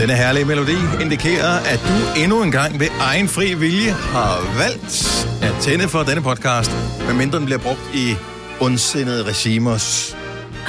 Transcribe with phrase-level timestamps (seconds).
[0.00, 5.26] Denne herlige melodi indikerer, at du endnu en gang ved egen fri vilje har valgt
[5.42, 6.70] at tænde for denne podcast,
[7.06, 8.14] medmindre den bliver brugt i
[8.60, 10.16] ondsindede regimers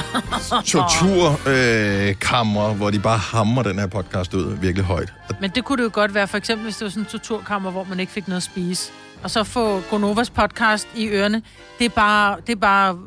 [0.66, 5.12] torturkammer, øh, hvor de bare hammer den her podcast ud virkelig højt.
[5.40, 7.70] Men det kunne det jo godt være, for eksempel hvis det var sådan en torturkammer,
[7.70, 8.90] hvor man ikke fik noget at spise.
[9.22, 11.42] Og så få Gonovas podcast i ørerne.
[11.78, 12.98] Det er bare, det er bare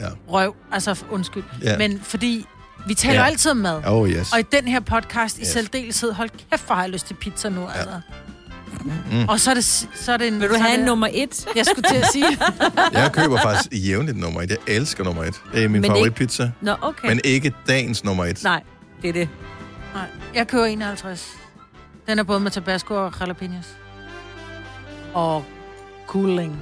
[0.00, 0.06] Ja.
[0.28, 0.54] røv.
[0.72, 1.42] Altså, undskyld.
[1.62, 1.78] Ja.
[1.78, 2.46] Men fordi
[2.86, 3.26] vi taler Ja.
[3.26, 3.82] altid om mad.
[3.86, 4.32] Oh yes.
[4.32, 5.48] Og i den her podcast i Yes.
[5.48, 7.66] særdeleshed, hold kæft, hvor har jeg lyst til pizza nu, ja.
[7.78, 8.00] altså.
[9.12, 9.28] Mm.
[9.28, 10.40] Og så er det, så er det en...
[10.40, 11.46] Vil du have en det, nummer et?
[11.56, 12.26] Jeg skulle til at sige.
[12.92, 14.50] Jeg køber faktisk jævnligt nummer et.
[14.50, 15.34] Jeg elsker nummer et.
[15.52, 16.50] Det er min Men ikke- favoritpizza.
[16.60, 17.08] Nå, okay.
[17.08, 18.44] Men ikke dagens nummer et.
[18.44, 18.62] Nej,
[19.02, 19.28] det er det.
[19.94, 21.28] Nej, jeg køber 51.
[22.06, 23.66] Den er både med tabasco og jalapenos.
[25.14, 25.44] Og
[26.06, 26.60] cooling.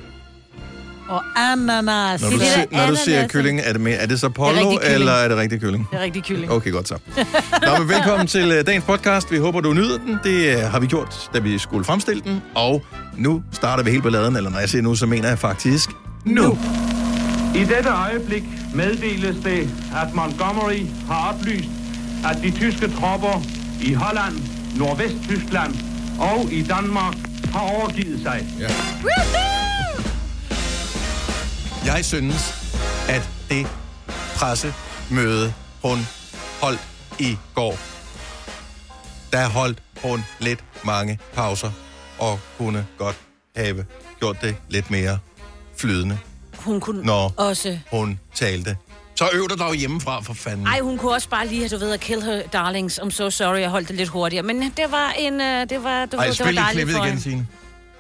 [1.13, 2.23] Og ananas.
[2.23, 4.29] Når du, det, siger, er, når du siger kylling, er det, med, er det så
[4.29, 4.81] kylling.
[4.83, 5.89] eller er det rigtig kylling?
[5.91, 6.53] det er rigtig kylling.
[6.53, 6.99] Okay, godt så.
[7.67, 9.33] Nå, men velkommen til uh, dagens podcast.
[9.33, 10.19] Vi håber, du nyder den.
[10.25, 12.43] Det uh, har vi gjort, da vi skulle fremstille den.
[12.55, 12.85] Og
[13.17, 15.91] nu starter vi helt balladen, eller når jeg siger nu, så mener jeg faktisk
[16.25, 16.59] nu.
[17.55, 19.71] I dette øjeblik meddeles det,
[20.03, 21.69] at Montgomery har oplyst,
[22.31, 23.43] at de tyske tropper
[23.81, 24.35] i Holland,
[24.77, 25.75] Nordvesttyskland
[26.21, 27.15] og i Danmark
[27.53, 28.47] har overgivet sig.
[28.61, 28.69] Ja.
[31.87, 32.55] Jeg synes,
[33.09, 33.67] at det
[34.37, 35.99] pressemøde, hun
[36.61, 36.81] holdt
[37.19, 37.77] i går,
[39.33, 41.71] der holdt hun lidt mange pauser,
[42.19, 43.17] og kunne godt
[43.57, 43.85] have
[44.19, 45.19] gjort det lidt mere
[45.77, 46.19] flydende,
[46.59, 47.79] Hun kunne når også...
[47.91, 48.77] hun talte.
[49.17, 50.67] Så øv dig dog hjemmefra, for fanden.
[50.67, 52.99] Ej, hun kunne også bare lige have, du ved, at kill her darlings.
[52.99, 54.43] I'm so sorry, jeg holdt det lidt hurtigere.
[54.43, 55.41] Men det var en...
[55.41, 57.21] øh, Det var, du Ej, ved, det var dejligt for igen.
[57.21, 57.47] Signe.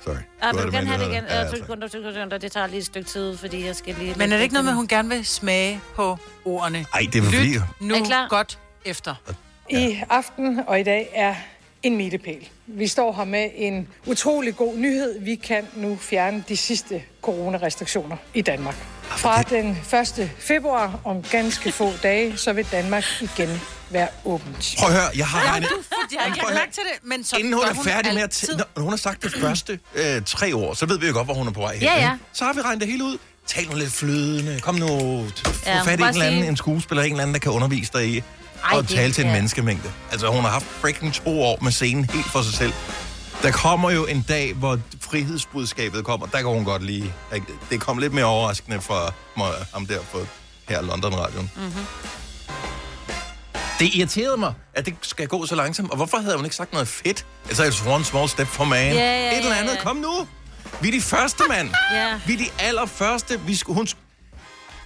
[0.04, 0.14] Sorry.
[0.42, 1.24] Ja, Du vil du gerne have det igen?
[1.28, 1.58] Ja, Ja, to tak.
[1.58, 2.38] sekunder, to sekunder.
[2.38, 4.14] Det tager lige et stykke tid, fordi jeg skal lige...
[4.16, 6.86] Men er det ikke noget med, at hun gerne vil smage på ordene?
[6.94, 7.48] Ej, det var fordi...
[7.52, 9.14] Lyt nu Er godt efter.
[9.70, 11.34] I aften og i dag er
[11.82, 12.48] en milepæl.
[12.66, 15.20] Vi står her med en utrolig god nyhed.
[15.20, 18.74] Vi kan nu fjerne de sidste coronarestriktioner i Danmark.
[19.02, 19.78] Fra den
[20.20, 20.30] 1.
[20.38, 23.60] februar om ganske få dage, så vil Danmark igen
[23.90, 24.74] være åbent.
[24.78, 25.68] Prøv at høre, jeg har regnet...
[26.12, 28.44] Jeg har ikke lagt til det, men så Inden hun er færdig med at...
[28.44, 31.26] T- når hun har sagt det første øh, tre år, så ved vi jo godt,
[31.26, 31.82] hvor hun er på vej hen.
[31.82, 32.12] Ja, ja.
[32.32, 33.18] Så har vi regnet det hele ud.
[33.46, 34.60] Tal nu lidt flydende.
[34.60, 37.34] Kom nu, få Ja, fat i en eller anden, sige- en skuespiller, en eller anden,
[37.34, 39.34] der kan undervise dig i Ej, og tale til en ja.
[39.36, 39.90] menneskemængde.
[40.12, 42.72] Altså, hun har haft freaking to år med scenen helt for sig selv.
[43.42, 46.26] Der kommer jo en dag, hvor frihedsbudskabet kommer.
[46.26, 47.14] Der kan hun godt lige...
[47.70, 50.18] Det kom lidt mere overraskende for mig, ham der på
[50.68, 51.50] her London Radioen.
[51.56, 51.64] Mhm.
[51.64, 51.84] Mm-hmm.
[53.78, 55.90] Det irriterede mig, at det skal gå så langsomt.
[55.90, 57.26] Og hvorfor havde hun ikke sagt noget fedt?
[57.48, 58.92] Altså, it's one small step for man.
[58.94, 59.74] Ja, ja, Et eller andet.
[59.74, 59.82] ja.
[59.82, 60.26] Kom nu.
[60.80, 61.70] Vi er de første, mand.
[61.92, 62.20] Ja.
[62.26, 63.40] Vi er de allerførste.
[63.40, 63.86] Vi skulle, hun,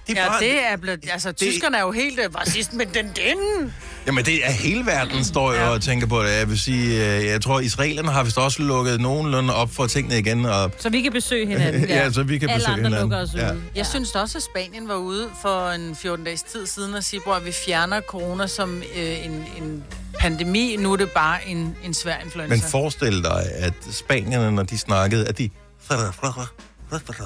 [0.07, 1.05] det er Ja, bare, det er blevet...
[1.13, 3.73] Altså, tyskerne er jo helt øh, racist, men den den...
[4.07, 6.31] Jamen, det er hele verden, står jo og tænker på det.
[6.39, 10.19] Jeg vil sige, øh, jeg tror, israelerne har vist også lukket nogenlunde op for tingene
[10.19, 10.45] igen.
[10.45, 11.89] Og, Så vi kan besøge hinanden.
[11.89, 13.01] Ja, så vi kan Alle besøge andre hinanden.
[13.11, 13.53] lukker os Ja.
[13.53, 13.61] ud.
[13.75, 17.05] Jeg synes da også, at Spanien var ude for en 14 dages tid siden og
[17.05, 19.85] sige, at vi fjerner corona som øh, en, en
[20.19, 20.77] pandemi.
[20.79, 22.55] Nu er det bare en, en svær influenza.
[22.55, 25.51] men forestil dig, at spanierne, når de snakkede, at de...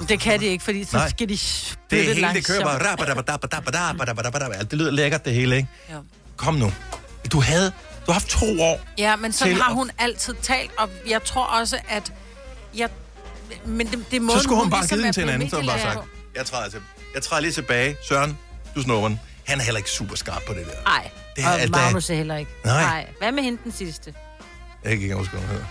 [0.09, 1.09] Det kan de ikke, fordi så Nej.
[1.09, 4.63] skal de Det er hele, det kører bare.
[4.63, 5.67] Det lyder lækkert, det hele, ikke?
[5.89, 5.95] Ja.
[6.37, 6.71] Kom nu.
[7.31, 7.71] Du havde...
[8.05, 8.79] Du har haft to år.
[8.97, 12.13] Ja, men sådan har hun altid talt, og jeg tror også, at...
[12.75, 12.89] Jeg,
[13.65, 15.63] men det, det er Så skulle hun bare ligesom give den til en anden, så
[15.67, 15.99] bare sagt,
[16.35, 16.79] jeg træder, til,
[17.15, 17.95] jeg træder lige tilbage.
[18.09, 18.37] Søren,
[18.75, 19.19] du snupper den.
[19.47, 20.71] Han er heller ikke super skarp på det der.
[20.85, 22.51] Nej, Det er- og Magnus er heller ikke.
[22.65, 23.07] Nej.
[23.19, 24.13] Hvad med hende den sidste?
[24.83, 25.65] Jeg kan ikke huske, hvad hun hedder.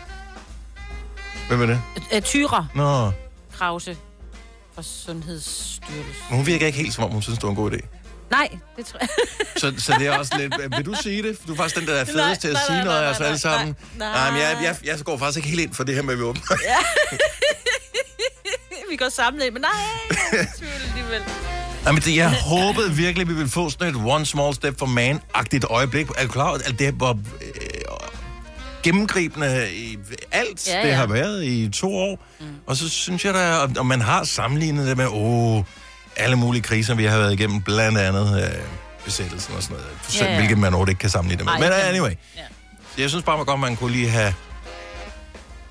[1.48, 1.80] Hvem er det?
[2.12, 3.12] Øh, Tyra Nå,
[3.60, 3.96] Krause
[4.74, 6.14] fra Sundhedsstyrelsen.
[6.28, 7.78] men hun virker ikke helt, som om hun synes, det var en god idé.
[8.30, 9.08] Nej, det tror jeg.
[9.56, 10.54] Så, så det er også lidt...
[10.76, 11.38] Vil du sige det?
[11.46, 13.10] Du er faktisk den, der er fedest Nej, til at nej, sige nej, noget af
[13.10, 13.76] os alle sammen.
[13.98, 16.12] nej, Nej, men jeg, jeg, jeg går faktisk ikke helt ind for det her med,
[16.12, 16.42] at vi åbner.
[18.90, 19.70] vi går samlet, men nej,
[20.32, 21.22] jeg tvivl alligevel.
[21.84, 24.86] Nej, men det, jeg håbede virkelig, vi ville få sådan et one small step for
[24.86, 26.06] man-agtigt øjeblik.
[26.18, 27.16] Er du klar over, at det var øh,
[28.82, 29.98] gennemgribende i
[30.32, 30.94] alt, Ja, ja, det ja.
[30.94, 32.18] har været i to år.
[32.40, 32.46] Mm.
[32.66, 35.62] Og så synes jeg da, og- man har sammenlignet det med, åh,
[36.16, 38.50] alle mulige kriser, vi har været igennem, blandt andet øh,
[39.04, 40.20] besættelsen og sådan noget.
[40.20, 40.36] Ja, ja.
[40.36, 41.68] Hvilket man overhovedet ikke kan sammenligne det med.
[41.68, 42.42] Ej, Men anyway, Ja.
[43.02, 44.34] jeg synes bare, man godt, man kunne lige have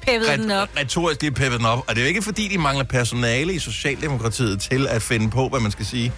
[0.01, 0.69] Pævet den op.
[0.75, 1.77] ret, retorisk lige peppet den op.
[1.87, 5.49] Og det er jo ikke, fordi de mangler personale i Socialdemokratiet til at finde på,
[5.49, 6.13] hvad man skal sige.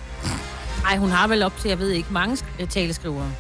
[0.84, 3.32] Nej, hun har vel op til, jeg ved ikke, mange øh, taleskrivere.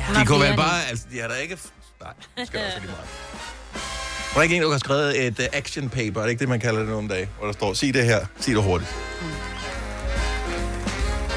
[0.00, 0.88] Har De kunne vel bare...
[0.90, 1.58] Altså, de har da ikke...
[2.00, 3.08] Nej, det skal også lige meget.
[4.34, 6.48] Der er ikke en, der har skrevet et uh, action paper, er det ikke det,
[6.48, 8.94] man kalder det nogle dage, hvor der står, sig det her, sig det hurtigt.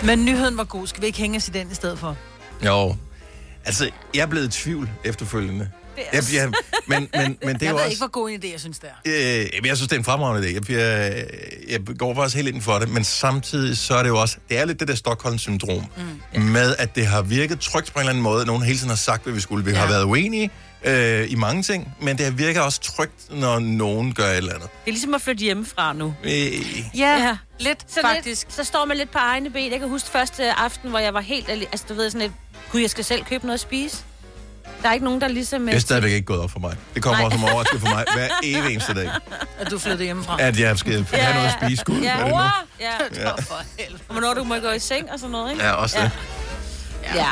[0.06, 0.88] Men nyheden var god.
[0.88, 2.17] Skal vi ikke hænge os i den i stedet for?
[2.65, 2.95] Jo.
[3.65, 5.69] Altså, jeg er blevet i tvivl efterfølgende.
[6.13, 6.53] Ja, ja, men,
[6.87, 7.89] men, men det er Jeg jo ved også...
[7.89, 9.41] ikke, hvor god en idé, jeg synes, det er.
[9.61, 10.53] Øh, jeg synes, det er en fremragende idé.
[10.53, 11.25] Jeg, jeg,
[11.69, 14.57] jeg går faktisk helt ind for det, men samtidig så er det jo også, det
[14.57, 15.83] er lidt det der Stockholm-syndrom,
[16.35, 16.41] mm.
[16.41, 18.45] med at det har virket trygt på en eller anden måde.
[18.45, 19.65] Nogen hele tiden har sagt, hvad vi skulle.
[19.65, 19.77] Vi ja.
[19.77, 20.49] har været uenige
[20.83, 24.69] øh, i mange ting, men det virker også trygt, når nogen gør et eller andet.
[24.85, 26.13] Det er ligesom at flytte hjemmefra nu.
[26.23, 27.37] Øh, Ja, Ja.
[27.59, 28.45] lidt Så faktisk.
[28.45, 29.71] Lidt, så står man lidt på egne ben.
[29.71, 31.49] Jeg kan huske første aften, hvor jeg var helt...
[31.49, 32.33] Altså, du ved, sådan et...
[32.71, 33.97] Gud, jeg skal selv købe noget at spise.
[34.83, 35.66] Der er ikke nogen, der ligesom...
[35.66, 36.75] det er stadigvæk ikke gået op for mig.
[36.95, 37.25] Det kommer Nej.
[37.25, 39.10] også som overraskelse for mig hver evig eneste dag,
[39.60, 40.38] At du flyttede hjemmefra.
[40.42, 41.68] at jeg skal Ja, have noget at ja.
[41.68, 41.83] spise.
[41.86, 42.38] Gud, Ja, er det nu?
[42.80, 42.89] Ja.
[43.21, 43.31] Ja.
[43.36, 44.00] For helvede.
[44.07, 45.63] Og Hvornår du må gå i seng og sådan noget, ikke?
[45.63, 46.12] Ja, også det.
[47.16, 47.25] Ja.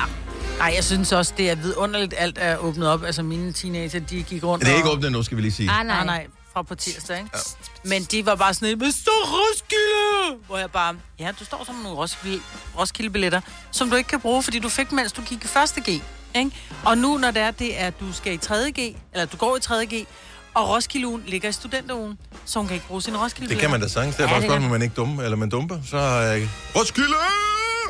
[0.62, 3.04] Ej, jeg synes også, det er vidunderligt, alt er åbnet op.
[3.04, 5.72] Altså, mine teenager, de gik rundt Det er ikke åbnet nu, skal vi lige sige.
[5.72, 6.06] Ah, Nej, nej.
[6.06, 7.30] nej, fra på tirsdag, ikke?
[7.34, 7.90] Ja.
[7.90, 10.44] Men de var bare sådan, men så Roskilde!
[10.48, 12.40] Hvor jeg bare, ja, du står som nogle Roskilde,
[12.80, 13.42] Roskilde-billetter,
[13.72, 16.02] som du ikke kan bruge, fordi du fik, mens du gik i første G.
[16.40, 16.52] Ikke?
[16.86, 18.72] Og nu, når det er, det er, at du skal i 3.
[18.72, 19.86] G, eller du går i 3.
[19.86, 20.08] G,
[20.54, 23.82] og Roskilde ligger i studenterugen, så hun kan ikke bruge sin Roskilde Det kan man
[23.82, 24.16] da sagtens.
[24.16, 25.78] Det er Ja, bare spørgsmål, om man ikke dumper, eller man dumper.
[25.90, 27.10] Så øh, Roskilde!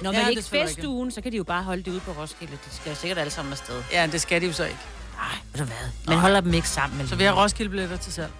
[0.04, 2.12] Når Ja, man det ikke festugen, så kan de jo bare holde det ude på
[2.12, 2.54] Roskilde.
[2.54, 3.76] De skal sikkert alle sammen afsted.
[3.92, 4.78] Ja, det skal de jo så ikke.
[5.18, 5.78] Nej, ved du hvad?
[6.08, 7.08] Man holder dem ikke sammen.
[7.08, 8.32] Så vi har Roskilde-billetter til salg.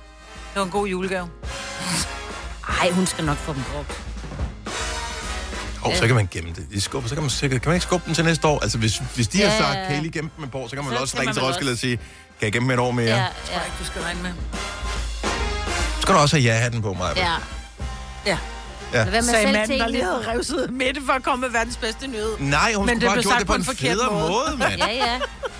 [0.54, 1.30] Det var en god julegave.
[2.82, 4.07] Ej, hun skal nok få dem brugt.
[5.82, 6.66] Og så kan man gemme det.
[6.74, 8.60] De skubber, så kan man, sikkert, kan man ikke skubbe dem til næste år.
[8.60, 9.58] Altså, hvis, hvis de har Ja.
[9.58, 11.42] sagt, kan I lige gemme dem et år, så kan man Så også ringe til
[11.42, 12.06] Roskilde og sige, kan
[12.42, 13.06] jeg gemme dem et år mere?
[13.06, 13.22] Ja, Ja.
[13.22, 13.64] ja, Ja.
[13.66, 14.32] Ikke, du skal regne med.
[15.96, 17.14] Så skal du også have ja-hatten på mig.
[17.16, 17.32] ja.
[18.26, 18.38] Ja.
[18.94, 19.04] Ja.
[19.04, 21.78] Være med Sagde selv manden, der lige havde revset Mette for at komme med verdens
[21.78, 22.32] bedste nyhed.
[22.40, 24.58] Nej, hun Men skulle det bare gjort det på en en federe måde, måde.
[24.70, 24.74] mand.
[24.82, 25.20] Ja, ja.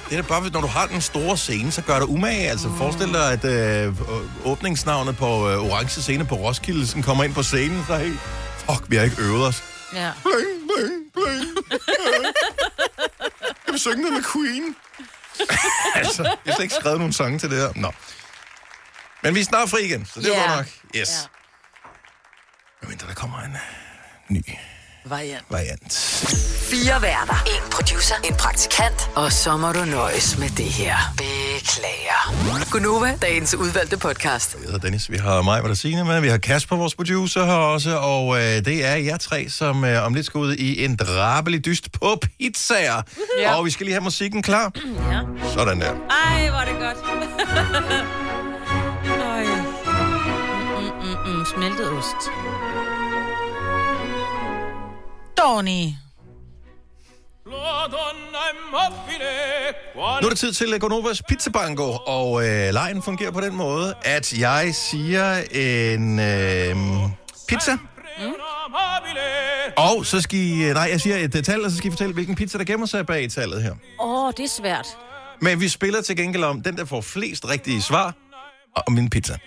[0.10, 2.50] Det er da bare, når du har den store scene, så gør det umage.
[2.50, 2.78] Altså, Mm.
[2.78, 3.94] forestil dig, at øh,
[4.46, 8.20] åbningsnavnet på øh, Orange Scene på Roskilde sådan kommer ind på scenen, så helt,
[8.58, 9.64] fuck, vi har ikke øvet os.
[9.94, 10.12] Ja.
[10.24, 11.56] Bling, bling, bling.
[13.66, 14.76] Jeg vil synge noget med Queen.
[15.96, 17.72] altså, jeg har slet ikke skrevet nogen sange til det her.
[17.76, 17.92] Nå.
[19.24, 20.48] Men vi er snart fri igen, så det er Ja.
[20.48, 20.66] godt nok.
[20.96, 21.30] Yes.
[22.82, 23.60] Men mindre der kommer en øh,
[24.30, 24.42] ny
[25.10, 25.44] Variant.
[25.50, 25.94] variant.
[26.72, 27.44] Fire værter.
[27.46, 28.16] En producer.
[28.24, 29.10] En praktikant.
[29.16, 30.96] Og så må du nøjes med det her.
[31.18, 32.72] Beklager.
[32.72, 34.54] Gunova, dagens udvalgte podcast.
[34.54, 35.12] Jeg hedder Dennis.
[35.12, 36.22] Vi har mig, hvad der siger med.
[36.22, 37.98] Vi har Kasper, vores producer her også.
[37.98, 41.66] Og øh, det er jer tre, som øh, om lidt skal ud i en drabelig
[41.66, 43.02] dyst på pizzaer.
[43.40, 43.56] Ja.
[43.56, 44.72] Og vi skal lige have musikken klar.
[45.12, 45.20] ja.
[45.54, 45.94] Sådan der.
[46.26, 46.98] Ej, hvor er det godt.
[49.22, 49.46] Ej.
[50.78, 52.30] Mm, mm, mm, smeltet ost.
[55.38, 55.86] Donny.
[60.22, 63.94] Nu er det tid til Gonovas Pizza Bango, og øh, lejen fungerer på den måde,
[64.02, 66.76] at jeg siger en øh,
[67.48, 67.78] pizza,
[68.20, 68.34] Mm.
[69.78, 71.92] og så skal I, øh, nej, jeg siger et øh, tal, og så skal I
[71.92, 73.72] fortælle, hvilken pizza, der gemmer sig bag tallet her.
[74.00, 74.88] Åh, oh, det er svært.
[75.42, 78.14] Men vi spiller til gengæld om den, der får flest rigtige svar,
[78.76, 79.38] og min pizza.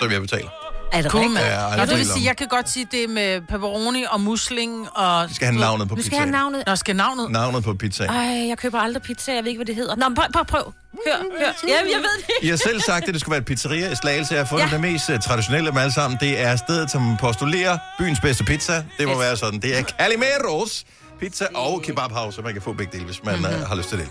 [0.00, 0.48] Så vil jeg betale.
[0.94, 1.40] Er det Cool, rigtigt?
[1.40, 4.88] Ja, jeg Ja, det vil sige, jeg kan godt sige det med pepperoni og musling
[4.94, 5.28] og...
[5.28, 6.32] Vi skal have navnet på Nu skal jeg have pizzaen.
[6.52, 6.62] navnet.
[6.66, 7.30] Nå, skal navnet?
[7.30, 8.10] Navnet på pizzaen.
[8.10, 9.32] Ej, jeg køber aldrig pizza.
[9.34, 9.96] Jeg ved ikke, hvad det hedder.
[9.96, 10.72] Nå, men prøv, prøv, prøv.
[11.06, 11.52] Hør, hør.
[11.68, 13.94] Jamen, jeg ved det I har selv sagt, at det skulle være et pizzeria i
[13.94, 14.34] Slagelse.
[14.34, 14.68] Jeg har fundet ja.
[14.70, 14.74] Ja.
[14.82, 16.18] det mest uh, traditionelle dem alle sammen.
[16.20, 18.84] Det er stedet, som postulerer byens bedste pizza.
[18.98, 19.20] Det må Yes.
[19.20, 19.60] være sådan.
[19.60, 20.84] Det er Calimeros
[21.20, 23.44] Pizza og Kebabhouse, så man kan få begge dele, hvis man Mhm.
[23.48, 23.64] mm-hmm.
[23.66, 24.08] har lyst til det.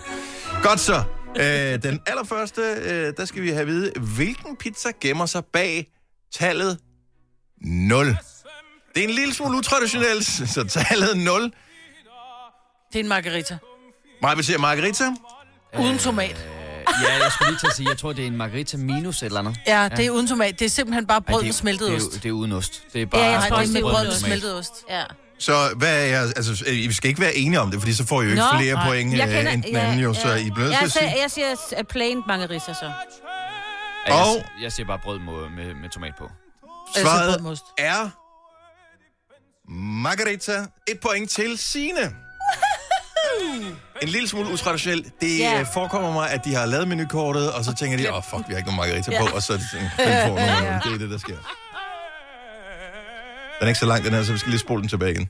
[0.62, 1.02] Godt så.
[1.28, 1.42] Uh,
[1.90, 5.86] den allerførste, uh, der skal vi have at vide, hvilken pizza gemmer sig bag
[6.38, 6.78] tallet
[7.60, 8.06] 0.
[8.94, 11.42] Det er en lille smule utraditionelt, så tallet 0.
[11.42, 11.50] Det
[12.92, 13.56] er en margarita.
[14.22, 15.04] Mig vil sige margarita.
[15.78, 16.46] Uden tomat.
[17.02, 19.26] Ja, jeg skulle lige til at sige, jeg tror, det er en margarita minus et
[19.26, 19.56] eller andet.
[19.66, 20.58] Ja, det er uden tomat.
[20.58, 22.22] Det er simpelthen bare Ej, brød det er- med smeltet det er, ost.
[22.22, 22.82] Det er uden ost.
[22.92, 24.20] Det er bare Ja, jeg tror det er med brød med ost.
[24.20, 24.72] smeltet ost.
[24.90, 25.02] Ja.
[25.38, 28.06] Så hvad er jeg, altså, øh, vi skal ikke være enige om det, fordi så
[28.06, 28.86] får I jo ikke Nå, flere nej.
[28.88, 30.90] point Jeg øh, kender, end den anden jo, så I bliver nødt til jeg, at
[30.92, 31.22] siger, sige.
[31.22, 32.84] jeg siger uh, plain margarita, så.
[34.08, 36.30] Ja, jeg, Og- jeg siger bare brød med, med, med tomat på.
[37.02, 38.10] Svaret er
[40.02, 40.66] Margarita.
[40.88, 42.14] Et point til Sine.
[44.02, 45.20] En lille smule utraditionelt.
[45.20, 45.66] Det yeah.
[45.74, 48.52] forekommer mig, at de har lavet menukortet, og så tænker de, åh oh, fuck, vi
[48.52, 50.82] har ikke nogen margarita på, og så er de sådan, den får nogen.
[50.84, 51.36] Det er det, der sker.
[53.58, 55.28] Den er ikke så lang, den her, så vi skal lige spole den tilbage igen.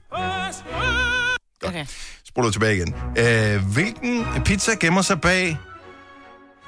[1.65, 1.87] Okay.
[2.25, 2.95] Spoler tilbage igen.
[3.19, 5.59] Øh, hvilken pizza gemmer sig bag...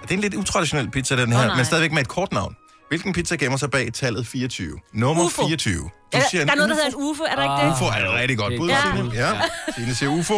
[0.02, 1.56] Det er en lidt utraditionel pizza, den her, oh, nej.
[1.56, 2.56] men stadigvæk med et kort navn.
[2.88, 4.78] Hvilken pizza gemmer sig bag tallet 24?
[4.92, 5.42] Nummer UFO.
[5.42, 5.82] 24.
[5.82, 6.84] Du Ja, siger der er en noget, der UFO.
[6.84, 7.72] hedder en UFO, er der ikke det?
[7.72, 9.10] UFO er et rigtig godt Det er bud, Signe.
[9.14, 9.34] Ja.
[9.34, 9.40] ja.
[9.76, 10.34] Signe siger UFO.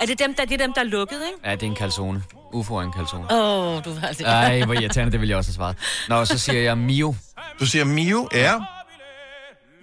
[0.00, 1.48] Er det dem, der, det er dem, der er lukket, ikke?
[1.48, 2.22] Ja, det er en calzone.
[2.52, 3.24] UFO er en calzone.
[3.32, 4.24] Åh, oh, du var altså...
[4.24, 5.76] Ej, hvor irriterende, det ville jeg også have svaret.
[6.08, 7.14] Nå, så siger jeg Mio.
[7.60, 8.28] Du siger Mio.
[8.34, 8.54] Ja.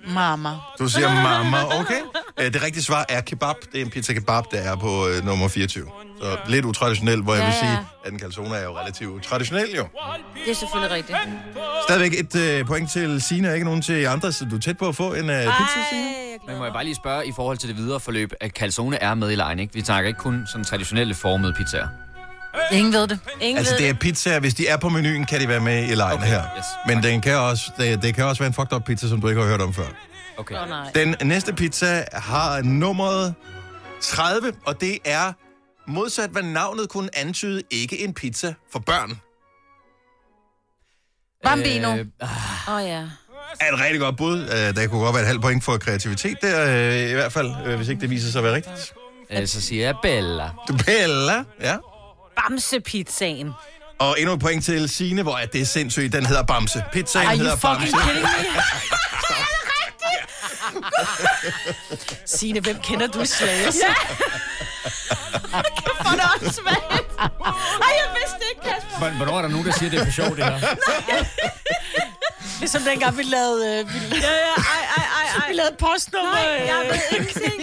[0.07, 0.49] Mama.
[0.79, 2.01] Du siger mamma, okay.
[2.37, 3.55] Det rigtige svar er kebab.
[3.71, 5.85] Det er en pizza kebab, der er på øh, nummer 24.
[6.21, 7.75] Så lidt utraditionelt, hvor jeg vil Ja, ja.
[7.75, 9.83] sige, at en calzone er jo relativt traditionel jo.
[10.45, 11.17] Det er selvfølgelig rigtigt.
[11.87, 14.77] Stadigvæk et øh, point til Signe, og ikke nogen til andre, så du er tæt
[14.77, 16.05] på at få en øh, pizza, Signe.
[16.47, 19.13] Men må jeg bare lige spørge i forhold til det videre forløb, at calzone er
[19.13, 19.73] med i lejen, ikke?
[19.73, 21.87] Vi snakker ikke kun sådan traditionelle formede pizzaer.
[22.71, 23.19] Ingen ved det.
[23.41, 24.39] Ingen Altså, ved det er pizzaer.
[24.39, 26.43] Hvis de er på menuen, kan de være med i lejen okay, her.
[26.57, 26.65] yes.
[26.87, 29.27] Men den kan også, det, det kan også være en fucked up pizza, som du
[29.27, 29.83] ikke har hørt om før.
[30.37, 30.61] Okay.
[30.61, 30.91] Åh, nej.
[30.95, 33.33] Den næste pizza har nummeret
[34.01, 35.33] 30, og det er
[35.87, 39.19] modsat, hvad navnet kunne antyde, ikke en pizza for børn.
[41.43, 41.95] Bambino.
[41.95, 43.03] Øh, Åh, oh, ja.
[43.59, 44.41] Er et rigtig godt bud.
[44.41, 46.65] Øh, Der kunne godt være et halvt point for kreativitet der,
[47.05, 49.49] øh, i hvert fald, øh, hvis ikke det viser sig at være rigtigt.
[49.49, 50.49] så siger jeg Bella.
[50.67, 51.75] Du Bella, ja.
[52.41, 53.51] Bamsepizzaen.
[53.99, 56.13] Og endnu et point til Signe, hvor at det er sindssygt.
[56.13, 56.83] Den hedder Bamse.
[56.93, 58.07] Pizzaen Are you hedder fucking Bamse.
[58.07, 58.29] kidding me?
[62.25, 63.79] Signe, hvem kender du i Slagelse?
[63.87, 63.93] Ja.
[66.01, 66.61] Hvor er det også.
[66.67, 68.97] Ej, jeg vidste ikke, Kasper.
[68.97, 70.59] Hvor- Hvornår er der nogen, der siger, det er for sjovt, det her?
[72.59, 75.51] Ligesom dengang vi lavede, øh, vi, Ja, ja, ej, ej, ej, vi ej.
[75.53, 76.31] lavede postnummer.
[76.33, 76.41] Nej,
[76.71, 77.53] jeg øh, ved ingenting.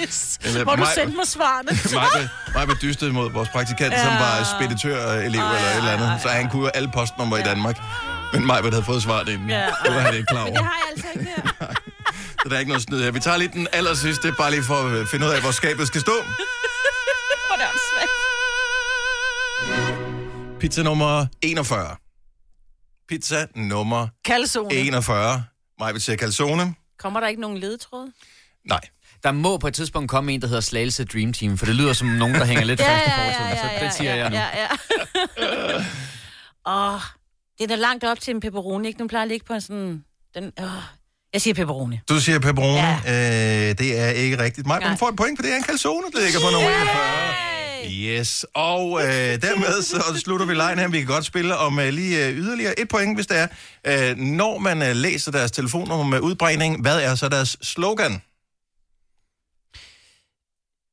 [0.44, 1.70] Eller Hvor du mig- sendte mig svarene.
[2.14, 4.02] Mig, mig blev dystet mod vores praktikant, ja.
[4.04, 6.22] som var speditørelev eller et eller andet.
[6.22, 7.76] Så han kunne jo alle postnumre i Danmark.
[8.32, 9.50] Men mig havde fået svaret inden.
[9.50, 9.66] Ja.
[9.84, 10.68] Det var han ikke klar Men det over.
[10.68, 11.66] har jeg altså ikke her.
[12.42, 13.10] Så der er ikke noget snyd her.
[13.10, 15.86] Vi tager lige den aller sidste, bare lige for at finde ud af, hvor skabet
[15.86, 16.12] skal stå.
[17.46, 18.08] Hvor det også svært.
[20.60, 21.96] Pizza nummer 41.
[23.08, 24.74] Pizza nummer Kalzone.
[24.74, 25.44] 41.
[25.78, 26.74] Mig vil sige calzone.
[26.98, 28.12] Kommer der ikke nogen ledetråd?
[28.68, 28.80] Nej.
[29.22, 31.92] Der må på et tidspunkt komme en, der hedder Slagelse Dream Team, for det lyder
[31.92, 34.36] som nogen, der hænger lidt fast i fortiden, så det siger ja, jeg nu.
[34.36, 34.68] Ja, ja.
[36.94, 37.00] Åh,
[37.58, 39.00] det er da langt op til en pepperoni, ikke?
[39.00, 40.04] Nu plejer at ligge på en sådan...
[40.34, 40.66] Den, åh.
[41.32, 42.00] Jeg siger pepperoni.
[42.08, 42.76] Du siger pepperoni.
[42.76, 43.70] Ja.
[43.70, 44.66] Øh, det er ikke rigtigt.
[44.66, 44.90] Mig, Nej.
[44.90, 47.55] du får et point, for det er en calzone, der ligger på nummer 41.
[47.84, 50.88] Yes, og øh, dermed så slutter vi lejen her.
[50.88, 53.48] Vi kan godt spille om øh, lige øh, yderligere et point, hvis det er.
[53.86, 58.12] Øh, når man øh, læser deres telefonnummer med udbringning, hvad er så deres slogan?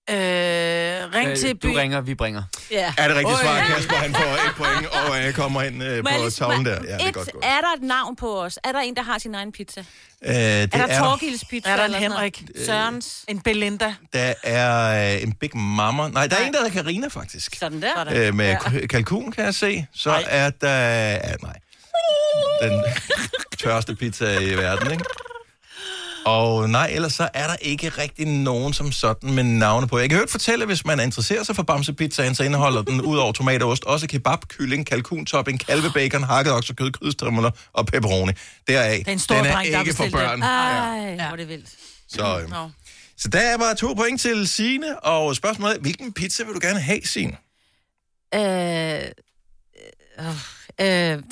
[0.10, 0.83] Øh,
[1.13, 1.67] ring til Øh, by.
[1.67, 2.43] Du ringer, vi bringer.
[2.72, 2.93] Ja.
[2.98, 3.60] Er det rigtigt svar?
[3.67, 6.72] Kasper han får et point, og øh, kommer ind øh, jeg på tavlen der.
[6.72, 7.43] Ja, det er godt gået.
[7.45, 8.60] er der et navn på os?
[8.63, 9.79] Er der en, der har sin egen pizza?
[10.25, 11.69] Øh, det Er der er, Torgils pizza?
[11.69, 12.41] Er der en Henrik?
[12.41, 12.65] noget?
[12.65, 13.25] Sørens?
[13.27, 13.93] En Belinda.
[14.13, 16.07] der er øh, en Big Mama.
[16.10, 17.55] Nej, der er en, der hedder Karina faktisk.
[17.60, 18.27] Sådan der.
[18.27, 18.88] Øh, med ja.
[18.88, 19.86] kalkun, kan jeg se.
[19.95, 20.24] Så Nej.
[20.27, 20.79] er der...
[21.13, 21.60] Ja, nej.
[22.62, 22.83] Den
[23.60, 25.03] tørste pizza i verden, ikke?
[26.25, 30.00] Og nej, ellers så er der ikke rigtig nogen som sådan med navne på.
[30.00, 33.32] Jeg kan hørt fortælle, hvis man interesserer sig for bamsepizzaen, så indeholder den ud over
[33.32, 38.32] tomat og ost også kebab, kylling, kalkuntopping, kalvebacon, hakket oksekød, krydstrimler og pepperoni.
[38.68, 40.34] Deraf, er en stor den er dreng, ikke for børn.
[40.36, 40.44] den.
[40.44, 41.15] Ej, Ja.
[41.15, 41.70] hvor er det vildt.
[42.10, 42.50] Så, øh,
[43.18, 46.60] så der er bare to point til Signe, og spørgsmålet er, hvilken pizza vil du
[46.63, 47.38] gerne have, Signe?
[48.36, 49.01] Øh,
[50.82, 51.24] øh, øh,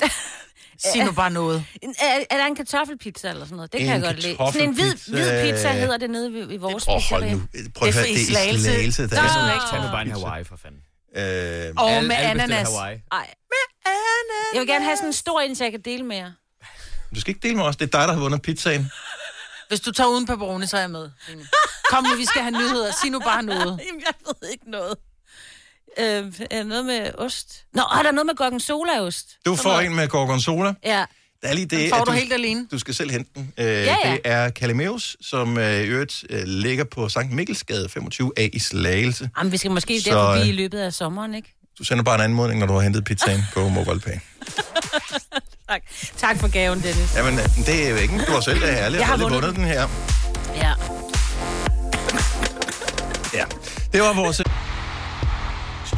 [0.92, 1.64] Sig nu bare noget.
[1.82, 3.72] er, er der en kartoffelpizza eller sådan noget?
[3.72, 4.36] Det kan En jeg godt lide.
[4.36, 7.34] Sådan en hvid, hvid pizza hedder det nede ved, i vores Åh, oh, hold pizzeria.
[7.34, 7.70] nu.
[7.74, 8.64] Prøv at Det er høre, det er i Slagelse.
[8.64, 9.02] Slagelse.
[9.10, 9.22] Der Nå.
[9.22, 10.10] er sådan en Tag nu bare en.
[10.10, 10.80] Hawaii, for fanden.
[11.16, 11.22] Øh,
[11.76, 12.68] Og Alle- med alle bestiller ananas.
[12.68, 12.98] Hawaii.
[13.12, 13.34] Ej.
[14.54, 16.32] Jeg vil gerne have sådan en stor en, så jeg kan dele med jer.
[17.14, 17.76] du skal ikke dele med os.
[17.76, 18.90] Det er dig, der har vundet pizzaen.
[19.68, 21.10] Hvis du tager uden pepperoni, så er jeg med.
[21.90, 22.92] Kom nu, vi skal have nyheder.
[23.02, 23.80] Sig nu bare noget.
[23.86, 24.94] Jamen, jeg ved ikke noget.
[25.98, 27.64] Øh, er noget med ost?
[27.74, 29.38] Nå, er der noget med gorgonzola-ost?
[29.46, 30.74] Du får en med gorgonzola.
[30.84, 31.04] Ja.
[31.42, 32.66] Der er lige det, Den får at du helt alene.
[32.70, 33.52] Du skal selv hente den.
[33.58, 33.96] Øh, ja.
[34.04, 39.30] Det er Calimeus, som øh, i øvrigt øh, ligger på Sankt Mikkelsgade 25A i Slagelse.
[39.38, 41.54] Jamen, vi skal måske Så, der forbi øh, i løbet af sommeren, ikke?
[41.78, 44.12] Du sender bare en anmodning, når du har hentet pizzaen på MobilePay.
[45.68, 45.82] Tak.
[46.16, 47.16] Tak for gaven, Dennis.
[47.16, 48.18] Jamen, øh, det er jo ikke.
[48.26, 49.00] Du har selv det herligt.
[49.00, 49.88] Jeg har vundet vundet den her.
[50.56, 50.72] Ja.
[53.34, 53.44] Ja.
[53.92, 54.42] Det var vores...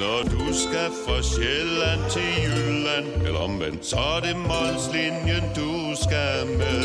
[0.00, 5.70] Når du skal fra Sjælland til Jylland Eller omvendt, så er det Molslinjen, du
[6.04, 6.82] skal med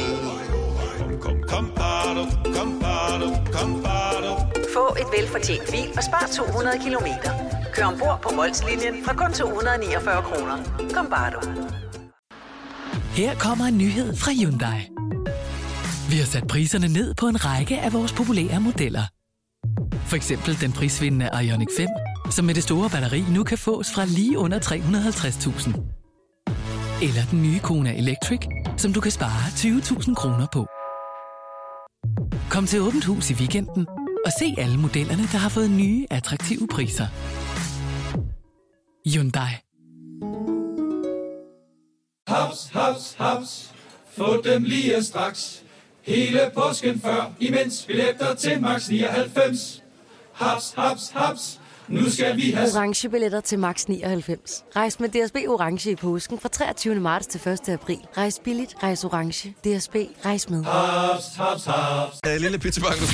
[1.00, 2.24] Kom, kom, kom, bado,
[2.56, 4.32] kom, bado, kom, bado.
[4.74, 7.32] Få et velfortjent bil og spar 200 kilometer.
[7.74, 10.58] Kør ombord på Molslinjen fra kun 249 kroner.
[10.94, 11.40] Kom bare du.
[13.16, 14.80] Her kommer en nyhed fra Hyundai.
[16.10, 19.04] Vi har sat priserne ned på en række af vores populære modeller.
[20.10, 21.88] For eksempel den prisvindende Ioniq 5,
[22.32, 26.04] som med det store batteri nu kan fås fra lige under 350.000.
[27.04, 28.40] Eller den nye Kona Electric,
[28.78, 30.68] som du kan spare 20.000 kroner på.
[32.50, 33.88] Kom til Åbent Hus i weekenden
[34.26, 37.08] og se alle modellerne, der har fået nye, attraktive priser.
[39.10, 39.54] Hyundai.
[42.28, 43.74] Haps, haps, haps.
[44.18, 45.64] Få dem lige straks.
[46.02, 49.84] Hele påsken før, imens billetter til max 99.
[50.34, 51.60] Haps, haps, haps.
[51.88, 52.70] Nu skal vi have...
[52.76, 54.64] Orange billetter til max 99.
[54.76, 56.96] Rejs med DSB Orange i påsken fra 23.
[56.96, 57.70] marts til 1.
[57.70, 57.98] april.
[58.18, 59.50] Rejs billigt, rejs orange.
[59.50, 60.64] DSB, rejs med.
[60.64, 62.18] Haps, haps, haps.
[62.26, 63.06] Ja, lille pizzabanko.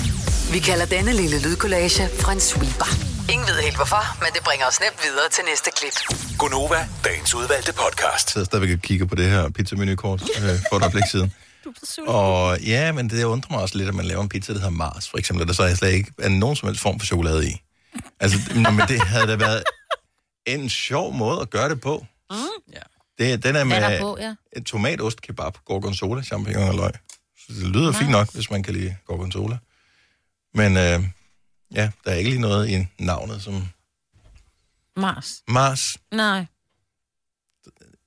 [0.54, 2.90] Vi kalder denne lille lydkollage en sweeper.
[3.34, 5.96] Ingen ved helt hvorfor, men det bringer os nemt videre til næste klip.
[6.38, 8.26] Gonova, dagens udvalgte podcast.
[8.26, 11.34] Jeg sidder stadigvæk og kigger på det her pizza-menukort øh, for et øjeblik siden.
[11.66, 11.74] Du
[12.08, 14.60] er Og ja, men det undrer mig også lidt, at man laver en pizza, der
[14.60, 17.06] hedder Mars, for eksempel, der så er slet ikke er nogen som helst form for
[17.06, 17.62] chokolade i.
[18.20, 19.64] Altså, nå, men det havde da været
[20.46, 22.06] en sjov måde at gøre det på.
[22.32, 22.36] Mm.
[23.20, 24.36] Det, den er er med på, ja?
[24.58, 26.92] en tomatost, kebab, gorgonzola, champignon og løg.
[27.38, 29.58] Så det lyder fint nok, hvis man kan lide gorgonzola.
[30.54, 31.04] Men øh,
[31.76, 33.68] ja, der er ikke lige noget i navnet som
[34.96, 35.44] Mars.
[35.48, 35.98] Mars.
[36.12, 36.46] Nej.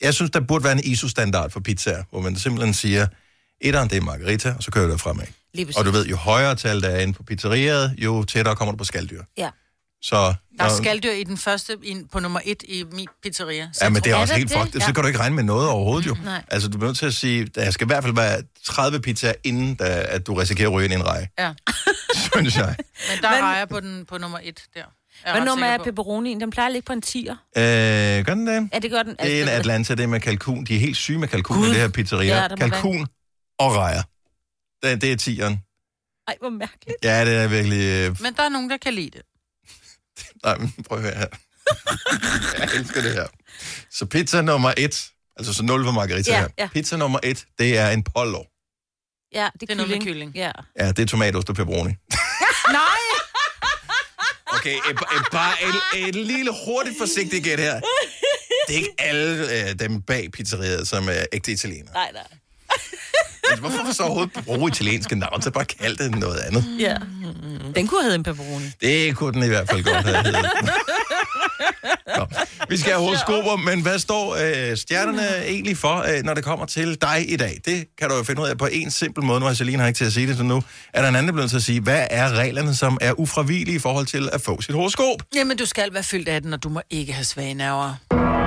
[0.01, 3.07] Jeg synes, der burde være en ISO-standard for pizzaer, hvor man simpelthen siger,
[3.61, 5.27] etteren det er margarita, og så kører du fremad.
[5.55, 5.77] Præcis.
[5.77, 8.79] Og du ved, jo højere tal der er inde på pizzeriet, jo tættere kommer du
[8.79, 9.23] på skalddyr.
[9.37, 9.51] Ja.
[10.03, 13.71] Så, Der er skaldyr i den første, i, på nummer et i min pizzeria.
[13.73, 14.81] Så Ja, men det er også helt fucked.
[14.81, 16.17] Så kan du ikke regne med noget overhovedet jo.
[16.25, 16.45] Nej.
[16.49, 19.33] Altså, du bliver nødt til at sige, der skal i hvert fald være 30 pizzaer,
[19.45, 21.53] inden da, at du risikerer at ryge ind i en rej, Ja.
[22.35, 22.67] synes jeg.
[23.11, 24.81] Men der Men- rejer på, den, på nummer et der.
[25.25, 26.41] Jeg Hvad nummer er pepperonien?
[26.41, 27.31] Den plejer at ligge på en 10'er.
[27.33, 28.69] Øh, gør den det?
[28.73, 29.17] Ja, det gør den.
[29.23, 30.65] Det er en Atlanta, det er med kalkun.
[30.65, 32.43] De er helt syge med kalkun i det her pizzeria.
[32.43, 33.07] Ja, kalkun
[33.59, 34.03] og rejer.
[34.83, 35.63] Det, det er tieren.
[36.29, 36.97] Ej, hvor mærkeligt.
[37.05, 37.79] Ja, det er virkelig...
[37.81, 39.23] Øh, Men der er nogen, der kan lide det.
[40.45, 41.27] Nej, men prøv at høre her.
[42.59, 43.27] jeg elsker det her.
[43.91, 45.05] Så pizza nummer et,
[45.37, 46.49] altså så 0 for margarita Ja, her.
[46.59, 46.69] ja.
[46.73, 48.43] Pizza nummer et, det er en pollo.
[49.35, 50.05] Ja, det er, Det er noget med kylling.
[50.05, 50.35] kylling.
[50.35, 50.51] Ja.
[50.79, 51.91] Ja, det er tomatost og pepperoni.
[52.73, 52.83] Nej!
[54.47, 57.81] Okay, et, et, bare et, et lille hurtigt forsigtigt gæt her.
[58.69, 61.93] Det er ikke alle øh, dem bag pizzeriet, som er ægte italienere.
[61.93, 62.27] Nej, nej.
[63.51, 66.65] Men hvorfor så overhovedet bruge italienske navn, så bare kald det noget andet?
[66.79, 66.97] Ja.
[67.75, 68.65] Den kunne have en pepperoni.
[68.81, 70.51] Det kunne den i hvert fald godt have heddet.
[72.17, 72.27] Nå,
[72.69, 76.67] vi skal have horoskoper, men hvad står øh, stjernerne egentlig for, øh, når det kommer
[76.67, 77.61] til dig i dag?
[77.65, 79.41] Det kan du jo finde ud af på en simpel måde.
[79.41, 80.63] Nu har Celine har ikke til at sige det, så nu
[80.95, 83.79] er der en anden, nødt til at sige, hvad er reglerne, som er ufravigelige i
[83.79, 85.23] forhold til at få sit horoskop?
[85.35, 88.42] Jamen, du skal være fyldt af den, og du må ikke have svage nerver.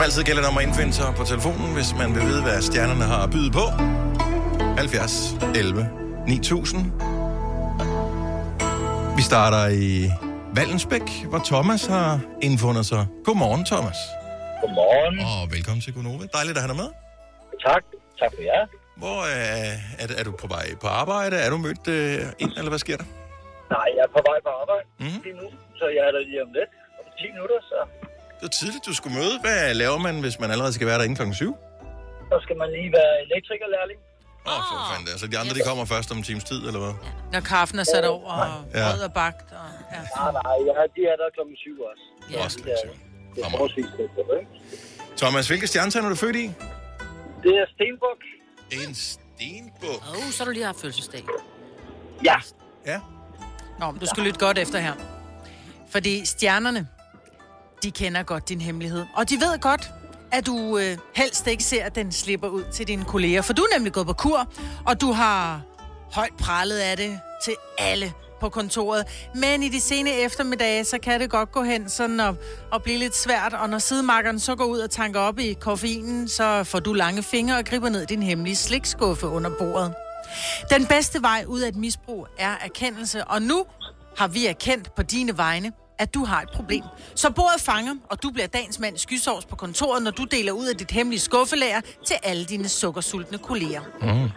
[0.00, 2.58] Som altid gælder det om at indfinde sig på telefonen, hvis man vil vide, hvad
[2.68, 3.64] stjernerne har at byde på.
[4.82, 5.88] 70 11
[6.26, 6.80] 9000.
[9.18, 9.86] Vi starter i
[10.58, 12.10] Vallensbæk, hvor Thomas har
[12.48, 13.02] indfundet sig.
[13.26, 13.98] Godmorgen, Thomas.
[14.62, 15.14] Godmorgen.
[15.30, 16.24] Og velkommen til Gunova.
[16.38, 16.90] Dejligt at have dig med.
[17.68, 17.82] Tak.
[18.20, 18.62] Tak for jer.
[19.02, 21.34] Hvor øh, er, er du på vej på arbejde?
[21.44, 23.06] Er du mødt øh, ind, eller hvad sker der?
[23.76, 24.98] Nej, jeg er på vej på arbejde Mhm.
[25.04, 25.22] mm-hmm.
[25.26, 25.46] lige nu,
[25.80, 26.72] så jeg er der lige om lidt.
[27.00, 27.78] Om 10 minutter, så,
[28.40, 29.34] Det var tidligt, du skulle møde.
[29.40, 31.56] Hvad laver man, hvis man allerede skal være der inden klokken 7?
[32.32, 33.98] så skal man lige være elektrikerlærling.
[34.46, 35.08] Åh, oh, for fanden.
[35.14, 36.94] Altså, de andre, de kommer først om en times tid, eller hvad?
[37.32, 38.90] Når kaffen er sat over, og Ja.
[38.90, 39.46] brød er bagt.
[39.60, 40.00] Og, ja.
[40.16, 42.04] Nej, nej, ja, de er der klokken 7 også.
[42.32, 42.44] Ja.
[42.44, 42.88] Også det er,
[43.34, 43.86] det er forholdsvis?
[45.20, 46.46] Thomas, hvilke stjernetegn er du født i?
[47.44, 48.20] Det er Stenbuk.
[48.86, 50.00] En stenbuk.
[50.08, 51.24] Åh, oh, så har du lige haft fødselsdag.
[52.24, 52.36] Ja.
[52.86, 53.00] Ja.
[53.80, 54.92] Nå, men du skal lytte godt efter her.
[55.90, 56.88] Fordi stjernerne,
[57.82, 59.06] de kender godt din hemmelighed.
[59.14, 59.90] Og de ved godt,
[60.32, 63.42] at du øh, helst ikke ser, at den slipper ud til dine kolleger.
[63.42, 64.52] For du er nemlig gået på kur,
[64.86, 65.60] og du har
[66.12, 69.04] højt prallet af det til alle på kontoret.
[69.34, 72.36] Men i de sene eftermiddage, så kan det godt gå hen sådan og,
[72.72, 73.54] og blive lidt svært.
[73.54, 77.22] Og når sidemarkeren så går ud og tanker op i koffeinen, så får du lange
[77.22, 79.94] fingre og griber ned i din hemmelige slikskuffe under bordet.
[80.70, 83.64] Den bedste vej ud af et misbrug er erkendelse, og nu
[84.16, 86.84] har vi erkendt på dine vegne, at du har et problem.
[87.14, 90.52] Så bordet fanger, og du bliver dagens mand i skysovs på kontoret, når du deler
[90.52, 93.80] ud af dit hemmelige skuffelager til alle dine sukkersultne kolleger.
[94.00, 94.28] Mm.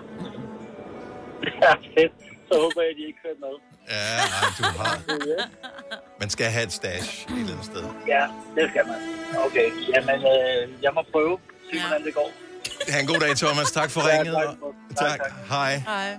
[1.62, 2.14] Ja, fedt.
[2.52, 3.56] Så håber jeg, at de ikke hører med.
[3.90, 5.00] Ja, ej, du har.
[6.20, 7.84] Man skal have et stash et eller andet sted.
[8.08, 8.24] Ja,
[8.56, 8.96] det skal man.
[9.46, 11.38] Okay, jamen, øh, jeg må prøve.
[11.74, 12.32] Se, hvordan det går.
[12.90, 13.72] Ha' en god dag, Thomas.
[13.72, 14.34] Tak for Ja, ringet.
[14.36, 14.46] tak.
[14.62, 15.20] og- Tak, Tak.
[15.20, 15.32] tak.
[15.50, 15.76] Hej.
[15.78, 16.18] Hej.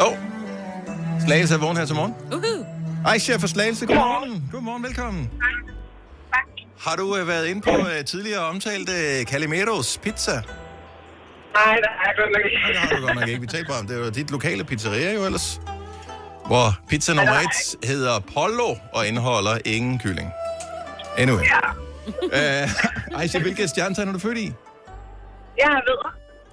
[0.00, 0.06] Åh.
[0.06, 0.16] Oh.
[1.26, 2.14] Slagelse er vågen her til morgen.
[2.32, 3.18] Uhu.
[3.18, 3.86] Chef for Slagelse.
[3.86, 4.48] Godmorgen.
[4.52, 5.30] Godmorgen, velkommen.
[6.80, 10.32] Har du øh, været inde på øh, tidligere omtalte øh, Calimeros Pizza?
[10.32, 10.42] Nej,
[11.76, 12.56] det har jeg godt nok ikke.
[12.62, 13.40] Nej, det har du godt nok ikke.
[13.40, 15.60] Vi talte bare om, det er jo dit lokale pizzeria jo ellers.
[16.46, 20.30] Hvor pizza nummer et hedder Pollo og indeholder ingen kylling.
[21.18, 21.42] Anyway.
[21.42, 21.60] Ja.
[22.10, 24.52] Uh, Aisha, hvilket stjernetegn er du født i?
[25.58, 25.98] Jeg ved.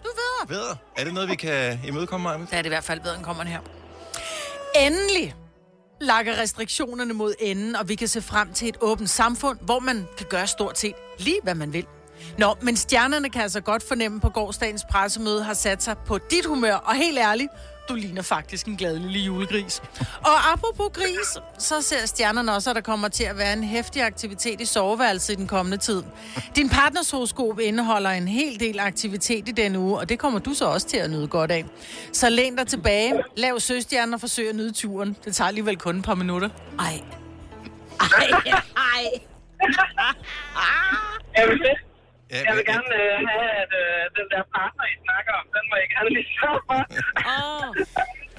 [0.03, 0.47] Du ved.
[0.47, 0.75] Ved.
[0.97, 2.47] Er det noget, vi kan imødekomme mig med?
[2.51, 3.59] Ja, det er i hvert fald ved, kommer her.
[4.75, 5.35] Endelig
[6.01, 10.07] lakker restriktionerne mod enden, og vi kan se frem til et åbent samfund, hvor man
[10.17, 11.85] kan gøre stort set lige, hvad man vil.
[12.37, 16.45] Nå, men stjernerne kan altså godt fornemme på gårdsdagens pressemøde har sat sig på dit
[16.45, 17.49] humør, og helt ærligt,
[17.89, 19.81] du ligner faktisk en glad lille julegris.
[20.21, 24.01] Og apropos gris, så ser stjernerne også, at der kommer til at være en hæftig
[24.03, 26.03] aktivitet i soveværelset i den kommende tid.
[26.55, 30.53] Din partners horoskop indeholder en hel del aktivitet i denne uge, og det kommer du
[30.53, 31.65] så også til at nyde godt af.
[32.13, 35.17] Så læn dig tilbage, lav søstjerner og forsøg at nyde turen.
[35.25, 36.49] Det tager alligevel kun et par minutter.
[36.79, 37.01] Ej.
[37.99, 39.03] Ej, ej.
[41.35, 41.61] Jeg vil,
[42.31, 43.66] jeg vil gerne øh, have,
[45.97, 46.77] jeg gerne lige sørge for.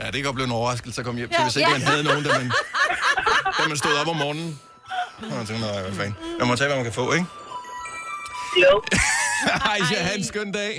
[0.00, 1.44] Ja, det kan godt blive en overraskelse at komme hjem til, Ja.
[1.44, 1.78] hvis ikke Ja.
[1.78, 2.46] man havde nogen, da man,
[3.58, 4.60] da man stod op om morgenen.
[5.30, 6.14] Og man tænkte, nej, hvad fanden.
[6.38, 7.26] Man må tage, hvad man kan få, ikke?
[8.64, 8.72] Jo.
[9.72, 10.72] Aisha, have en skøn dag.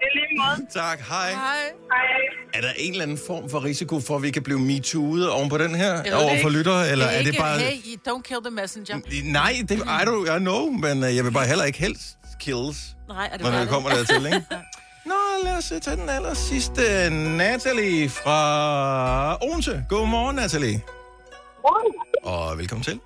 [0.00, 0.70] Det er lige måde.
[0.70, 1.30] Tak, hej.
[1.30, 1.56] Hej.
[1.92, 2.10] Hej.
[2.54, 5.48] Er der en eller anden form for risiko for, at vi kan blive MeToo'et oven
[5.48, 5.92] på den her?
[6.14, 6.50] Over det for ikke.
[6.58, 6.90] lyttere?
[6.90, 7.58] Eller er det ikke, bare...
[7.58, 9.00] Hey, don't kill the messenger.
[9.24, 12.04] Nej, det, I, don't, I know, men uh, jeg vil bare heller ikke helst
[12.40, 14.42] kills, Nej, er det når det kommer dertil, ikke?
[15.44, 17.10] Lad os øh, tage den aller sidste.
[17.10, 19.84] Natalie fra Odense.
[19.88, 20.82] Godmorgen, Natalie.
[22.22, 23.00] Og velkommen til.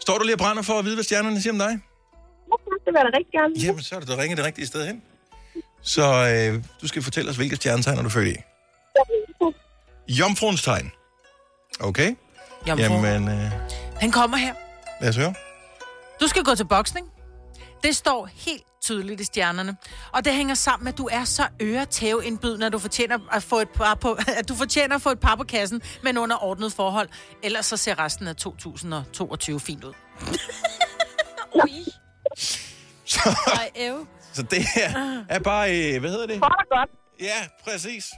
[0.00, 1.68] Står du lige og brænder for at vide, hvad stjernerne siger om dig?
[1.68, 3.54] Det vil jeg da rigtig gerne.
[3.66, 5.02] Jamen, så er det da ringet det rigtige sted hen.
[5.82, 8.36] Så øh, du skal fortælle os, hvilke stjernetegn er du født i.
[10.08, 10.92] Jomfruens tegn.
[11.80, 12.14] Okay.
[12.68, 12.84] Jomfru.
[12.84, 13.50] Jamen, øh,
[14.00, 14.54] Han kommer her.
[15.00, 15.34] lad os høre.
[16.20, 17.06] Du skal gå til boksning.
[17.82, 19.76] Det står helt tydeligt i stjernerne.
[20.12, 23.58] Og det hænger sammen med, at du er så øretæveindbydende, at du fortjener at få
[23.60, 26.72] et par på, at du fortjener at få et par på kassen, men under ordnet
[26.72, 27.08] forhold.
[27.42, 29.92] Ellers så ser resten af 2022 fint ud.
[31.64, 31.84] Ui.
[33.06, 33.20] Så,
[33.54, 34.06] Ej, ev.
[34.32, 36.38] så det her er bare, øh, hvad hedder det?
[36.38, 36.90] For det godt.
[37.20, 38.10] Ja, præcis.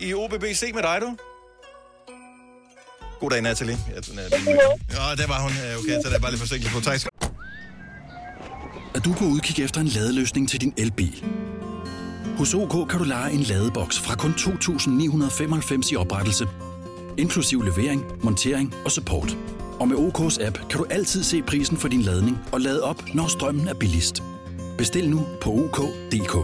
[0.00, 1.16] I OBBC med dig, du.
[3.20, 3.78] God dag, Natalie.
[3.94, 5.52] Ja, den er, ja, der var hun.
[5.78, 6.80] Okay, så der er bare lidt forsinkelse på.
[6.80, 7.00] Tak
[8.94, 11.24] er du på udkig efter en ladeløsning til din elbil?
[12.38, 16.48] Hos OK kan du lege en ladeboks fra kun 2.995 i oprettelse,
[17.18, 19.36] inklusiv levering, montering og support.
[19.80, 23.14] Og med OK's app kan du altid se prisen for din ladning og lade op,
[23.14, 24.22] når strømmen er billigst.
[24.78, 26.36] Bestil nu på OK.dk.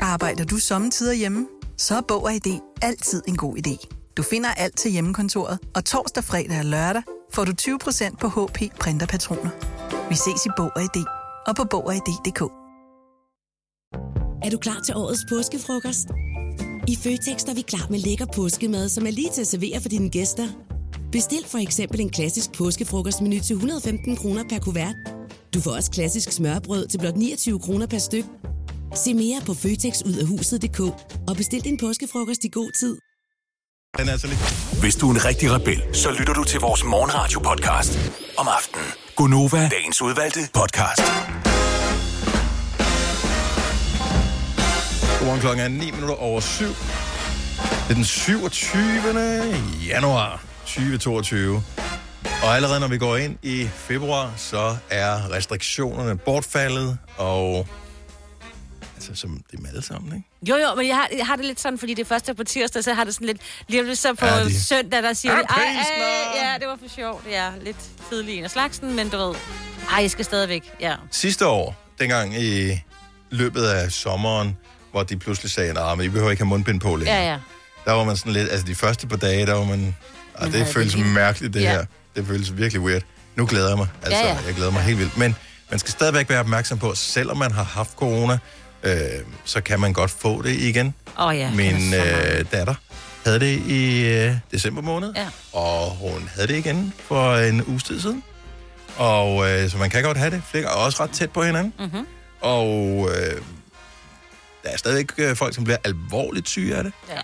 [0.00, 1.46] Arbejder du sommetider hjemme?
[1.76, 3.88] Så er Bog og ID altid en god idé.
[4.16, 7.02] Du finder alt til hjemmekontoret, og torsdag, fredag og lørdag
[7.32, 9.77] får du 20% på HP printerpatroner.
[10.08, 11.04] Vi ses i Bog og ID
[11.46, 12.42] og på Bog og ID.dk.
[14.44, 16.08] Er du klar til årets påskefrokost?
[16.88, 19.88] I Føtex er vi klar med lækker påskemad, som er lige til at servere for
[19.88, 20.48] dine gæster.
[21.12, 24.94] Bestil for eksempel en klassisk påskefrokostmenu til 115 kroner per kuvert.
[25.54, 28.24] Du får også klassisk smørbrød til blot 29 kroner per styk.
[28.94, 30.80] Se mere på føtexudafhuset.dk
[31.28, 32.96] og bestil din påskefrokost i god tid.
[33.98, 34.36] Natalie.
[34.80, 37.98] Hvis du er en rigtig rebel, så lytter du til vores morgenradio-podcast
[38.38, 39.07] om aftenen.
[39.18, 41.02] Gunova, dagens udvalgte podcast.
[45.18, 46.64] Godmorgen klokken er 9 minutter over 7.
[46.64, 46.74] Det
[47.90, 48.80] er den 27.
[49.88, 51.62] januar 2022.
[52.42, 57.66] Og allerede når vi går ind i februar, så er restriktionerne bortfaldet, og
[59.08, 60.28] altså som det er alle sammen, ikke?
[60.52, 62.84] Jo, jo, men jeg har, jeg har det lidt sådan, fordi det første på tirsdag,
[62.84, 63.40] så har det sådan lidt...
[63.68, 65.34] Lige så på Ja, de- søndag, der siger.
[65.34, 65.84] Ej, ej,
[66.42, 67.26] ja, det var for sjovt.
[67.30, 67.76] Ja, lidt
[68.10, 69.34] tidlig en af slagsen, men du ved...
[69.92, 70.94] Ej, jeg skal stadigvæk, ja.
[71.10, 72.80] Sidste år, dengang i
[73.30, 74.56] løbet af sommeren,
[74.90, 77.16] hvor de pludselig sagde, at I behøver ikke have mundbind på længere.
[77.16, 77.38] Ja, ja.
[77.84, 79.96] Der var man sådan lidt, altså de første par dage, der var man,
[80.34, 81.70] ah, det føles det mærkeligt det Ja.
[81.70, 81.84] her.
[82.16, 83.02] Det føles virkelig weird.
[83.36, 83.88] Nu glæder jeg mig.
[84.02, 84.38] Altså, Ja, ja.
[84.46, 85.16] jeg glæder mig helt vildt.
[85.16, 85.36] Men
[85.70, 88.38] man skal stadigvæk være opmærksom på, selvom man har haft corona,
[88.82, 88.96] øh,
[89.44, 90.94] så kan man godt få det igen.
[91.16, 91.50] Oh, ja.
[91.50, 92.74] Min er øh, datter
[93.24, 95.28] havde det i øh, december måned, Ja.
[95.52, 98.22] og hun havde det igen for en uges tid siden.
[98.96, 100.42] Og øh, så man kan godt have det.
[100.50, 101.72] Flere og også ret tæt på hinanden.
[101.78, 102.06] Mm-hmm.
[102.40, 103.40] Og øh,
[104.62, 106.92] der er stadigvæk øh, folk, som bliver alvorligt syge af det.
[107.08, 107.20] Ja.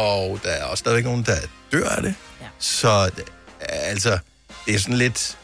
[0.00, 1.36] Og der er også stadigvæk nogen, der
[1.72, 2.14] dør af det.
[2.40, 2.46] Ja.
[2.58, 3.10] Så
[3.60, 4.18] altså,
[4.66, 5.39] det er sådan lidt er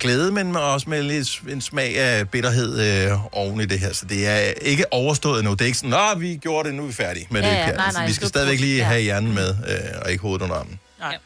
[0.00, 3.92] glæde, men også med lidt en smag af bitterhed øh, oven i det her.
[3.92, 5.50] Så det er ikke overstået nu.
[5.52, 7.54] Det er ikke sådan, at vi gjorde det, nu er vi færdige med Ja, det.
[7.56, 7.76] ja, her.
[7.76, 8.84] nej, altså, nej, vi skal stadigvæk lige ja.
[8.84, 10.78] have hjernen med, øh, og ikke hovedet under armen.
[10.98, 11.18] Nej.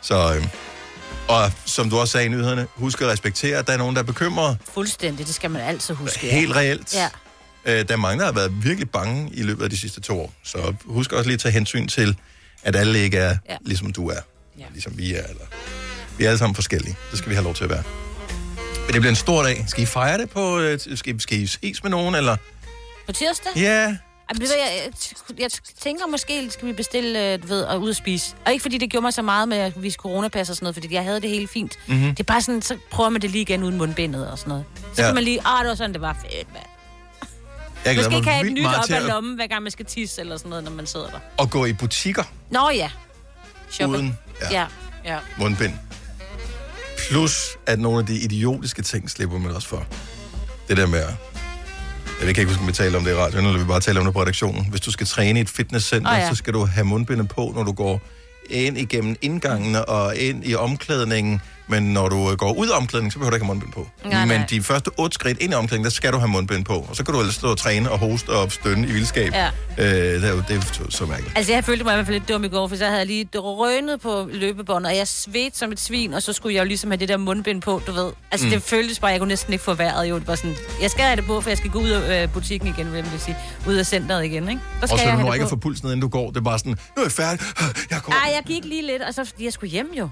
[0.00, 0.46] Så øh,
[1.28, 4.02] Og som du også sagde i nyhederne, husk at respektere, at der er nogen, der
[4.02, 4.58] er bekymret.
[4.74, 6.18] Fuldstændig, det skal man altid huske.
[6.26, 6.94] Helt reelt.
[6.94, 7.08] Ja.
[7.64, 10.20] Øh, der er mange, der har været virkelig bange i løbet af de sidste to
[10.20, 10.32] år.
[10.44, 12.16] Så husk også lige at tage hensyn til,
[12.62, 13.56] at alle ikke er, ja.
[13.64, 14.20] ligesom du er.
[14.58, 14.64] Ja.
[14.72, 15.22] Ligesom vi er.
[15.22, 15.44] Eller,
[16.18, 16.96] vi er alle sammen forskellige.
[17.10, 17.82] Det skal vi have lov til at være.
[18.86, 19.64] Men det bliver en stor dag.
[19.68, 20.58] Skal I fejre det på...
[20.58, 22.36] øh, Skal, skal I ses med nogen, eller...
[23.06, 23.52] På tirsdag?
[23.56, 23.96] Ja.
[24.28, 24.92] Ej, men ved du hvad, jeg,
[25.28, 25.50] jeg, jeg
[25.80, 28.34] tænker måske, skal vi bestille, øh, du ved, og ud og spise.
[28.46, 30.74] Og ikke fordi det gjorde mig så meget med at vise coronapas og sådan noget,
[30.76, 31.72] fordi jeg havde det helt fint.
[31.86, 32.00] Mhm.
[32.00, 34.64] Det er bare sådan, så prøver man det lige igen uden mundbindet og sådan noget.
[34.94, 35.08] Så Ja.
[35.08, 36.64] kan man lige, ah, det var sådan, det var fedt, mand.
[37.84, 39.72] Jeg Man skal ikke have et nyt op til ad at, lommen, hver gang man
[39.72, 41.18] skal tisse eller sådan noget, når man sidder der.
[41.42, 42.90] at gå i butikker Nå ja.
[43.70, 43.96] Shopping.
[43.96, 44.60] uden Ja.
[44.60, 44.66] ja.
[45.14, 45.18] ja.
[45.38, 45.72] mundbind.
[47.10, 49.86] Plus, at nogle af de idiotiske ting slipper man også for.
[50.68, 51.14] Det der med at...
[52.20, 54.00] Jeg kan ikke huske, om vi taler om det i radioen, eller vi bare taler
[54.00, 54.66] om det på redaktionen.
[54.70, 56.28] Hvis du skal træne i et fitnesscenter, oh, ja.
[56.28, 58.00] så skal du have mundbindet på, når du går
[58.50, 61.40] ind igennem indgangene og ind i omklædningen.
[61.68, 63.88] Men når du øh, går ud af omklædningen, så behøver du ikke have mundbind på.
[64.04, 64.46] Nej, Men nej.
[64.50, 66.86] de første otte skridt ind i omklædningen, der skal du have mundbind på.
[66.88, 69.32] Og så kan du ellers stå og træne og hoste og stønne i vildskab.
[69.32, 69.46] Ja.
[69.78, 69.84] Øh,
[70.22, 71.38] det er jo det er så, mærkeligt.
[71.38, 73.06] Altså, jeg følte mig i hvert fald lidt dum i går, for så havde jeg
[73.06, 76.66] lige drønet på løbebåndet, og jeg svedte som et svin, og så skulle jeg jo
[76.68, 78.12] ligesom have det der mundbind på, du ved.
[78.30, 78.52] Altså, Mm.
[78.52, 80.18] det føltes bare, jeg kunne næsten ikke få vejret, jo.
[80.18, 82.32] Det var sådan, jeg skal have det på, for jeg skal gå ud af øh,
[82.32, 83.36] butikken igen, vil jeg sige.
[83.68, 84.60] Ud af centret igen, ikke?
[84.82, 86.28] Og så jeg du når ikke at få pulsen, inden du går.
[86.28, 87.40] Det er bare sådan, nu er jeg færdig.
[87.90, 88.12] Jeg går.
[88.12, 90.08] Ej, jeg gik lige lidt, og så fordi jeg skulle hjem jo.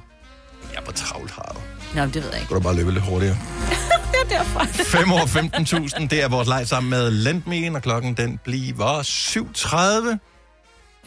[0.75, 1.61] Ja, hvor travlt har du?
[1.99, 2.47] Nå, det ved jeg ikke.
[2.49, 3.37] Kan du bare løbe lidt hurtigere?
[4.13, 4.61] det er derfor.
[4.65, 5.27] 5 år
[5.99, 9.77] 15.000, det er vores leg sammen med Lendme, og klokken den bliver 7.30.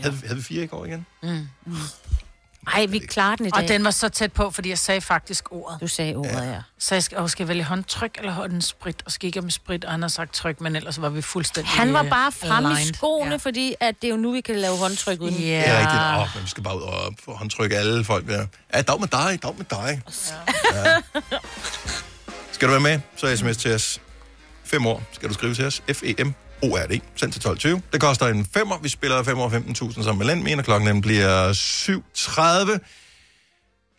[0.04, 1.06] Havde, havde vi fire i går igen?
[1.24, 1.48] Mm.
[2.74, 3.64] Ej, vi klarer den i dag.
[3.64, 5.82] Og den var så tæt på, fordi jeg sagde faktisk ordet.
[5.82, 6.62] Du sagde ordet, ja.
[6.80, 9.04] Så jeg skal, og skal jeg vælge håndtryk eller håndsprit?
[9.06, 11.72] Og skal ikke med sprit, og han har sagt tryk, men ellers var vi fuldstændig
[11.72, 13.38] Han var øh, bare fremme i skoene, ja.
[13.38, 15.36] fordi at det er jo nu, vi kan lave håndtryk uden.
[15.36, 15.40] Ja.
[15.42, 16.02] Det er rigtigt.
[16.22, 18.48] Åh, men vi skal bare ud og få håndtrykke alle folk der.
[18.74, 20.02] Ja, dag med dig, dag med dig.
[20.74, 21.20] Ja.
[22.52, 24.02] Skal du være med, så sms til os.
[24.64, 25.82] 5 år skal du skrive til os.
[25.94, 26.34] F-E-M.
[26.66, 27.00] O-R-D.
[27.16, 27.80] Send til 12.20.
[27.94, 28.80] Det koster en 5'er.
[28.82, 32.80] Vi spiller 5 år 15.000 sammen med Landmin, og klokken den bliver 7.30.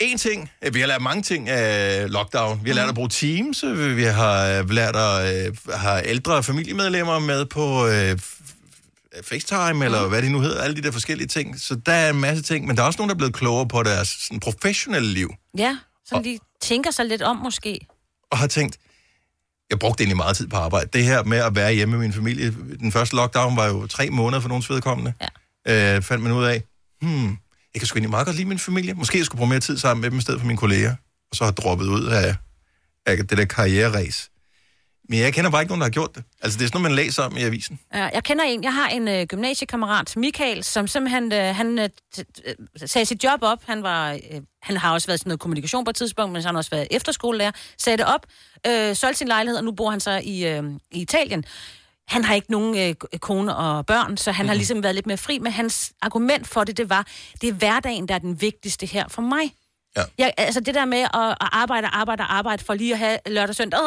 [0.01, 2.61] En ting, øh, vi har lært mange ting af lockdown.
[2.65, 3.65] Vi har lært at bruge Teams,
[3.97, 8.19] vi har øh, lært at øh, have ældre familiemedlemmer med på øh,
[9.23, 11.61] FaceTime, eller hvad det nu hedder, alle de der forskellige ting.
[11.61, 13.69] Så der er en masse ting, men der er også nogen, der er blevet klogere
[13.69, 17.87] på deres sådan, professionelle liv, Ja, så de tænker sig lidt om måske.
[18.31, 18.77] og har tænkt,
[19.71, 20.89] jeg brugte egentlig meget tid på arbejde.
[20.93, 24.11] Det her med at være hjemme med min familie, den første lockdown var jo tre
[24.11, 25.13] måneder for nogens vedkommende.
[25.67, 25.97] Ja.
[25.97, 26.63] Øh, fandt man ud af,
[27.03, 27.29] hmm,
[27.75, 28.95] jeg kan sgu egentlig meget godt lide min familie.
[28.95, 30.95] Måske jeg skulle bruge mere tid sammen med dem i stedet for mine kolleger.
[31.31, 32.35] Og så har droppet ud af,
[33.07, 34.31] af det der karriereræs.
[35.09, 36.25] Men jeg kender bare ikke nogen, der har gjort det.
[36.42, 37.79] Altså, det er sådan noget, man læser om i avisen.
[37.95, 41.88] Ja, jeg kender en, jeg har en øh, gymnasiekammerat, Michael, som simpelthen, øh, han øh,
[42.45, 42.55] øh,
[42.88, 43.62] sagde sit job op.
[43.66, 46.49] Han, var, øh, han har også været sådan noget kommunikation på et tidspunkt, men så
[46.49, 47.53] har han også været efterskolelærer.
[47.79, 48.27] Sagde det op,
[48.66, 51.45] øh, solgte sin lejlighed, og nu bor han så i, øh, i Italien.
[52.09, 54.49] Han har ikke nogen øh, kone og børn, så han mm-hmm.
[54.49, 57.07] har ligesom været lidt mere fri, men hans argument for det, det var,
[57.40, 59.53] det er hverdagen, der er den vigtigste her for mig.
[59.97, 60.03] Ja.
[60.19, 63.49] Jeg, altså det der med at, at arbejde, arbejde, arbejde for lige at have lørdag
[63.49, 63.81] og søndag,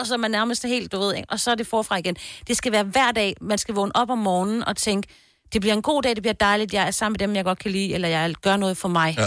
[0.00, 1.30] øh, så er man nærmest helt, du ved, ikke?
[1.30, 2.16] og så er det forfra igen.
[2.48, 5.08] Det skal være hver dag, man skal vågne op om morgenen og tænke,
[5.52, 7.58] det bliver en god dag, det bliver dejligt, jeg er sammen med dem, jeg godt
[7.58, 9.14] kan lide, eller jeg gør noget for mig.
[9.18, 9.26] Ja.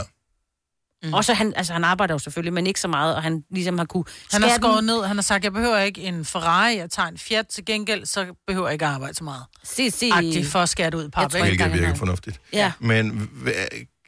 [1.04, 1.14] Mm.
[1.14, 3.78] Og så han, altså han arbejder jo selvfølgelig, men ikke så meget, og han ligesom
[3.78, 4.04] har kunne...
[4.32, 5.04] Han har skåret den- ned.
[5.06, 8.26] Han har sagt, jeg behøver ikke en Ferrari, jeg tager en Fiat til gengæld, så
[8.48, 9.44] behøver jeg ikke at arbejde så meget.
[9.64, 10.10] Se, se.
[10.14, 12.42] Agtigt for at skære det ud på Hvilket virker fornuftigt.
[12.54, 12.72] Ja.
[12.80, 13.30] Men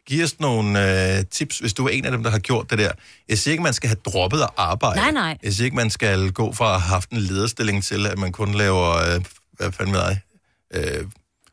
[0.08, 2.80] giv os nogle øh, tips, hvis du er en af dem, der har gjort det
[2.80, 2.91] der.
[3.30, 5.00] Jeg siger ikke, man skal have droppet at arbejde.
[5.00, 5.38] Nej, nej.
[5.43, 8.32] Jeg siger ikke, man skal gå fra at have haft en lederstilling til, at man
[8.32, 10.20] kun laver, øh, hvad fanden ved jeg,
[10.74, 11.06] øh,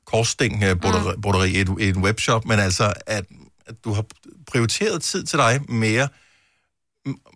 [0.07, 3.25] korssting, øh, broderi, broderi i, et, i en webshop, men altså, at,
[3.67, 4.05] at du har
[4.47, 6.09] prioriteret tid til dig mere,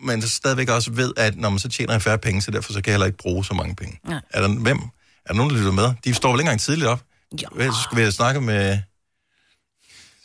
[0.02, 2.72] men så stadigvæk også ved, at når man så tjener jeg færre penge, så derfor
[2.72, 4.00] så kan jeg heller ikke bruge så mange penge.
[4.09, 4.18] Ja.
[4.31, 4.78] Er der, hvem?
[4.78, 5.92] Er der nogen, der lytter med?
[6.04, 7.02] De står vel ikke engang tidligt op?
[7.42, 7.66] Ja.
[7.66, 8.78] Så skal vi have snakket med...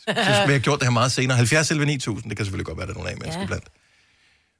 [0.08, 1.36] Skulle vi have gjort det her meget senere.
[1.36, 3.46] 70 11 9000, det kan selvfølgelig godt være, der er nogle af mennesker Ja.
[3.46, 3.64] blandt.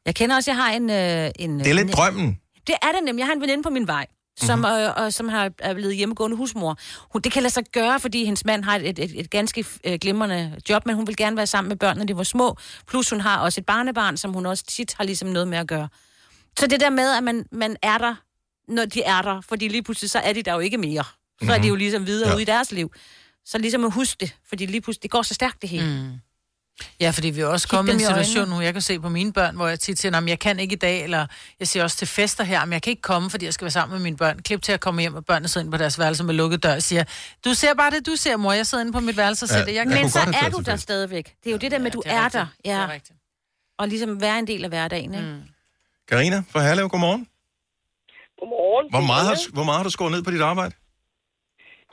[0.06, 0.90] Jeg kender også, jeg har en...
[0.90, 2.38] Øh, en Det er lidt en- drømmen.
[2.66, 3.20] Det er det nemlig.
[3.20, 4.06] Jeg har en veninde på min vej,
[4.40, 4.68] som, Mhm.
[4.68, 4.82] mm-hmm.
[4.82, 6.78] øh, og, som har, er blevet hjemmegående husmor.
[7.12, 9.64] Hun, det kan lade sig gøre, fordi hendes mand har et, et, et, et ganske
[9.84, 12.56] øh, glimrende job, men hun vil gerne være sammen med børnene, når de var små.
[12.88, 15.66] Plus hun har også et barnebarn, som hun også tit har ligesom noget med at
[15.66, 15.88] gøre.
[16.58, 18.14] Så det der med, at man, man er der,
[18.68, 21.04] når de er der, fordi lige pludselig så er de der jo ikke mere.
[21.42, 22.34] Så er de jo ligesom videre ja.
[22.34, 22.92] ude i deres liv.
[23.46, 25.86] Så ligesom at huske det, fordi lige pludselig, det går så stærkt det hele.
[25.86, 26.12] Mm.
[27.00, 28.56] Ja, fordi vi er også Kig kommet i en situation øjnene.
[28.56, 30.72] nu, jeg kan se på mine børn, hvor jeg tit siger, at jeg kan ikke
[30.72, 31.26] i dag, eller
[31.60, 33.70] jeg siger også til fester her, men jeg kan ikke komme, fordi jeg skal være
[33.70, 34.38] sammen med mine børn.
[34.38, 36.74] Klip til at komme hjem, og børnene sidder inde på deres værelse med lukket dør
[36.74, 37.04] og siger,
[37.44, 39.58] du ser bare det, du ser, mor, jeg sidder inde på mit værelse og ser
[39.58, 39.94] Ja, det, jeg kan.
[40.00, 41.34] Men så er du der stadigvæk.
[41.44, 42.46] Det er jo det der med, at du det er er, der.
[42.64, 42.70] Ja.
[42.72, 43.18] Det er rigtigt.
[43.78, 45.26] og ligesom være en del af hverdagen, ikke?
[45.26, 45.42] Mm.
[46.08, 47.28] Karina fra Herlev, godmorgen.
[48.40, 48.90] Godmorgen.
[48.90, 50.74] Hvor meget, har, hvor meget har du skåret ned på dit arbejde?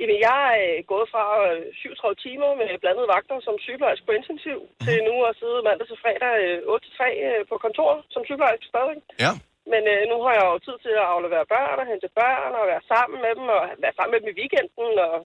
[0.01, 4.13] Jamen, jeg er øh, gået fra øh, 37 timer med blandede vagter som sygeplejerske på
[4.19, 4.85] intensiv, Mhm.
[4.85, 8.21] til nu at sidde mandag til fredag øh, 8 til 3 øh, på kontor som
[8.27, 8.97] sygeplejerske stadig.
[9.25, 9.31] Ja.
[9.73, 12.65] Men øh, nu har jeg jo tid til at aflevere børn og hente børn og
[12.71, 14.89] være sammen med dem og være sammen med dem i weekenden.
[15.07, 15.15] Og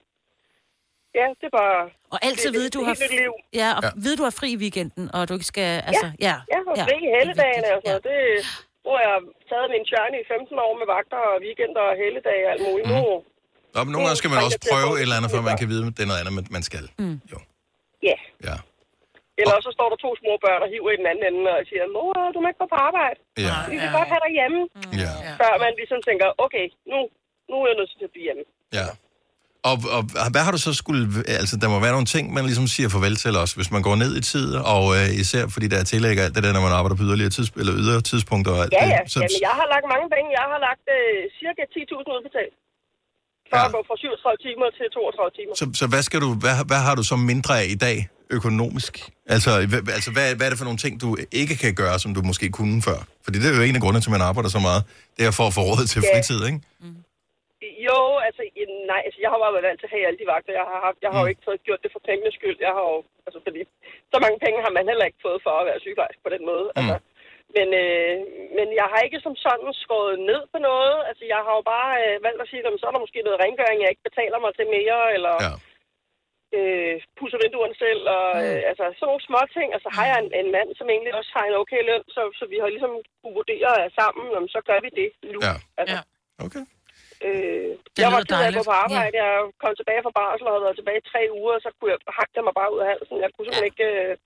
[1.19, 1.79] ja, det er bare...
[2.13, 3.33] Og altid vide, du har, helt nyt liv.
[3.61, 3.87] ja, og Ja.
[3.87, 3.99] ja.
[4.03, 6.35] vide, du har fri i weekenden, og du ikke skal, altså, ja.
[6.53, 8.03] Ja, og fri i helledagene og sådan noget.
[8.09, 8.19] Det,
[8.83, 9.17] nu har jeg
[9.49, 12.87] taget min journey i 15 år med vagter og weekender og helledage og alt muligt.
[12.95, 13.01] Nu,
[13.73, 15.83] Nå, men nogle gange skal man også prøve et eller andet, før man kan vide,
[15.89, 16.85] at det er noget andet, man- man skal.
[17.03, 17.17] Mm.
[18.09, 18.17] ja.
[18.49, 18.55] Ja.
[19.39, 21.63] Eller også så står der to små børn og hiver i den anden ende og
[21.69, 23.17] siger, mor, du må ikke gå på arbejde.
[23.47, 23.55] Ja.
[23.71, 24.59] Vi vil godt have dig hjemme.
[25.03, 25.11] Ja.
[25.41, 26.97] Før man ligesom tænker, okay, nu,
[27.49, 28.43] nu er jeg nødt til at blive hjemme.
[28.79, 28.87] Ja.
[29.69, 30.01] Og, og
[30.33, 31.01] hvad har du så skulle...
[31.41, 33.95] Altså, der må være nogle ting, man ligesom siger farvel til også, hvis man går
[34.03, 36.63] ned i tid, og øh, især fordi der er tillæg og alt det der, når
[36.67, 38.91] man arbejder på yderligere tids, eller ydre tidspunkter og alt Ja, det.
[38.95, 39.01] ja.
[39.13, 40.27] Så, Jamen, jeg har lagt mange penge.
[40.39, 42.53] Jeg har lagt øh, cirka 10.000 udbetalt.
[43.51, 45.53] For at gå fra 37 timer til 32 timer.
[45.61, 47.97] så, så hvad, skal du, hvad, hvad har du så mindre af i dag
[48.37, 48.93] økonomisk?
[49.35, 51.09] Altså, hvad, altså hvad, hvad er det for nogle ting, du
[51.41, 52.99] ikke kan gøre, som du måske kunne før?
[53.25, 54.81] Fordi det er jo en af grundene til, at man arbejder så meget.
[55.17, 56.07] Det er for at få råd til Ja.
[56.11, 56.59] fritid, ikke?
[57.87, 58.41] Jo, altså,
[58.91, 60.79] nej, altså, jeg har bare været vant til at have alle de vagter, jeg har
[60.87, 60.99] haft.
[61.05, 61.25] Jeg har Mm.
[61.25, 62.57] jo ikke fået gjort det for pengenes skyld.
[62.67, 63.61] Jeg har jo, altså, fordi
[64.13, 66.65] så mange penge har man heller ikke fået for at være sygeplejerske på den måde.
[66.71, 66.77] Mm.
[66.79, 66.95] Altså,
[67.55, 68.13] men, øh,
[68.57, 70.97] men jeg har ikke som sådan skåret ned på noget.
[71.09, 73.41] Altså, jeg har jo bare øh, valgt at sige, at så er der måske noget
[73.43, 75.53] rengøring, jeg ikke betaler mig til mere, eller ja.
[76.57, 79.69] øh, pusser vinduerne selv, og øh, altså, sådan nogle små ting.
[79.75, 82.21] Og så har jeg en, en mand, som egentlig også har en okay løn, så,
[82.39, 85.39] så vi har ligesom kunne vurdere sammen, om så gør vi det nu.
[85.47, 85.55] Ja.
[85.81, 85.97] Altså,
[86.45, 86.63] Okay.
[87.25, 89.15] Øh, Det jeg var ked af at gå på arbejde.
[89.23, 89.31] Jeg
[89.61, 91.99] kom tilbage fra barsel og havde været tilbage i tre uger, og så kunne jeg
[92.19, 93.23] hakke mig bare ud af halsen.
[93.25, 93.87] Jeg kunne simpelthen ikke...
[93.93, 94.17] Øh...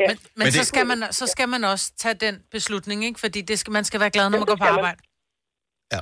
[0.00, 0.06] Ja.
[0.08, 3.20] Men, men, så, skal man, så skal man også tage den beslutning, ikke?
[3.24, 5.00] Fordi det skal, man skal være glad, når man går på arbejde.
[5.92, 6.00] Jeg,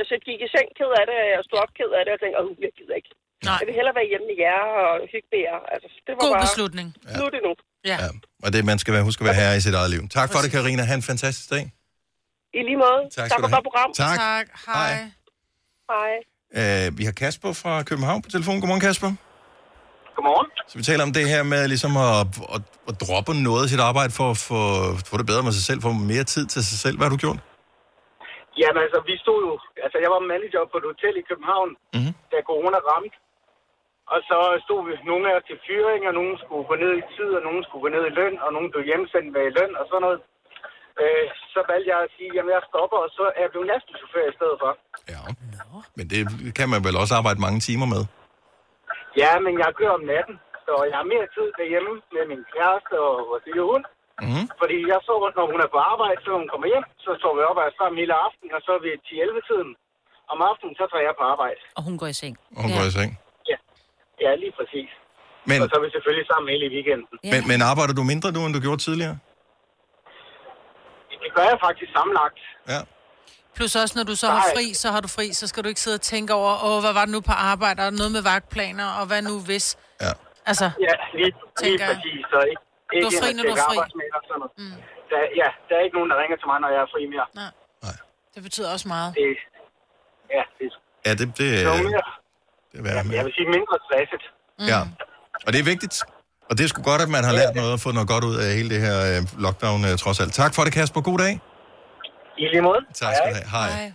[0.00, 2.12] altså, jeg gik i seng ked af det, og jeg stod op ked af det,
[2.16, 3.10] og tænkte, åh, jeg gider ikke.
[3.44, 3.56] Nej.
[3.60, 5.58] Jeg vil hellere være hjemme med jer og hygge med jer.
[5.74, 6.44] Altså, det var God bare...
[6.46, 6.88] beslutning.
[7.18, 7.52] Nu er det nu.
[7.90, 7.96] Ja.
[8.02, 8.08] ja.
[8.44, 10.02] Og det, man skal være, huske at være herre i sit eget liv.
[10.18, 10.82] Tak for det, Karina.
[10.90, 11.64] Ha' en fantastisk dag.
[12.58, 13.02] I lige måde.
[13.02, 13.88] Tak tak skal for godt program.
[14.04, 14.16] Tak.
[14.18, 14.46] Tak.
[14.66, 14.94] Hej.
[15.92, 16.12] Hej.
[16.60, 18.60] Uh, vi har Kasper fra København på telefon.
[18.60, 19.10] Godmorgen, Kasper.
[20.16, 20.48] Godmorgen.
[20.70, 22.20] Så vi taler om det her med ligesom at,
[22.56, 24.60] at, at droppe noget af sit arbejde for at få,
[25.10, 26.94] få det bedre med sig selv, få mere tid til sig selv.
[26.96, 27.40] Hvad har du gjort?
[28.60, 29.52] Jamen altså, vi stod jo...
[29.84, 32.12] Altså, jeg var manager på et hotel i København, Mhm.
[32.32, 33.16] da corona ramte.
[34.14, 37.04] Og så stod vi nogle af os til fyring, og nogen skulle gå ned i
[37.16, 39.84] tid, og nogen skulle gå ned i løn, og nogen blev hjemsendt med løn og
[39.90, 40.20] sådan noget.
[41.02, 44.26] Øh, så valgte jeg at sige, jamen jeg stopper, og så er jeg blevet lastbilchauffør
[44.32, 44.70] i stedet for.
[45.98, 46.20] Men det
[46.58, 48.02] kan man vel også arbejde mange timer med.
[49.22, 52.94] Ja, men jeg kører om natten, så jeg har mere tid derhjemme med min kæreste
[53.08, 53.84] og vores lille hund.
[54.22, 54.44] Mm-hmm.
[54.60, 57.42] Fordi jeg så, når hun er på arbejde, så hun kommer hjem, så står vi
[57.50, 59.70] op og er sammen hele aften, og så ved 10-11-tiden
[60.32, 61.60] om aftenen, så tager jeg på arbejde.
[61.78, 62.34] Og hun går i seng.
[62.56, 63.12] Og hun går i seng.
[64.24, 64.90] Ja, lige præcis.
[65.50, 67.06] Men, Og så er vi selvfølgelig sammen hele weekenden.
[67.32, 69.16] men, men arbejder du mindre nu, end du gjorde tidligere?
[71.24, 72.40] Det gør jeg faktisk sammenlagt.
[72.72, 72.80] Ja.
[73.56, 74.52] Plus også, når du så har Nej.
[74.56, 76.92] fri, så har du fri, så skal du ikke sidde og tænke over, åh, hvad
[76.98, 79.66] var det nu på arbejde, og noget med vagtplaner, og hvad nu hvis.
[80.00, 80.12] Ja.
[80.50, 81.94] Altså, Ja, lige, lige Tænker jeg.
[81.96, 82.22] præcis.
[82.32, 83.76] Så ikke, ikke Du er fri, når du er fri.
[83.78, 84.52] og sådan noget.
[85.10, 87.26] Der, ja, der er ikke nogen, der ringer til mig, når jeg er fri mere.
[88.34, 89.10] det betyder også meget.
[89.14, 89.22] Det,
[90.36, 92.02] ja, det er Ja, det, det, mere,
[92.72, 93.14] det er værd med.
[93.16, 94.22] jeg vil sige mindre stresset.
[94.72, 94.80] Ja.
[95.46, 95.96] Og det er vigtigt.
[96.50, 98.36] Og det er sgu godt, at man har lært noget og fået noget godt ud
[98.44, 100.32] af hele det her øh, lockdown, øh, trods alt.
[100.42, 101.00] Tak for det, Kasper.
[101.00, 101.34] God dag.
[102.38, 102.80] I lige måde.
[102.94, 103.70] Tak skal du have.
[103.70, 103.92] Hej.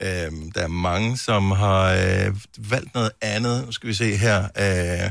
[0.00, 2.36] Øhm, der er mange, som har øh,
[2.70, 3.66] valgt noget andet.
[3.66, 4.44] Nu skal vi se her.
[4.44, 5.10] Øh,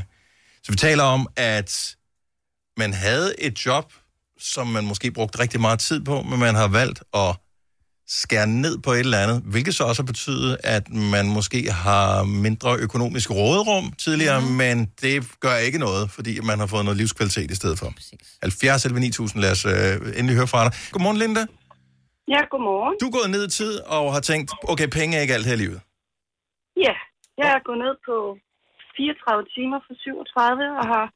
[0.62, 1.96] så vi taler om, at
[2.76, 3.92] man havde et job,
[4.38, 7.36] som man måske brugte rigtig meget tid på, men man har valgt at
[8.08, 12.22] skære ned på et eller andet, hvilket så også har betydet, at man måske har
[12.22, 14.46] mindre økonomisk råderum tidligere, mm.
[14.46, 17.94] men det gør ikke noget, fordi man har fået noget livskvalitet i stedet for.
[18.42, 19.72] 70 11 9000, lad os øh,
[20.16, 20.72] endelig høre fra dig.
[20.92, 21.46] Godmorgen, Linda.
[22.32, 22.94] Ja, godmorgen.
[23.00, 25.56] Du er gået ned i tid og har tænkt, okay, penge er ikke alt her
[25.58, 25.80] i livet.
[26.84, 26.94] Ja,
[27.40, 28.16] jeg er gået ned på
[28.96, 31.06] 34 timer for 37 og har...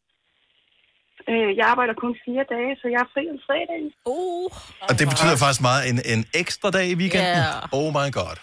[1.30, 3.90] Øh, jeg arbejder kun fire dage, så jeg er fri om fredagen.
[4.14, 4.48] Uh.
[4.88, 7.38] Og det betyder faktisk meget en, en ekstra dag i weekenden.
[7.42, 7.52] Ja.
[7.78, 8.36] Oh my god.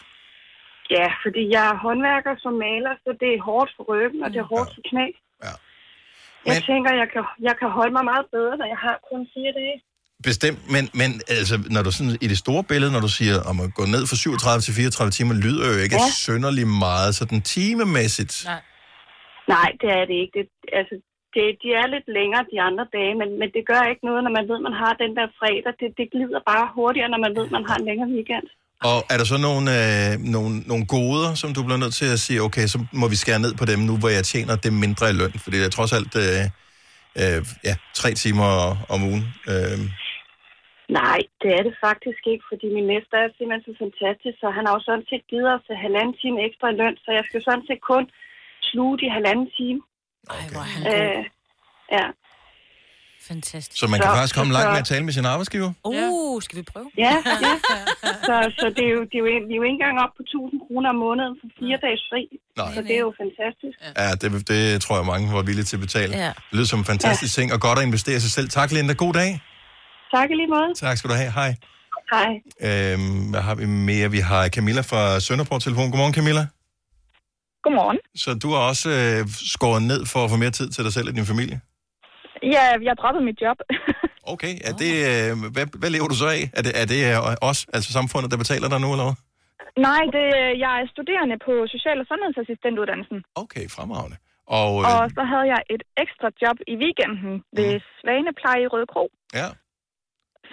[0.97, 4.39] Ja, fordi jeg er håndværker som maler, så det er hårdt for ryggen, og det
[4.43, 5.07] er hårdt for knæ.
[5.45, 5.53] Ja.
[6.49, 9.53] Jeg tænker, jeg kan, jeg kan holde mig meget bedre, når jeg har kun fire
[9.59, 9.77] dage.
[10.23, 13.55] Bestemt, men, men altså, når du sådan, i det store billede, når du siger om
[13.65, 16.11] at gå ned fra 37 til 34 timer, lyder jo ikke Ja.
[16.25, 18.35] synderlig meget, sådan timemæssigt.
[18.45, 18.61] Nej.
[19.55, 20.33] Nej, det er det ikke.
[20.39, 20.45] Det,
[20.79, 20.95] altså,
[21.35, 24.33] det, de er lidt længere de andre dage, men, men det gør ikke noget, når
[24.37, 25.71] man ved, man har den der fredag.
[25.81, 28.47] Det, det glider bare hurtigere, når man ved, man har en længere weekend.
[28.89, 32.19] Og er der så nogle, øh, nogle, nogle goder, som du bliver nødt til at
[32.25, 35.05] sige, okay, så må vi skære ned på dem nu, hvor jeg tjener det mindre
[35.09, 35.33] i løn?
[35.43, 36.43] Fordi det er trods alt øh,
[37.21, 38.49] øh, ja, tre timer
[38.93, 39.23] om ugen.
[39.53, 39.77] Øh,
[41.01, 44.63] Nej, det er det faktisk ikke, fordi min næste er simpelthen så fantastisk, så han
[44.65, 47.65] har jo sådan set givet os halvanden time ekstra i løn, så jeg skal sådan
[47.69, 48.03] set kun
[48.69, 49.79] sluge de halvanden time.
[50.35, 51.21] Ej, hvor er han Øh,
[51.97, 52.05] ja.
[53.31, 53.79] Fantastisk.
[53.79, 55.69] så man kan Så- faktisk komme langt så- med at tale med sin arbejdsgiver?
[55.91, 56.89] Uh, skal vi prøve?
[57.05, 57.15] Ja,
[57.45, 57.53] ja.
[58.27, 60.23] Så, så det, er jo, det er jo, vi er jo ikke engang op på
[60.23, 62.21] 1000 kroner om måneden for fire dages fri.
[62.57, 62.73] Nej.
[62.75, 63.75] Så det er jo fantastisk.
[64.01, 66.11] Ja, det, det tror jeg mange var villige til at betale.
[66.25, 66.31] Ja.
[66.49, 68.47] Det lyder som en fantastisk ting, og godt at investere i sig selv.
[68.57, 68.93] Tak, Linda.
[69.03, 69.31] God dag.
[70.15, 70.69] Tak lige måde.
[70.83, 71.31] Tak skal du have.
[71.39, 71.51] Hej.
[72.13, 72.29] Hej.
[72.67, 74.07] Øhm, hvad har vi mere?
[74.17, 75.91] Vi har Camilla fra Sønderport Telefon.
[75.91, 76.43] Godmorgen, Camilla.
[77.63, 77.99] Godmorgen.
[78.23, 79.19] Så du har også øh,
[79.55, 81.57] skåret ned for at få mere tid til dig selv og din familie?
[82.55, 83.57] Ja, jeg droppede mit job.
[84.33, 86.43] Okay, er det, øh, hvad, hvad lever du så af?
[86.57, 89.17] Er det, er det øh, os, altså samfundet, der betaler dig nu, eller hvad?
[89.89, 90.25] Nej, det,
[90.63, 93.17] jeg er studerende på social- og sundhedsassistentuddannelsen.
[93.43, 94.17] Okay, fremragende.
[94.59, 98.87] Og, øh, Og så havde jeg et ekstra job i weekenden ved Svanepleje i Røde
[98.93, 99.05] Kro.
[99.39, 99.47] Ja.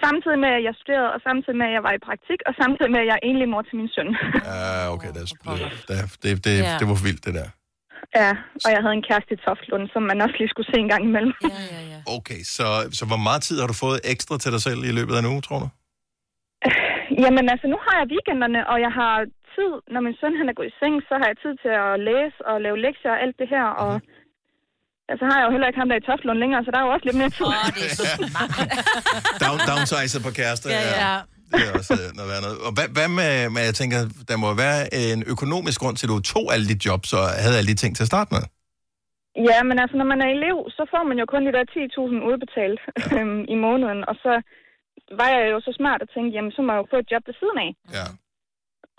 [0.03, 2.91] Samtidig med, at jeg studerede, og samtidig med, at jeg var i praktik, og samtidig
[2.93, 4.09] med, at jeg er enlig mor til min søn.
[4.51, 4.61] Ja,
[4.95, 5.27] okay, det, er,
[5.89, 7.47] det, det, det, det var for vildt, det der.
[8.21, 8.31] ja,
[8.63, 11.03] og jeg havde en kæreste i Toftlund, som man også lige skulle se en gang
[11.09, 11.33] imellem.
[11.43, 11.99] Ja, ja, ja.
[12.17, 12.65] Okay, så,
[12.97, 15.31] så hvor meget tid har du fået ekstra til dig selv i løbet af en
[15.33, 15.67] uge, tror du?
[17.23, 19.15] Jamen altså, nu har jeg weekenderne, og jeg har
[19.55, 21.91] tid, når min søn han er gået i seng, så har jeg tid til at
[22.09, 23.93] læse og lave lektier og alt det her, og
[25.11, 26.91] altså, har jeg jo heller ikke ham der i Toftlund længere, så der er jo
[26.95, 27.45] også lidt mere tid.
[27.45, 27.97] Åh, det er
[29.43, 30.69] Down, downsizer på kærester.
[30.77, 31.15] Ja, ja.
[31.51, 32.57] Det er også øh, noget værd noget.
[32.67, 33.99] Og hvad, hvad med, med, jeg tænker,
[34.29, 37.55] der må være en økonomisk grund til, at du tog alle de jobs og havde
[37.59, 38.43] alle de ting til at starte med?
[39.49, 42.29] Ja, men altså, når man er elev, så får man jo kun de der 10.000
[42.29, 42.81] udbetalt
[43.17, 44.33] øhm, i måneden, og så
[45.19, 47.23] var jeg jo så smart at tænke, jamen, så må jeg jo få et job
[47.27, 47.71] ved siden af.
[47.97, 48.07] Ja.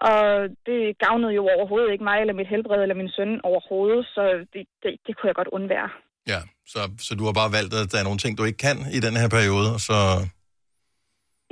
[0.09, 0.21] Og
[0.69, 4.23] det gavnede jo overhovedet ikke mig, eller mit helbred, eller min søn overhovedet, så
[4.53, 5.91] det, det, det kunne jeg godt undvære.
[6.33, 6.41] Ja,
[6.73, 9.01] så, så du har bare valgt, at der er nogle ting, du ikke kan i
[9.07, 9.99] den her periode, og så,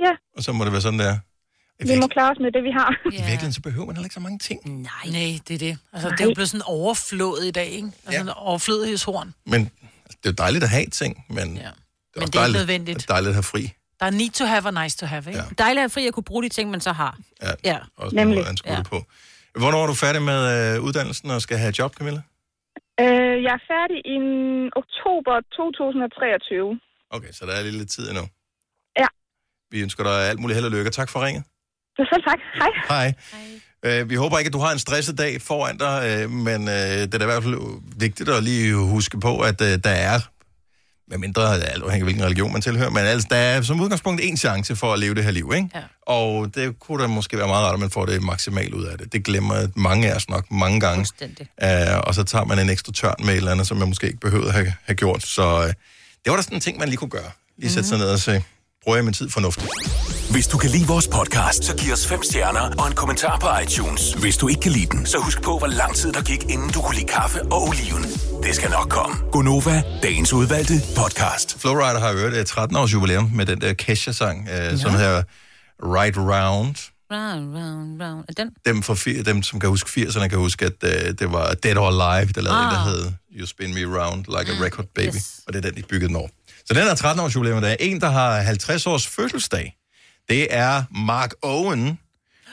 [0.05, 1.15] Ja, og så må det være sådan, der.
[1.91, 2.89] vi må klare os med det, vi har.
[3.05, 4.59] I virkeligheden, så behøver man heller ikke så mange ting.
[4.81, 4.91] Nej.
[5.05, 5.77] Nej, det er det.
[5.93, 7.89] Altså, det er jo blevet sådan overflået i dag, ikke?
[8.05, 8.33] Altså, ja.
[8.49, 9.33] overflødighedshorn.
[9.45, 9.61] Men
[10.05, 11.43] altså, det er jo dejligt at have ting, men, ja.
[11.43, 11.71] det er, Men
[12.13, 12.97] det er ikke dejligt, nødvendigt.
[12.97, 13.63] Det er dejligt at have fri.
[13.99, 15.39] Der er need to have og nice to have, ikke?
[15.39, 15.63] Ja.
[15.63, 17.17] Dejligt at fri at kunne bruge de ting, man så har.
[17.41, 17.77] Ja, ja.
[17.97, 18.37] også Nemlig.
[18.37, 18.81] Måde, ja.
[18.83, 19.03] på.
[19.61, 20.41] Hvornår er du færdig med
[20.75, 22.21] øh, uddannelsen og skal have job, Camilla?
[23.03, 24.17] Øh, jeg er færdig i
[24.81, 26.79] oktober 2023.
[27.09, 28.25] Okay, så der er lidt tid endnu.
[28.99, 29.07] Ja.
[29.71, 30.89] Vi ønsker dig alt muligt held og lykke.
[30.89, 31.43] Tak for ringet.
[31.97, 32.39] Så selv tak.
[32.53, 32.71] Hej.
[32.89, 33.13] Hej.
[33.31, 33.99] Hej.
[34.01, 36.73] Øh, vi håber ikke, at du har en stresset dag foran dig, øh, men øh,
[36.73, 37.59] det er da i hvert fald
[37.99, 40.17] vigtigt at lige huske på, at øh, der er,
[41.09, 44.21] med mindre alt afhængig af hvilken religion man tilhører, men altså, der er som udgangspunkt
[44.23, 45.69] en chance for at leve det her liv, ikke?
[45.75, 45.81] Ja.
[46.07, 48.97] Og det kunne da måske være meget rart, at man får det maksimalt ud af
[48.97, 49.13] det.
[49.13, 51.07] Det glemmer mange af os nok mange gange.
[51.63, 54.07] Uh, og så tager man en ekstra tørn med et eller andet, som man måske
[54.07, 55.23] ikke behøvede at have, have gjort.
[55.23, 55.75] Så uh, det
[56.25, 57.31] var da sådan en ting, man lige kunne gøre.
[57.57, 58.43] Lige sætte sig ned og se,
[58.83, 59.71] bruger jeg min tid fornuftigt?
[60.31, 63.47] Hvis du kan lide vores podcast, så giv os fem stjerner og en kommentar på
[63.63, 64.13] iTunes.
[64.13, 66.69] Hvis du ikke kan lide den, så husk på, hvor lang tid der gik, inden
[66.69, 68.03] du kunne lide kaffe og oliven.
[68.43, 69.15] Det skal nok komme.
[69.31, 71.59] Gonova, dagens udvalgte podcast.
[71.61, 75.23] Flowrider har jo et 13-års jubilæum med den der Kesha-sang, uh, som hedder
[75.83, 76.75] Right Round.
[77.11, 78.25] Round, round, round.
[78.29, 78.49] Er den?
[78.65, 81.77] Dem, for, fi- dem som kan huske 80'erne, kan huske, at uh, det var Dead
[81.77, 82.65] or Alive, der lavede ah.
[82.65, 82.87] en, der Ah.
[82.87, 85.15] hed You Spin Me Round Like a Record Baby.
[85.15, 85.25] Yes.
[85.47, 86.27] Og det er den, de byggede den over.
[86.65, 87.61] Så den er 13-års jubilæum.
[87.61, 89.73] Der er en, der har 50 års fødselsdag.
[90.29, 91.99] Det er Mark Owen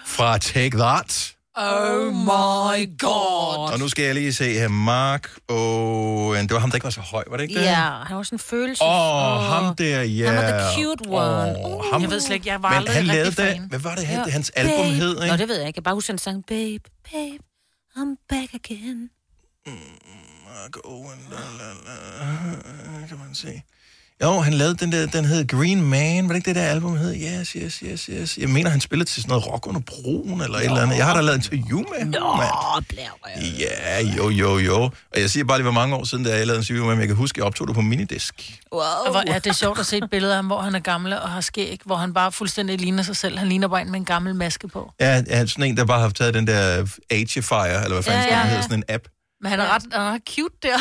[0.07, 1.35] fra Take That.
[1.57, 3.73] Oh my god.
[3.73, 4.69] Og nu skal jeg lige se her.
[4.69, 6.43] Mark Owen.
[6.43, 7.65] Det var ham, der ikke var så høj, var det ikke det?
[7.65, 8.83] Ja, han var sådan en følelse.
[8.83, 10.27] Åh, oh, ham der, ja.
[10.27, 11.65] Han var the cute one.
[11.65, 12.03] Oh, ham.
[12.03, 14.31] Jeg ved slet ikke, jeg var Men aldrig han lavede det, hvad var det, han,
[14.31, 14.95] hans album babe.
[14.95, 15.27] hed, ikke?
[15.27, 15.79] Nå, det ved jeg ikke.
[15.79, 17.39] Jeg bare husker, han sang, babe, babe,
[17.97, 19.11] I'm back again.
[19.67, 21.73] Mark Owen, la, la,
[23.01, 23.63] la, kan man se.
[24.23, 26.97] Jo, han lavede den der, den hed Green Man, var det ikke det der album
[26.97, 27.15] hed?
[27.15, 28.39] Yes, yes, yes, yes.
[28.39, 30.97] Jeg mener, han spillede til sådan noget rock under broen, eller et eller andet.
[30.97, 33.45] Jeg har da lavet en interview med ham, mand.
[33.59, 34.83] Ja, jo, jo, jo.
[34.83, 36.85] Og jeg siger bare lige, hvor mange år siden, det er, jeg lavede en interview
[36.85, 37.01] med ham.
[37.01, 38.61] Jeg kan huske, jeg optog det på minidisk.
[38.73, 38.81] Wow.
[38.83, 41.13] Og hvor er det sjovt at se et billede af ham, hvor han er gammel
[41.13, 43.39] og har skæg, hvor han bare fuldstændig ligner sig selv.
[43.39, 44.93] Han ligner bare en med en gammel maske på.
[45.01, 48.23] Ja, jeg er sådan en, der bare har taget den der Agifier, eller hvad fanden
[48.23, 48.49] Ja, ja, ja, ja, ja.
[48.49, 49.05] hedder, sådan en app.
[49.41, 50.79] Men han er ret, han er ret cute der.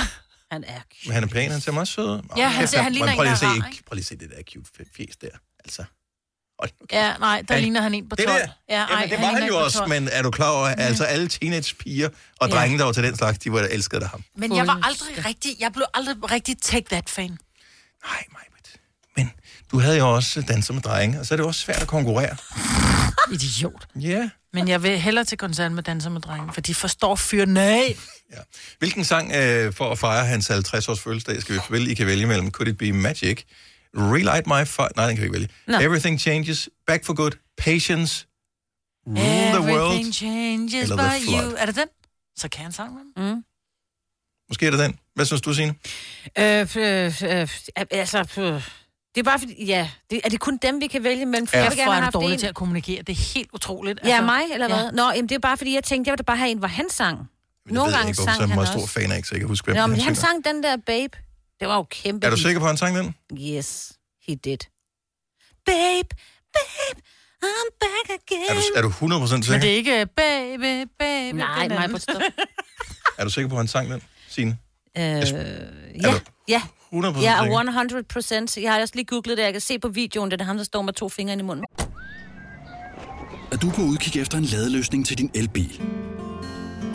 [0.54, 2.22] Han er Men han er pæn, han ser meget sød ud.
[2.38, 3.84] Ja, han ser- han ligner prøv lige se, rar, ikke?
[3.88, 5.28] Prøv lige at se det der cute fjes der.
[5.66, 5.84] Altså,
[6.92, 8.40] Ja, nej, der Han- ligner han en på Det 12.
[8.42, 11.04] der, Ja, Jamen, det var han jo også, men er du klar over, at altså
[11.04, 12.56] alle teenagepiger og Ja.
[12.56, 14.24] drenge, der var til den slags, de var elskede af ham.
[14.38, 17.38] Men jeg var aldrig rigtig, jeg blev aldrig rigtig Take That-fan.
[19.72, 22.38] Du havde jo også danser med drenge, og så er det også svært at konkurrere.
[23.34, 23.88] Idiot.
[23.96, 24.30] Ja.
[24.54, 27.96] Men jeg vil hellere til koncert med Danser med Drenge, for de forstår fyren af.
[28.80, 31.92] Hvilken sang øh, for at fejre hans 50-års fødselsdag skal vi spille?
[31.92, 33.44] I kan vælge mellem Could It Be Magic,
[33.96, 34.90] Relight My Fire...
[34.96, 35.50] Nej, den kan vi ikke vælge.
[35.68, 35.78] Nå.
[35.80, 38.26] Everything Changes, Back for Good, Patience,
[39.08, 40.14] Rule the Everything World.
[40.14, 41.44] changes eller by The Flood.
[41.52, 41.56] you.
[41.58, 41.88] Er det den?
[42.38, 43.34] Så kan han sange med.
[43.34, 43.44] Mm.
[44.50, 45.00] Måske er det den.
[45.16, 45.76] Hvad synes du, Signe?
[46.38, 47.48] Øh, øh, øh,
[47.92, 48.70] altså, øh,
[49.16, 51.48] det er bare fordi, ja, det, er det kun dem, vi kan vælge mellem?
[51.48, 51.64] For Ja.
[51.64, 52.40] jeg vil gerne er have dårlig en.
[52.40, 53.02] til at kommunikere?
[53.02, 54.00] Det er helt utroligt.
[54.06, 54.92] Ja, mig, eller hvad?
[54.92, 56.68] Nå, jamen, det er bare fordi, jeg tænkte, jeg ville da bare have en, hvor
[56.68, 57.18] han sang.
[57.64, 58.94] Det Nogle gange ikke, sang så er jeg han meget stor også.
[58.94, 60.78] fan af, ikke så jeg kan huske, hvem Nå, men han han sang den der
[60.86, 61.18] Babe.
[61.60, 63.16] Det var jo kæmpe Er du sikker på, at han sang den?
[63.40, 63.92] Yes,
[64.28, 64.58] he did.
[65.66, 66.10] Babe,
[66.54, 67.02] babe,
[67.44, 68.58] I'm back again.
[68.76, 69.52] Er du, er du 100% sikker?
[69.52, 71.36] Men det er ikke baby, baby.
[71.38, 71.98] Nej, mig på.
[73.18, 74.58] Er du sikker på, at han sang den, Signe?
[74.98, 75.16] Øh, Er
[76.04, 76.62] ja, du ja.
[76.94, 77.72] 100% Jeg er sikker?
[77.72, 78.58] 100 procent.
[78.58, 79.44] Jeg har også lige googlet det.
[79.44, 81.66] Jeg kan se på videoen, det er ham, der står med to fingre i munden.
[83.52, 85.82] Er du på udkig efter en ladeløsning til din elbil?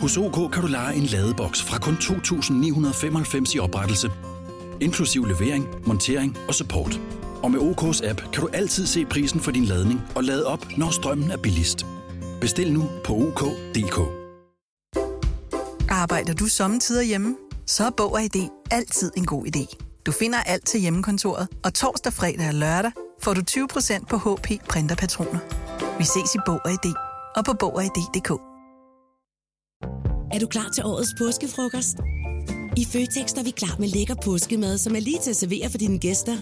[0.01, 4.11] Hos OK kan du lege en ladeboks fra kun 2.995 i oprettelse,
[4.81, 6.99] inklusiv levering, montering og support.
[7.43, 10.77] Og med OK's app kan du altid se prisen for din ladning og lade op,
[10.77, 11.85] når strømmen er billigst.
[12.41, 13.99] Bestil nu på OK.dk.
[15.89, 17.35] Arbejder du sommetider hjemme?
[17.65, 19.88] Så er Bog og ID altid en god idé.
[20.09, 22.91] Du finder alt til hjemmekontoret, og torsdag, fredag og lørdag
[23.21, 25.39] får du 20% på HP printerpatroner.
[25.97, 26.93] Vi ses i Bog og ID
[27.35, 28.29] og på Bog og ID.dk.
[30.33, 31.97] Er du klar til årets påskefrokost?
[32.77, 35.77] I Føtex er vi klar med lækker påskemad, som er lige til at servere for
[35.77, 36.37] dine gæster.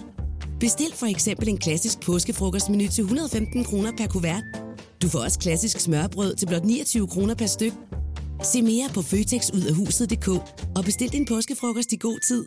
[0.60, 4.44] Bestil for eksempel en klassisk påskefrokostmenu til 115 kroner per kuvert.
[5.02, 7.72] Du får også klassisk smørbrød til blot 29 kroner per styk.
[8.44, 10.28] Se mere på føtexudafhuset.dk
[10.76, 12.44] og bestil din påskefrokost i god tid.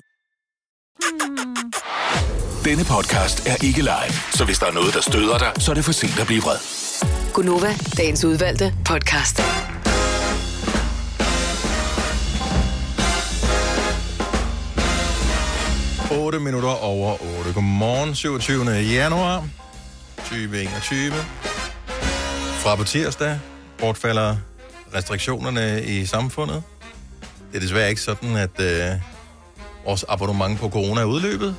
[2.65, 5.75] Denne podcast er ikke live, så hvis der er noget, der støder dig, så er
[5.75, 6.57] det for sent at blive vred.
[7.33, 9.41] Gunova, dagens udvalgte podcast.
[16.11, 17.53] 8 minutter over 8.
[17.53, 18.71] Godmorgen, 27.
[18.71, 19.47] januar
[20.17, 21.11] 2021.
[22.63, 23.39] Fra på tirsdag
[23.77, 24.35] bortfalder
[24.95, 26.63] restriktionerne i samfundet.
[27.51, 28.99] Det er desværre ikke sådan, at øh,
[29.86, 31.55] vores abonnement på corona er udløbet.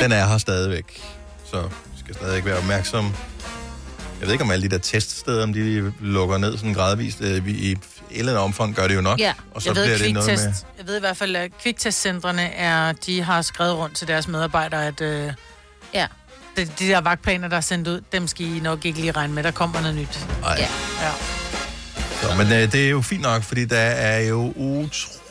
[0.00, 1.02] Den er her stadigvæk.
[1.50, 3.04] Så vi skal stadig være opmærksom.
[4.20, 7.20] Jeg ved ikke, om alle de der teststeder, om de lukker ned sådan gradvist.
[7.20, 7.78] Øh, vi- I et
[8.10, 9.18] eller andet omfang gør det jo nok.
[9.20, 10.52] Ja, og så jeg ved, bliver det noget med...
[10.78, 14.86] jeg ved i hvert fald, at kviktestcentrene er, de har skrevet rundt til deres medarbejdere,
[14.86, 15.32] at øh,
[15.94, 16.06] ja.
[16.56, 19.34] de, de der vagtplaner, der er sendt ud, dem skal I nok ikke lige regne
[19.34, 20.26] med, der kommer noget nyt.
[20.44, 20.54] Ej.
[20.58, 20.68] Ja.
[21.06, 21.10] ja.
[22.22, 25.27] Så, men øh, det er jo fint nok, fordi der er jo utrolig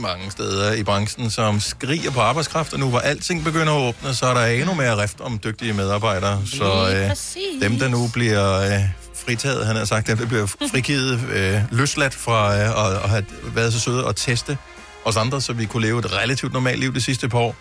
[0.00, 4.14] mange steder i branchen, som skriger på arbejdskraft, og nu hvor alting begynder at åbne,
[4.14, 6.42] så er der endnu mere rift om dygtige medarbejdere.
[6.46, 7.42] Så øh, præcis.
[7.62, 8.80] dem, der nu bliver øh,
[9.26, 13.24] fritaget, han har sagt, dem, der bliver frigivet, øh, løsladt fra øh, at, at have
[13.54, 14.58] været så søde og teste
[15.04, 17.56] os andre, så vi kunne leve et relativt normalt liv de sidste par år.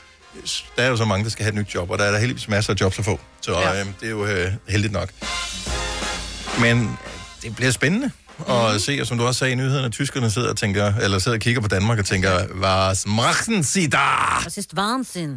[0.77, 2.19] Der er jo så mange, der skal have et nyt job, og der er der
[2.19, 3.19] heldigvis masser af jobs at få.
[3.41, 3.79] Så Ja.
[3.79, 5.09] øh, det er jo øh, heldigt nok.
[6.59, 6.97] Men
[7.43, 8.79] det bliver spændende at Mhm.
[8.79, 11.41] se, og som du også sagde i nyhederne, tyskerne sidder og tænker, eller sidder og
[11.41, 13.97] kigger på Danmark og tænker, was machen Sie da?
[14.43, 15.31] Das ist Wahnsinn.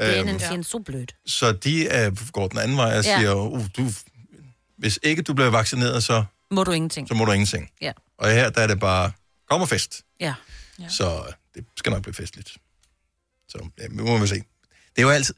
[0.00, 0.28] Øhm.
[0.28, 1.06] Dänen sind so blöd.
[1.26, 3.18] Så de er, går den anden vej og Ja.
[3.18, 3.90] siger, uh, du,
[4.78, 7.08] hvis ikke du bliver vaccineret, så, Må du ingenting.
[7.08, 7.70] så må du ingenting.
[7.82, 7.92] Ja.
[8.18, 9.12] Og her, der er det bare,
[9.50, 10.02] kom og fest.
[10.20, 10.34] Ja.
[10.80, 10.88] Ja.
[10.88, 11.22] Så
[11.54, 12.48] det skal nok blive festligt.
[13.48, 14.34] Så ja, må vi se.
[14.34, 14.42] Det
[14.96, 15.34] er jo altid...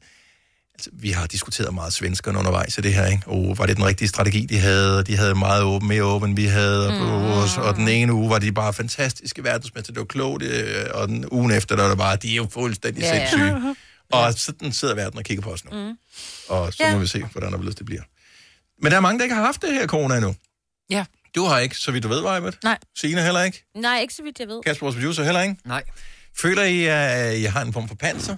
[0.78, 3.22] Altså, vi har diskuteret meget svenskerne undervejs i det her, ikke?
[3.26, 4.98] Og var det den rigtige strategi, de havde?
[4.98, 6.90] Og De havde meget åben, mere åben, vi havde.
[6.90, 7.00] Mm.
[7.00, 9.92] Og, og den ene uge var de bare fantastiske verdensmester.
[9.92, 10.42] Det var klogt.
[10.42, 13.14] øh, Og den ugen efter, der var det bare, de er jo fuldstændig Ja, ja,
[13.20, 13.28] ja.
[13.28, 13.76] sindssyge.
[14.12, 15.70] Og sådan sidder verden og kigger på os nu.
[15.70, 15.96] Mm.
[16.48, 16.92] Og så Ja.
[16.92, 18.02] må vi se, hvordan og hvorledes det bliver.
[18.82, 20.34] Men der er mange, der ikke har haft det her corona endnu.
[20.90, 21.04] Ja.
[21.34, 22.58] Du har ikke, så vidt du ved, Vejbet.
[22.64, 22.78] Nej.
[22.96, 23.64] Signe heller ikke.
[23.76, 24.60] Nej, ikke så vidt jeg ved.
[24.66, 25.56] Kasper, vores producer, heller ikke.
[25.64, 25.82] Nej.
[26.38, 28.36] Føler I, at I har en form for panser?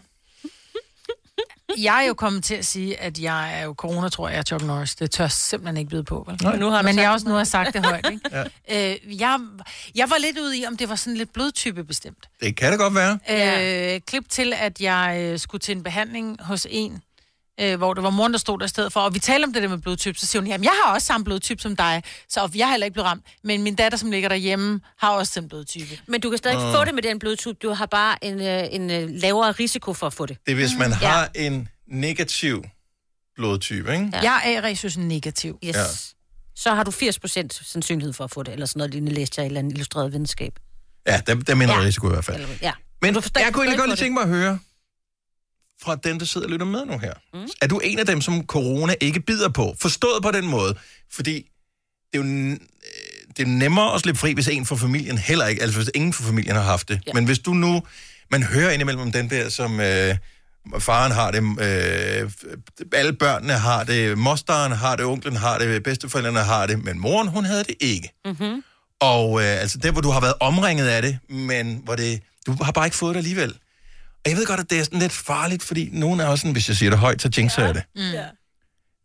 [1.78, 4.42] Jeg er jo kommet til at sige, at jeg er jo corona, tror jeg, er
[4.42, 4.94] Chuck Norris.
[4.94, 6.38] Det tør simpelthen ikke byde på, vel?
[6.42, 6.52] Nej.
[6.52, 8.30] Men, nu har Men jeg også nu har sagt det højt, ikke?
[8.68, 8.90] Ja.
[8.92, 9.38] øh, jeg,
[9.94, 12.28] jeg var lidt ude i, om det var sådan lidt blodtype bestemt.
[12.40, 13.94] Det kan det godt være.
[13.94, 17.02] Øh, klip til, at jeg øh, skulle til en behandling hos en,
[17.60, 19.00] øh, hvor det var moren, der stod der i stedet for.
[19.00, 21.06] Og vi talte om det der med blodtype, så siger hun, jamen jeg har også
[21.06, 23.24] samme blodtype som dig, så jeg har heller ikke blevet ramt.
[23.44, 25.98] Men min datter, som ligger derhjemme, har også den blodtype.
[26.06, 26.74] Men du kan stadig Åh.
[26.74, 27.56] få det med den blodtype.
[27.62, 30.36] Du har bare en, øh, en øh, lavere risiko for at få det.
[30.46, 30.94] Det er, hvis man Ja.
[31.08, 32.64] har en negativ
[33.36, 34.10] blodtype, ikke?
[34.12, 34.20] Ja.
[34.22, 35.58] Jeg er A-resus negativ.
[35.64, 35.74] Yes.
[35.76, 35.80] Ja.
[35.80, 35.86] Ja.
[36.56, 39.44] Så har du 80% sandsynlighed for at få det, eller sådan noget lignende læste jeg
[39.44, 40.52] i et eller andet illustreret videnskab.
[41.06, 41.80] Ja, der, der minder ja.
[41.80, 41.86] Ja.
[41.86, 42.46] risiko i hvert fald.
[42.62, 42.72] Ja.
[43.02, 44.58] Men du forstår- jeg kunne egentlig godt tænke mig at høre
[45.82, 47.12] fra den, der sidder og lytter med nu her.
[47.34, 47.48] Mm.
[47.62, 49.76] Er du en af dem, som corona ikke bider på?
[49.80, 50.74] Forstået på den måde.
[51.12, 51.50] Fordi
[52.12, 52.56] det er jo, øh,
[53.36, 56.12] det er nemmere at slippe fri, hvis en fra familien heller ikke, altså hvis ingen
[56.12, 57.00] fra familien har haft det.
[57.06, 57.12] Ja.
[57.14, 57.82] Men hvis du nu,
[58.30, 60.16] man hører indimellem om den der, som øh,
[60.78, 62.30] faren har det, øh,
[62.92, 67.28] alle børnene har det, mosteren har det, onklen har det, bedsteforældrene har det, men moren,
[67.28, 68.12] hun havde det ikke.
[68.24, 68.62] Mm-hmm.
[69.00, 72.56] Og øh, altså der, hvor du har været omringet af det, men hvor det, du
[72.62, 73.54] har bare ikke fået det alligevel.
[74.24, 76.52] Og jeg ved godt, at det er sådan lidt farligt, fordi nogen er også sådan,
[76.52, 77.82] hvis jeg siger det højt, så jinxer jeg det.
[77.96, 78.00] Mm.
[78.02, 78.24] Ja.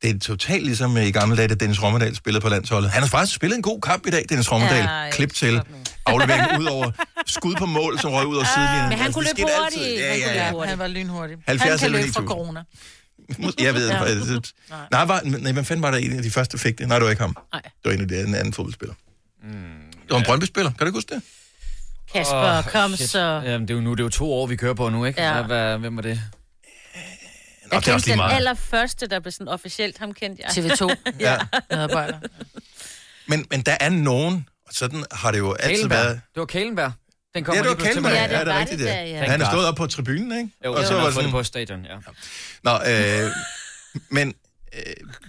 [0.02, 2.92] Det er totalt ligesom i gamle dage, da Dennis Rommedal spillede på landsholdet.
[2.92, 4.78] Han har faktisk spillet en god kamp i dag, Dennis Rommedal.
[4.78, 5.62] Ja, Ja, ja, Klip til
[6.06, 6.92] afleveringen ud over
[7.26, 8.90] skud på mål, som røg ud af sidelinjen.
[8.90, 9.82] Men han kunne det løbe hurtigt.
[9.86, 9.98] altid.
[9.98, 10.66] Ja, Han kunne ja, ja.
[10.70, 11.38] Han var lynhurtig.
[11.48, 12.28] 70 han kan løbe fra 9000.
[12.28, 12.64] corona.
[13.60, 14.04] Jeg ved Ja.
[14.04, 14.16] ja.
[14.16, 14.52] det.
[14.92, 16.88] Nej, var, nej, hvem fanden var der en af de første, der fik det?
[16.88, 17.38] Nej, det var ikke ham.
[17.54, 17.62] Nej.
[17.62, 18.96] Det var en af de en anden fodboldspiller.
[19.44, 19.52] Mm,
[20.02, 20.72] det var en Brøndby-spiller.
[20.72, 21.22] Kan du ikke huske det?
[22.14, 23.10] Kasper, Åh, kom shit.
[23.10, 23.20] så.
[23.46, 25.22] Jamen, det er jo nu, det er jo to år, vi kører på nu, ikke?
[25.22, 25.34] Ja.
[25.34, 26.10] Hvad, hvad, hvem var det?
[26.10, 26.22] Jeg
[27.72, 28.36] det er kendte den meget.
[28.36, 30.66] allerførste, der blev sådan officielt, ham kendte jeg.
[30.66, 30.96] TV2.
[31.20, 31.38] Ja.
[31.70, 32.20] Medarbejder.
[33.28, 35.98] Men, men der er nogen, og sådan har det jo altid Kælenberg.
[36.00, 36.22] været.
[36.34, 36.92] Det var Kælenberg.
[37.36, 38.12] Den Ja, kommer det var Kælenberg.
[38.12, 38.46] til Ja, mig.
[38.46, 38.96] det er rigtigt, det det.
[38.96, 39.24] der, ja.
[39.32, 40.50] Han er stået op på tribunen, ikke?
[40.66, 41.96] Jo, og så han var det det sådan, på stadion, ja.
[42.64, 43.32] Nå, øh,
[44.10, 44.34] men
[44.76, 44.82] øh,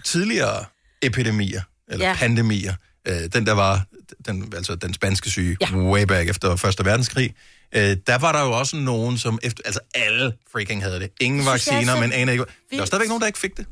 [0.05, 0.65] tidligere
[1.01, 2.11] epidemier, eller ja.
[2.11, 2.17] Ja.
[2.17, 2.73] pandemier,
[3.07, 3.85] øh, den der var,
[4.25, 5.75] den, altså den spanske syge, ja.
[5.75, 7.35] way back efter Første Verdenskrig,
[7.75, 11.11] øh, der var der jo også nogen, som efter, altså alle freaking havde det.
[11.21, 12.45] Ingen er vacciner, så men anede ikke.
[12.71, 13.65] Der var stadigvæk nogen, der ikke fik det.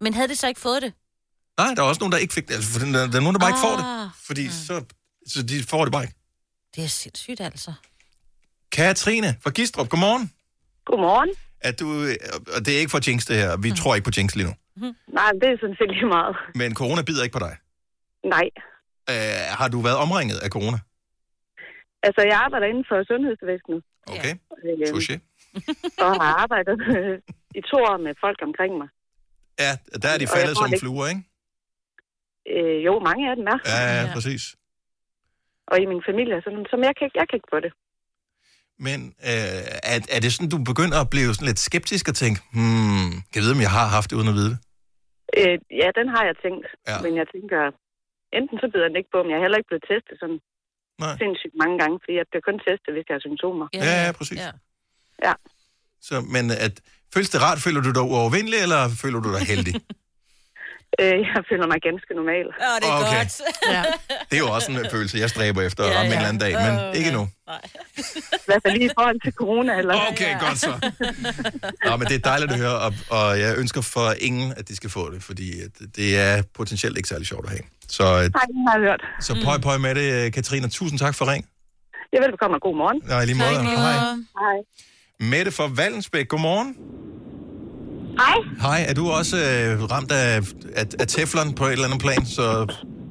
[0.00, 0.92] Men havde det så ikke fået det?
[1.58, 2.54] Nej, der er også nogen, der ikke fik det.
[2.54, 3.84] Altså, for der, der er nogen, der bare ikke får det.
[3.84, 4.10] Ah.
[4.26, 4.52] Fordi mm.
[4.52, 4.84] så,
[5.26, 6.14] så de får det bare ikke.
[6.76, 7.72] Det er sindssygt, altså.
[8.72, 10.32] Katrine fra Gistrup, godmorgen.
[10.86, 11.30] Godmorgen.
[11.60, 11.86] At du,
[12.56, 13.56] og det er ikke for jinx det her.
[13.56, 13.76] Vi mm.
[13.76, 14.54] tror ikke på jinx lige nu.
[15.12, 16.36] Nej, det er sådan set lige meget.
[16.54, 17.56] Men corona bider ikke på dig.
[18.24, 18.46] Nej.
[19.12, 20.78] Øh, har du været omringet af corona?
[22.02, 23.80] Altså, jeg arbejder inden for sundhedsvæsenet.
[24.14, 24.34] Okay.
[24.64, 25.14] Øh, Touché.
[26.04, 27.18] og har arbejdet øh,
[27.58, 28.88] i to år med folk omkring mig.
[29.64, 31.22] Ja, der er de faldet som det- fluer, ikke?
[32.54, 33.58] Øh, jo, mange af dem er.
[33.72, 34.42] Ja, ja, præcis.
[35.66, 37.72] Og i min familie, så, som jeg kan, jeg kan ikke få det.
[38.86, 38.98] Men
[39.30, 39.62] øh,
[39.92, 43.36] er, er det sådan, du begynder at blive sådan lidt skeptisk og tænke, hmm, kan
[43.38, 44.58] jeg vide, om jeg har haft det uden at vide det?
[45.40, 46.66] Øh, ja, den har jeg tænkt.
[46.90, 46.96] Ja.
[47.04, 47.60] Men jeg tænker,
[48.38, 50.40] enten så bider den ikke på, men jeg er heller ikke blevet testet sådan
[51.04, 51.14] Nej.
[51.22, 53.66] sindssygt mange gange, fordi jeg bliver kun testet, hvis jeg har symptomer.
[53.74, 54.38] Ja, ja, præcis.
[54.44, 54.50] Ja.
[55.26, 55.34] Ja.
[56.08, 56.74] Så, men at,
[57.14, 57.58] føles det rart?
[57.66, 59.74] Føler du dig uovervindelig, eller føler du dig heldig?
[61.00, 62.46] Øh, jeg føler mig ganske normal.
[62.46, 63.16] Åh, det er Okay.
[63.18, 63.32] godt.
[63.74, 63.82] Ja.
[64.30, 66.16] Det er jo også en følelse, jeg stræber efter at Ja, ramme en ja.
[66.18, 67.16] eller anden dag, men Åh, ikke ja.
[67.16, 67.22] nu.
[68.42, 69.72] I hvert fald lige i forhold til corona.
[69.80, 69.94] Eller...
[70.12, 70.72] Okay, godt så.
[71.86, 74.76] Nå, men det er dejligt at høre, og, og jeg ønsker for ingen, at de
[74.76, 77.62] skal få det, fordi at det er potentielt ikke særlig sjovt at have.
[77.88, 78.32] Så, øh, Nej, det
[78.68, 79.02] har jeg hørt.
[79.20, 80.68] så pøj, pøj med det, Katrine.
[80.68, 81.42] Tusind tak for ring.
[82.12, 83.02] Jeg velbekomme og god morgen.
[83.08, 83.76] Ja, i lige måde.
[83.76, 83.92] Hej.
[84.42, 84.56] Hej.
[85.20, 86.76] Mette fra Vallensbæk, godmorgen.
[88.22, 88.36] Hej.
[88.66, 90.30] Hej, er du også øh, ramt af,
[90.80, 92.46] af, af teflon på et eller andet plan, så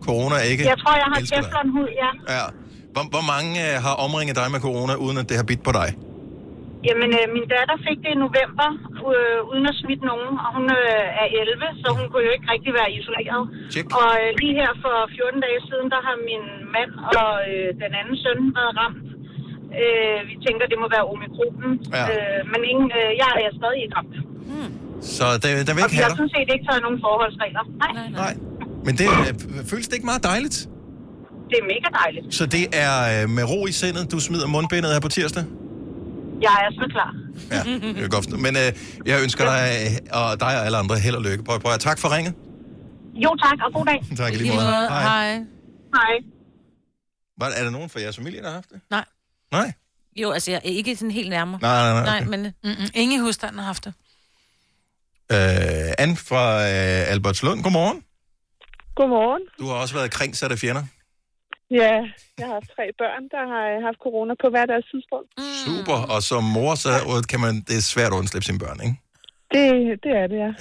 [0.07, 2.09] corona ikke Jeg tror, jeg har teflonhud, ja.
[2.35, 2.45] Ja.
[2.93, 5.73] Hvor, hvor mange øh, har omringet dig med corona, uden at det har bidt på
[5.81, 5.89] dig?
[6.87, 8.69] Jamen, øh, min datter fik det i november,
[9.13, 12.47] øh, uden at smitte nogen, og hun øh, er 11, så hun kunne jo ikke
[12.53, 13.43] rigtig være isoleret.
[13.73, 13.85] Check.
[13.99, 16.43] Og øh, lige her for 14 dage siden, der har min
[16.75, 16.91] mand
[17.21, 19.01] og øh, den anden søn været ramt.
[19.81, 22.03] Øh, vi tænker, det må være omikronen, Ja.
[22.13, 24.15] øh, men ingen, øh, jeg er stadig ikke ramt.
[25.01, 26.17] Så der, der vil Og ikke vi har have dig.
[26.17, 27.63] sådan set ikke taget nogen forholdsregler.
[27.83, 28.33] Nej, Nej.
[28.85, 30.57] Men det øh, føles det ikke meget dejligt?
[31.51, 32.35] det er mega dejligt.
[32.35, 35.43] Så det er øh, med ro i sindet, du smider mundbindet her på tirsdag?
[36.41, 37.11] Jeg er så klar.
[37.51, 37.61] Ja,
[37.95, 38.39] det er godt.
[38.45, 38.69] Men øh,
[39.05, 41.43] jeg ønsker dig øh, og dig og alle andre held og lykke.
[41.43, 42.33] Prøv, prøv, tak for ringet.
[43.15, 43.99] Jo tak, og god dag.
[44.23, 44.65] Tak i lige måde.
[44.65, 45.01] Hej.
[45.01, 45.33] Hej.
[45.97, 46.13] Hej.
[47.39, 48.79] Var, er der nogen fra jeres familie, der har haft det?
[48.91, 49.05] Nej.
[49.51, 49.71] Nej?
[50.21, 51.59] Jo, altså jeg er ikke sådan helt nærmere.
[51.61, 52.29] Nej, nej, nej, Nej, okay.
[52.29, 52.53] men...
[52.63, 52.89] Mm-mm.
[52.93, 53.93] Ingen i husstanden har haft det.
[55.35, 58.03] Øh, Anne fra øh, Albertslund, godmorgen.
[58.95, 59.43] Godmorgen.
[59.59, 60.83] Du har også været kringsat af fjender.
[61.71, 61.95] Ja,
[62.39, 65.29] jeg har haft tre børn, der har øh, haft corona på hver deres tidspunkt.
[65.65, 65.97] Super.
[66.13, 66.89] Og som mor, så
[67.31, 68.95] kan man, det er svært at undslippe sine børn, ikke?
[69.53, 69.63] Det,
[70.03, 70.51] det er det, ja.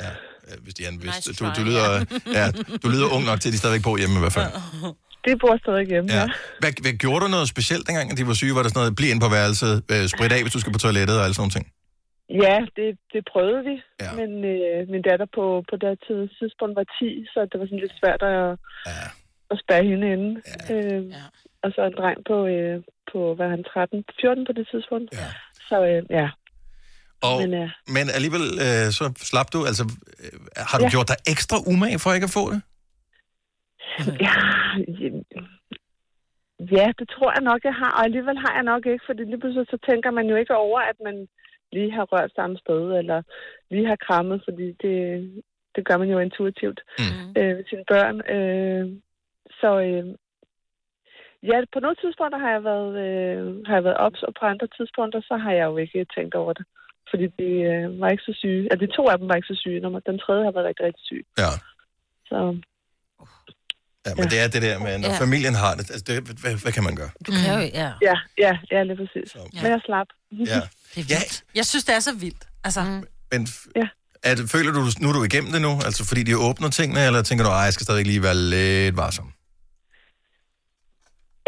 [0.47, 2.05] Øh, Hvis de vis, Nice du, du, lyder,
[2.39, 2.45] ja,
[2.83, 4.51] du lyder ung nok til, at de stadigvæk bor hjemme i hvert fald.
[5.27, 6.21] Det bor stadig hjemme, ja.
[6.21, 6.27] Ja.
[6.61, 8.55] Hvad, hvad gjorde du noget specielt, dengang at de var syge?
[8.55, 10.79] Var der sådan noget, bliv ind på værelset, øh, sprit af, hvis du skal på
[10.79, 11.67] toilettet og alle sådan nogle ting?
[12.31, 13.83] Ja, det, det prøvede vi.
[14.01, 14.11] Ja.
[14.20, 17.79] Men øh, min datter på, på det tid- tidspunkt var 10, så det var sådan
[17.85, 19.07] lidt svært at, ja.
[19.51, 20.43] at spærre hende inde.
[20.68, 20.74] Ja.
[20.74, 21.24] Øh, ja.
[21.62, 25.09] Og så en dreng på, øh, på hvad han, 13, 14 på det tidspunkt.
[25.12, 25.29] Ja.
[25.68, 26.29] Så øh, ja.
[27.22, 29.59] Og, Men, øh, men alligevel, øh, så slap du.
[29.70, 29.85] Altså,
[30.22, 30.39] øh,
[30.70, 30.91] har du Ja.
[30.95, 32.61] gjort dig ekstra umage for ikke at få det?
[34.27, 34.35] ja,
[36.77, 37.91] ja, det tror jeg nok, jeg har.
[37.99, 40.81] Og alligevel har jeg nok ikke, fordi lige pludselig så tænker man jo ikke over,
[40.81, 41.16] at man
[41.73, 43.23] lige har rørt samme sted, eller
[43.71, 44.99] lige har krammet, fordi det,
[45.77, 47.41] det gør man jo intuitivt mm.
[47.41, 48.17] øh, ved sine børn.
[48.37, 48.87] Øh,
[49.61, 50.07] så øh,
[51.43, 54.69] ja, på nogle tidspunkter har jeg været, øh, har jeg været ops, og på andre
[54.77, 56.67] tidspunkter, så har jeg jo ikke tænkt over det.
[57.11, 58.69] Fordi de øh, var ikke så syge.
[58.71, 59.81] Altså, de to af dem var ikke så syge.
[59.81, 61.27] Nummer, den tredje har været rigtig, rigtig syg.
[61.39, 61.53] Ja.
[62.29, 62.59] Så
[64.07, 65.19] Ja, men det er det der med, når Ja.
[65.25, 67.11] familien har det, altså det hvad, hvad kan man gøre?
[67.27, 67.91] Du kan jo, ja.
[68.09, 69.27] ja, ja, ja lige præcis.
[69.33, 69.39] Så.
[69.63, 70.07] Men jeg slap.
[70.33, 70.61] Ja.
[70.95, 71.45] Det er vildt.
[71.55, 72.45] Jeg synes, det er så vildt.
[72.65, 73.03] Altså, mm.
[73.33, 73.41] Men
[73.81, 73.87] ja.
[74.29, 77.01] er det, føler du, nu er du igennem det nu, altså fordi de åbner tingene,
[77.07, 79.29] eller tænker du, at jeg skal stadig lige være lidt varsom?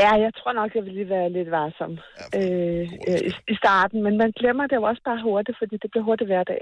[0.05, 1.93] Ja, jeg tror nok, jeg vil lige være lidt varsom
[2.39, 3.99] øh, øh, i, i starten.
[4.07, 6.61] Men man glemmer det jo også bare hurtigt, fordi det bliver hurtigt hverdag.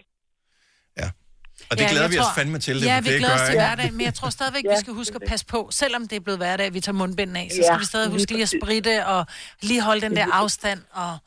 [1.70, 2.80] Og det Ja, glæder vi tror- os fandme til.
[2.80, 5.14] Det, Ja, vi det glæder os til hverdag, men jeg tror stadigvæk, vi skal huske
[5.14, 5.68] at passe på.
[5.72, 8.32] Selvom det er blevet hverdag, vi tager mundbinden af, så Ja, skal vi stadig huske
[8.32, 9.26] lige at spritte og
[9.62, 10.80] lige holde den der afstand.
[10.92, 11.18] Og,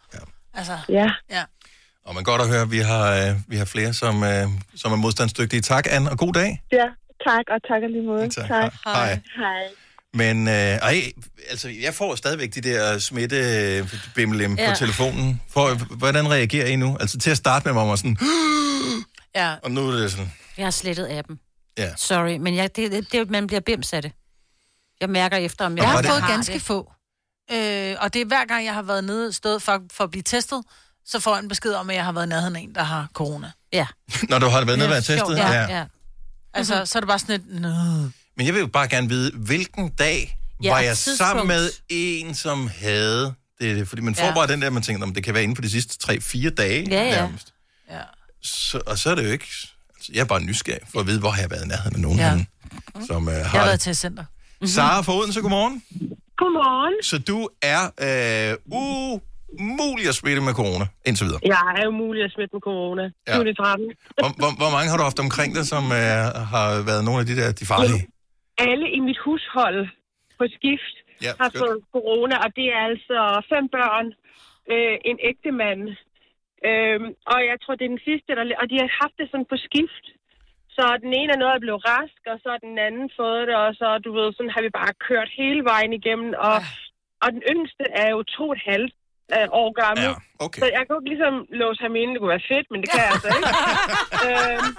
[0.54, 1.08] altså, Ja.
[1.32, 1.44] ja.
[2.06, 4.92] Og man godt at høre, at vi har, øh, vi har flere, som, øh, som
[4.92, 5.62] er modstandsdygtige.
[5.62, 6.62] Tak, Anne, og god dag.
[6.72, 6.86] Ja,
[7.28, 8.30] tak, og tak lige måde.
[8.30, 8.48] Tak.
[8.48, 8.74] tak.
[8.86, 9.20] Hej.
[9.36, 9.64] Hej.
[10.14, 11.02] Men øh, ej,
[11.50, 14.64] altså, jeg får stadigvæk de der smitte bimmelim ja.
[14.64, 14.70] Ja.
[14.70, 15.42] på telefonen.
[15.50, 16.98] For, hvordan reagerer I nu?
[17.00, 18.18] Altså til at starte med, var man sådan,
[19.36, 19.56] Ja.
[19.64, 21.40] og nu er det sådan, Jeg har slettet appen.
[21.78, 21.96] ja.
[21.96, 24.12] Sorry, men jeg, det, det, det, man bliver bims af det.
[25.02, 26.62] Jeg mærker efter, om jeg, Jeg har det- fået ganske det.
[26.62, 26.92] få.
[27.52, 30.24] Øh, og det er hver gang, jeg har været nede stået for, for at blive
[30.24, 30.64] testet,
[31.06, 32.84] så får jeg en besked om, at jeg har været i nærheden af en, der
[32.84, 33.52] har corona.
[33.74, 33.88] Ja.
[34.30, 35.38] Når du har været nede og været testet?
[35.38, 35.86] Ja, ja.
[36.54, 36.86] Altså, Mhm.
[36.86, 37.62] så er det bare sådan et...
[37.62, 37.70] Nå.
[38.38, 41.18] Men jeg vil jo bare gerne vide, hvilken dag Ja, var jeg tidspunkt.
[41.18, 43.88] sammen med en, som havde det?
[43.88, 44.34] Fordi man får Ja.
[44.34, 46.50] bare den der, man tænker, "Nå, men det kan være inden for de sidste 3-4
[46.50, 47.12] dage Ja, ja.
[47.12, 47.54] nærmest.
[47.90, 48.00] Ja.
[48.42, 49.48] Så, og så er det jo ikke...
[49.96, 52.02] Altså, jeg er bare nysgerrig for at vide, hvor har jeg været i nærheden af
[52.02, 52.26] nogen, ja.
[52.26, 53.06] Ja.
[53.10, 54.26] som uh, Jeg har har været til center.
[54.66, 55.76] Sara fra Odense, godmorgen.
[56.42, 56.96] Godmorgen.
[57.04, 57.40] Så du
[57.76, 58.52] er øh,
[59.60, 61.42] umulig at smitte med corona, indtil videre.
[61.56, 63.04] Jeg er jo mulig at smitte med corona.
[63.28, 63.34] Ja.
[63.34, 63.92] 13.
[64.20, 66.24] Hvor, hvor, hvor mange har du haft omkring dig, som øh,
[66.54, 68.02] har været nogle af de der, de farlige?
[68.70, 69.80] Alle i mit hushold
[70.40, 73.20] på skift Ja, har fået corona, og det er altså
[73.54, 74.06] fem børn,
[74.74, 75.82] øh, en ægte mand.
[76.68, 78.44] Øhm, og jeg tror, det er den sidste, der...
[78.62, 80.06] Og de har haft det sådan på skift.
[80.76, 83.56] Så den ene er noget at blive rask, og så har den anden fået det,
[83.66, 86.30] og så, du ved, sådan har vi bare kørt hele vejen igennem.
[86.50, 86.58] Og,
[87.24, 88.94] og den yngste er jo to og et halvt
[89.36, 90.10] øh, år gammel.
[90.10, 90.60] Ja, okay.
[90.62, 93.02] Så jeg kunne ikke ligesom låse ham inde, det kunne være fedt, men det kan
[93.06, 93.52] jeg altså ikke.
[94.28, 94.70] øhm,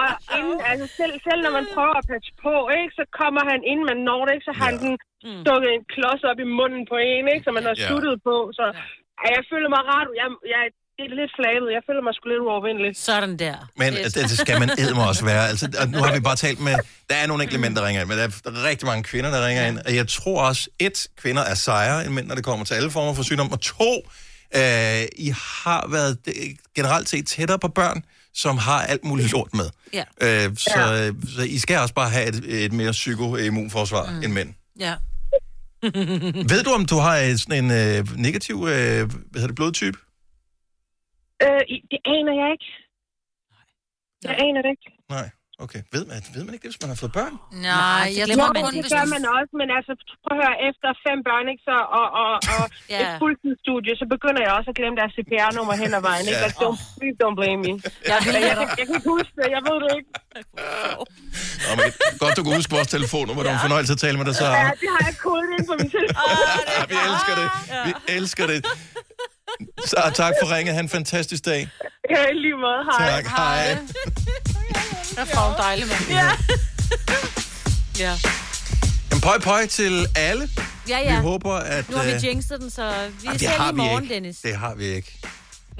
[0.00, 0.08] og
[0.38, 3.86] inden, altså selv, selv når man prøver at passe på, ikke, så kommer han, inden
[3.90, 4.94] man når det, ikke, så har han den
[5.44, 7.86] stukket en klods op i munden på en, ikke, som man har Ja.
[7.86, 8.36] sluttet på.
[8.58, 8.64] Så
[9.24, 9.28] ja.
[9.36, 10.62] jeg føler mig ret, jeg, jeg,
[10.98, 12.90] det er lidt flabet, jeg føler mig sgu lidt uovervindelig.
[13.10, 13.56] Sådan der.
[13.76, 15.44] Men det, det skal man edme også være.
[15.48, 16.74] Altså, og nu har vi bare talt med...
[17.10, 19.46] Der er nogle enkelte mænd, der ringer ind, men der er rigtig mange kvinder, der
[19.46, 19.78] ringer ind.
[19.86, 22.90] Og jeg tror også, et, kvinder er sejere end mænd, når det kommer til alle
[22.90, 23.52] former for sygdom.
[23.52, 23.92] Og to,
[24.56, 25.28] øh, I
[25.64, 26.34] har været øh,
[26.76, 28.02] generelt set tættere på børn,
[28.34, 29.68] som har alt muligt lort med.
[29.92, 30.04] Ja.
[30.20, 31.10] Øh, så, ja.
[31.36, 34.22] så I skal også bare have et, et mere psykoimmunforsvar mm.
[34.22, 34.54] end mænd.
[34.80, 34.94] Ja.
[36.52, 39.98] Ved du, om du har øh, sådan en øh, negativ øh, hvad hedder det, blodtype?
[41.44, 42.68] Øh, det aner jeg ikke.
[44.24, 44.88] Jeg aner det ikke.
[45.08, 45.30] Nej.
[45.64, 45.80] Okay.
[45.94, 47.34] Ved man, ved man ikke det, hvis man har fået børn?
[47.70, 49.92] Nej, jeg Jo, tror kun, det gør man også, men altså,
[50.24, 52.98] prøv at høre, efter fem børn, ikke, så, og, og, og Ja.
[53.02, 56.40] et fuldtidsstudie, så begynder jeg også at glemme deres CPR-nummer hen ad vejen, ikke?
[56.42, 56.48] Ja.
[56.48, 57.72] Altså, don't, please don't blame me.
[57.74, 57.80] Jeg
[58.10, 58.42] Jeg, jeg,
[58.80, 60.10] jeg, kan ikke huske det, jeg ved det ikke.
[61.66, 61.88] Nå, men,
[62.22, 63.40] godt, du kan huske vores telefonnummer.
[63.42, 64.46] Det var en fornøjelse at tale med dig, så.
[64.60, 66.30] Ja, det har jeg kodet ind på min telefon.
[66.76, 67.48] Ja, vi elsker det.
[67.86, 68.58] Vi elsker det.
[69.86, 70.74] Så tak for ringet.
[70.74, 71.68] Ha' en fantastisk dag.
[72.10, 72.98] Ja, i lige måde.
[72.98, 73.10] Hej.
[73.10, 73.26] Tak.
[73.26, 73.78] Hej.
[75.16, 76.04] Der får en dejlig mand.
[76.10, 76.30] Ja.
[77.98, 78.14] Ja.
[79.12, 80.48] En pøj pøj til alle.
[80.88, 81.16] Ja, ja.
[81.16, 81.90] Vi håber, at...
[81.90, 84.14] Nu har øh, vi jinxet den, så vi jamen, ser lige i morgen, ikke.
[84.14, 84.36] Dennis.
[84.36, 85.18] Det har vi ikke.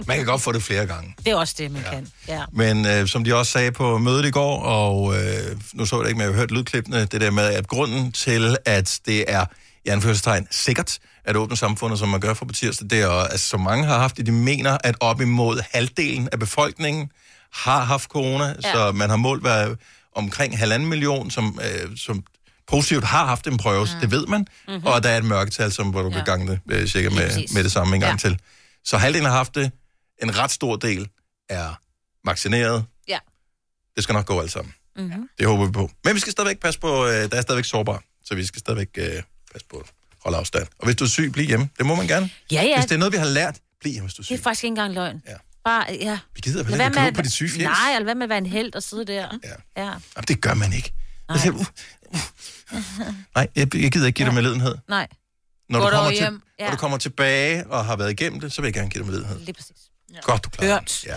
[0.07, 1.15] Man kan godt få det flere gange.
[1.25, 1.91] Det er også det, man ja.
[1.91, 2.09] kan.
[2.29, 2.43] Ja.
[2.53, 6.03] Men øh, som de også sagde på mødet i går, og øh, nu så jeg
[6.03, 9.25] det ikke, men jeg har hørt lydklippene, det der med, at grunden til, at det
[9.29, 9.45] er
[9.89, 13.41] i anførselstegn sikkert at åbne samfundet, som man gør for på tirsdag, det er, at
[13.41, 17.11] så mange har haft det, de mener, at op imod halvdelen af befolkningen
[17.53, 18.73] har haft corona, ja.
[18.73, 19.79] så man har målt været
[20.15, 22.25] omkring halvanden million, som, øh, som
[22.67, 24.01] positivt har haft en prøve, mm.
[24.01, 24.87] det ved man, mm-hmm.
[24.87, 26.15] og der er et mørketal, som, hvor du ja.
[26.15, 28.29] kan gange det øh, cirka med, med det samme en gang Ja.
[28.29, 28.39] til.
[28.85, 29.73] Så halvdelen har haft det,
[30.23, 31.09] en ret stor del
[31.49, 31.81] er
[32.25, 32.85] vaccineret.
[33.09, 33.19] Ja.
[33.97, 34.75] Det skal nok gå alt sammen.
[34.97, 35.29] Mm-hmm.
[35.39, 35.91] Det håber vi på.
[36.05, 38.89] Men vi skal stadigvæk passe på, øh, der er stadigvæk sårbar, så vi skal stadigvæk
[38.99, 39.23] øh,
[39.53, 39.87] passe på at
[40.25, 40.67] holde afstand.
[40.79, 41.69] Og hvis du er syg, bliv hjemme.
[41.79, 42.31] Det må man gerne.
[42.53, 42.77] Ja, ja.
[42.77, 44.33] Hvis det er noget, vi har lært, bliv hjemme, hvis du er syg.
[44.33, 45.23] Det er faktisk ikke engang løgn.
[45.29, 45.35] Ja.
[45.65, 46.19] Bare, ja.
[46.35, 47.63] Vi gider vel ikke at på de syge fjes?
[47.65, 49.39] Nej, eller hvad med at være en held og sidde der.
[49.45, 49.83] Ja.
[49.83, 49.87] ja.
[49.87, 50.93] Jamen, det gør man ikke.
[51.29, 52.19] Jeg siger, uh, uh.
[53.35, 54.75] Nej, jeg, jeg gider ikke give dig medlidenhed.
[54.89, 55.07] Nej.
[55.69, 56.43] Når du, kommer til, hjem.
[56.59, 56.65] Ja.
[56.65, 59.07] når du kommer tilbage og har været igennem det, så vil jeg gerne give dig
[59.11, 59.41] medlidenhed.
[59.41, 59.77] Lige præcis.
[60.15, 60.21] Ja.
[60.23, 61.05] Godt, du klarer det.
[61.07, 61.17] Ja.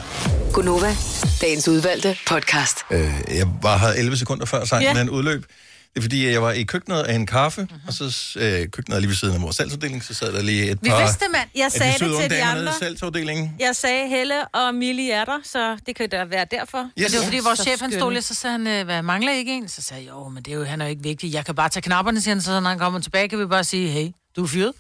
[0.54, 0.96] Gunova,
[1.42, 2.78] dagens udvalgte podcast.
[2.92, 4.94] Øh, jeg var her 11 sekunder før sangen Ja.
[4.94, 5.00] yeah.
[5.00, 5.46] den udløb.
[5.94, 7.88] Det er fordi, jeg var i køkkenet af en kaffe, uh-huh.
[7.88, 10.72] og så øh, køkkenet er lige ved siden af vores salgsafdeling, så sad der lige
[10.72, 11.50] et Vi par vidste, mand.
[11.56, 12.74] Jeg sagde de det til de andre.
[12.80, 13.56] salgsafdelingen.
[13.60, 16.90] Jeg sagde, Helle og Millie er der, så det kan da være derfor.
[17.00, 17.12] Yes.
[17.12, 19.32] Det var fordi vores Så chef, han stod lidt, så sagde han, øh, hvad, mangler
[19.34, 19.68] I ikke en?
[19.68, 21.34] Så sagde jeg, jo, men det er jo, han er jo ikke vigtig.
[21.34, 23.64] Jeg kan bare tage knapperne, siger han, så når han kommer tilbage, kan vi bare
[23.64, 24.74] sige, hey, du er fyret.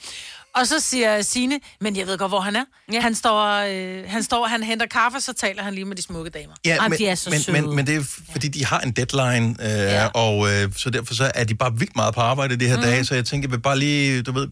[0.56, 2.64] Og så siger Sine, men jeg ved godt, hvor han er.
[2.94, 3.02] Ja.
[3.02, 6.30] Han, står, øh, han står, han henter kaffe, så taler han lige med de smukke
[6.30, 6.54] damer.
[6.66, 7.62] Ja, Ej, men, de er så men, søde.
[7.62, 10.08] men, men det er fordi, de har en deadline, øh, ja.
[10.08, 12.82] og øh, så derfor så er de bare vildt meget på arbejde de her mm.
[12.82, 14.48] dage, så jeg tænker, jeg vil bare lige, du ved,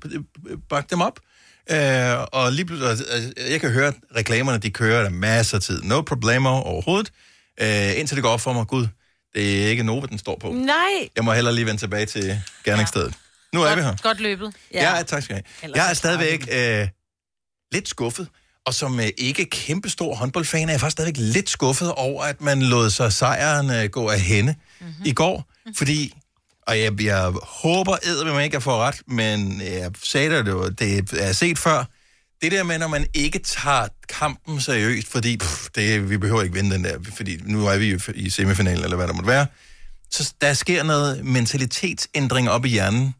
[0.69, 1.19] bakke dem op.
[1.71, 5.61] Øh, og lige pludselig, altså, jeg kan høre, at reklamerne, de kører der masser af
[5.61, 5.81] tid.
[5.81, 7.11] No problemer overhovedet.
[7.61, 8.87] Øh, indtil det går op for mig, gud,
[9.35, 10.51] det er ikke Nova, den står på.
[10.51, 11.09] Nej.
[11.15, 13.13] Jeg må hellere lige vende tilbage til gerningsstedet.
[13.53, 13.95] Nu er vi her.
[14.03, 14.53] Godt løbet.
[14.73, 15.71] Ja, ja tak skal jeg have.
[15.75, 16.87] Jeg er stadigvæk øh,
[17.71, 18.27] lidt skuffet,
[18.65, 22.61] og som øh, ikke kæmpestor håndboldfan er jeg faktisk stadigvæk lidt skuffet over, at man
[22.61, 24.93] lod sig sejren øh, gå af hende mm-hmm.
[25.05, 26.13] i går, fordi,
[26.67, 30.55] og jeg, jeg håber æder, man ikke jeg får ret, men jeg sagde det, det,
[30.55, 31.83] var- det er set før,
[32.41, 36.55] det der med, når man ikke tager kampen seriøst, fordi pff, det, vi behøver ikke
[36.55, 39.47] vinde den der, fordi nu er vi jo i semifinalen, eller hvad der måtte være,
[40.11, 43.13] så der sker noget mentalitetsændring op i hjernen,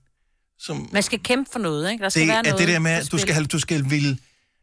[0.60, 2.04] som Man skal kæmpe for noget, ikke?
[2.04, 3.90] Der skal det være er noget det der med, at du skal, have, du skal
[3.90, 4.18] ville...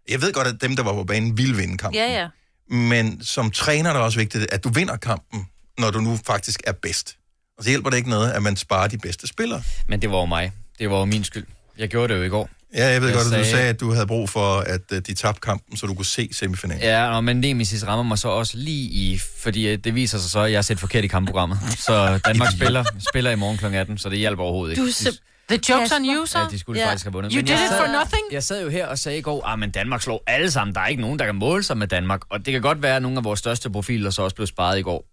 [0.09, 2.01] Jeg ved godt, at dem, der var på banen, ville vinde kampen.
[2.01, 2.28] Ja, ja.
[2.76, 5.47] Men som træner er det også vigtigt, at du vinder kampen,
[5.78, 7.16] når du nu faktisk er bedst.
[7.59, 9.62] Og så hjælper det ikke noget, at man sparer de bedste spillere.
[9.88, 10.53] Men det var jo mig.
[10.78, 11.47] Det var jo min skyld.
[11.78, 12.51] Jeg gjorde det jo i går.
[12.74, 14.80] Ja, jeg ved Jeg godt, at du sagde- sagde, at du havde brug for, at
[14.92, 16.82] øh, de tabte kampen, så du kunne se semifinalen.
[16.82, 20.30] Ja, og men Nemesis rammer mig så også lige i, fordi øh, det viser sig
[20.30, 21.59] så, at jeg har set forkert i kampprogrammet.
[21.78, 23.64] Så Danmark spiller, spiller i morgen kl.
[23.66, 24.82] 18, så det hjælper overhovedet ikke.
[24.82, 25.12] Du er
[25.51, 26.38] The joke's on you, så?
[26.38, 26.88] Ja, de skulle yeah.
[26.88, 27.32] faktisk have vundet.
[27.32, 28.22] You Men did jeg it sad- for nothing?
[28.32, 30.74] Jeg sad jo her og sagde i går, at men Danmark slår alle sammen.
[30.74, 32.20] Der er ikke nogen, der kan måle sig med Danmark.
[32.30, 34.78] Og det kan godt være, at nogle af vores største profiler så også blev sparet
[34.78, 35.05] i går.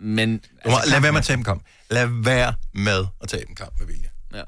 [0.00, 1.62] Men, altså, må, lad være med at tabe en kamp.
[1.90, 4.08] Lad være med at tabe en kamp med vilje.
[4.34, 4.42] Ja.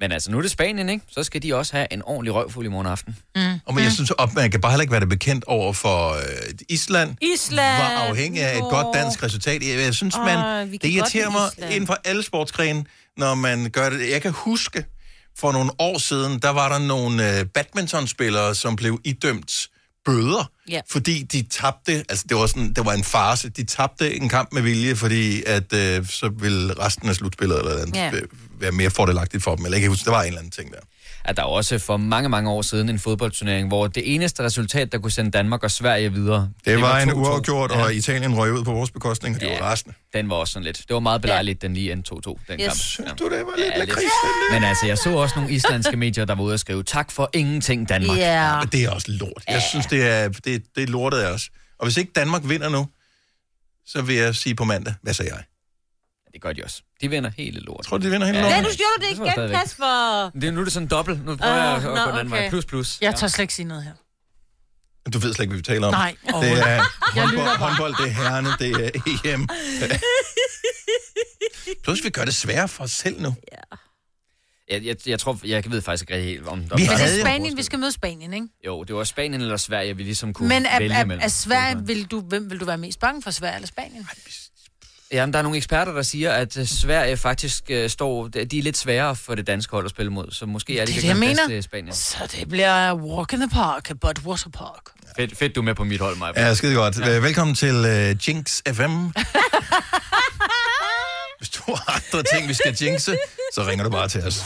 [0.00, 1.04] Men altså, nu er det Spanien, ikke?
[1.10, 3.16] Så skal de også have en ordentlig røvfuld i morgen aften.
[3.36, 3.42] Mm.
[3.66, 6.10] Og men jeg synes, at man kan bare heller ikke være det bekendt over for
[6.12, 6.22] øh,
[6.68, 7.16] Island.
[7.34, 7.82] Island!
[7.82, 8.70] Var afhængig af et Nå.
[8.70, 9.62] godt dansk resultat.
[9.62, 11.72] Jeg, jeg synes, man, det irriterer mig Island.
[11.74, 12.84] inden for alle sportsgrene,
[13.18, 14.10] når man gør det.
[14.10, 14.84] Jeg kan huske,
[15.38, 19.66] for nogle år siden, der var der nogle øh, badmintonspillere, som blev idømt
[20.04, 20.80] bøder, Ja.
[20.90, 24.52] fordi de tabte, altså det var, sådan, det var en farse, de tabte en kamp
[24.52, 28.04] med vilje, fordi at øh, så ville resten af slutspillet eller andet, Ja.
[28.14, 28.20] ja.
[28.60, 30.72] være mere fordelagtigt for dem, eller jeg kan huske, der var en eller anden ting
[30.72, 30.80] der.
[31.28, 34.92] At der var også for mange, mange år siden en fodboldturnering, hvor det eneste resultat,
[34.92, 36.50] der kunne sende Danmark og Sverige videre...
[36.64, 37.12] Det, var, en 2-2.
[37.14, 39.60] uafgjort, og Italien røg ud på vores bekostning, og det Ja.
[39.60, 39.94] var resten.
[40.12, 40.76] Den var også sådan lidt.
[40.76, 42.66] Det var meget belejligt, den lige endte 2-2, den Yes.
[42.66, 42.76] kamp.
[42.78, 44.12] Synes du, det var lidt Ja, lakrids,
[44.52, 47.30] Men altså, jeg så også nogle islandske medier, der var ude og skrive, tak for
[47.34, 48.18] ingenting, Danmark.
[48.18, 48.58] Ja.
[48.58, 49.42] Men det er også lort.
[49.48, 51.50] Jeg synes, det er, det, det er lortet af os.
[51.78, 52.86] Og hvis ikke Danmark vinder nu,
[53.86, 55.42] så vil jeg sige på mandag, hvad sagde jeg?
[56.32, 56.82] Det gør de også.
[57.00, 57.84] De vinder hele lort.
[57.84, 58.44] Tror du, de vinder hele Ja.
[58.44, 58.62] lortet?
[58.62, 59.58] Nej, du gjorde det tror jeg igen, stadigvæk.
[59.58, 60.30] Kasper.
[60.40, 61.24] Det, er- nu er det sådan dobbelt.
[61.26, 62.40] Nu prøver jeg Ah, at gå nå, den anden okay.
[62.42, 62.50] vej.
[62.50, 62.98] Plus, plus.
[63.00, 63.92] Jeg tør slet ikke sige noget her.
[65.12, 65.92] Du ved slet ikke, hvad vi taler om.
[65.92, 66.82] Nej, Det overhovedet er.
[67.16, 68.86] Jeg håndbold, håndbold, det er herrene, det
[69.24, 69.48] er EM.
[71.84, 73.34] Plus, vi gør det sværere for os selv nu.
[74.70, 76.58] Jeg, jeg, jeg tror, jeg ved faktisk ikke rigtig helt om...
[76.58, 78.46] Vi om- Men det havde er jo- Spanien, vi skal møde Spanien, ikke?
[78.66, 81.24] Jo, det var Spanien eller Sverige, vi ligesom kunne Men er, vælge er, mellem.
[81.24, 84.08] er Sverige, vil du, hvem vil du være mest bange for, Sverige eller Spanien?
[85.12, 88.28] Jamen, der er nogle eksperter, der siger, at øh, Sverige faktisk øh, står...
[88.28, 90.94] De er lidt sværere for det danske hold at spille mod, så måske er det,
[90.94, 91.58] Det ikke det, jeg bedste mener.
[91.58, 91.94] i Spanien.
[91.94, 94.82] Så det bliver walk in the park, but water park.
[95.16, 96.46] Fedt, fedt, du er med på mit hold, Maja.
[96.46, 96.98] Ja, skide godt.
[96.98, 97.08] Ja.
[97.18, 98.82] Velkommen til uh, Jinx FM.
[101.38, 103.16] Hvis du har andre ting, vi skal jinxe,
[103.54, 104.36] så ringer du bare til os.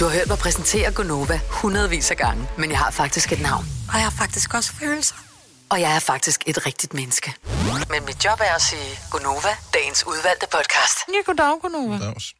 [0.00, 3.66] Du har hørt mig præsentere Gonova hundredvis af gange, men jeg har faktisk et navn.
[3.88, 5.14] Og jeg har faktisk også følelser.
[5.70, 7.32] Og jeg er faktisk et rigtigt menneske.
[7.90, 10.98] Men mit job er at sige Gonova, dagens udvalgte podcast.
[11.14, 11.98] Ja, goddag, Gunova.
[11.98, 12.34] Dags.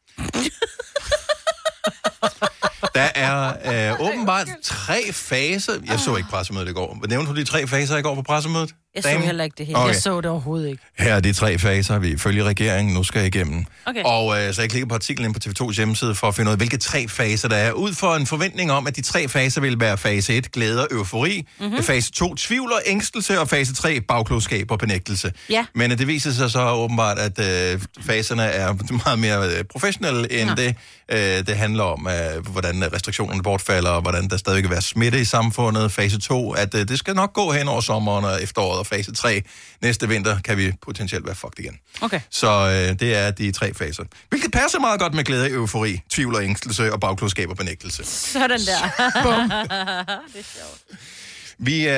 [2.94, 3.52] Der er
[3.92, 5.72] øh, åbenbart tre faser.
[5.86, 6.98] Jeg så ikke pressemødet i går.
[7.08, 8.70] Nævnte du de tre faser i går på pressemødet?
[8.94, 9.26] Jeg så Damen?
[9.26, 9.78] heller ikke det hele.
[9.78, 9.88] Okay.
[9.92, 10.82] Jeg så det overhovedet ikke.
[10.98, 13.64] Her er de tre faser, vi følger regeringen nu skal igennem.
[13.86, 14.02] Okay.
[14.04, 16.52] Og øh, så jeg klikker på artiklen inde på TV2's hjemmeside for at finde ud
[16.52, 17.72] af, hvilke tre faser der er.
[17.72, 20.88] Ud for en forventning om, at de tre faser vil være fase 1, glæde og
[20.90, 21.46] eufori.
[21.58, 21.68] Mhm.
[21.68, 21.82] Mm-hmm.
[21.84, 23.40] Fase 2, tvivl og ængstelse.
[23.40, 25.32] Og fase 3, bagklogskab og benægtelse.
[25.50, 25.66] Ja.
[25.74, 27.38] Men øh, det viser sig så åbenbart, at
[27.74, 28.74] øh, faserne er
[29.04, 30.54] meget mere øh, professionelle, end Nå.
[30.54, 30.74] det,
[31.08, 35.20] øh, det handler om, øh, hvordan restriktionerne bortfalder, og hvordan der stadig kan være smitte
[35.20, 35.92] i samfundet.
[35.92, 39.14] Fase 2, at øh, det skal nok gå hen over sommeren og efteråret, og fase
[39.14, 39.42] 3.
[39.82, 41.78] Næste vinter kan vi potentielt være fucked igen.
[42.00, 42.20] Okay.
[42.30, 44.04] Så øh, det er de tre faser.
[44.28, 48.04] Hvilket passer meget godt med glæde, eufori, tvivl og ængstelse og bagklodskab og benægtelse.
[48.04, 49.12] Sådan der.
[49.22, 49.50] Bum.
[50.34, 51.17] det er sjovt.
[51.60, 51.94] Vi øh,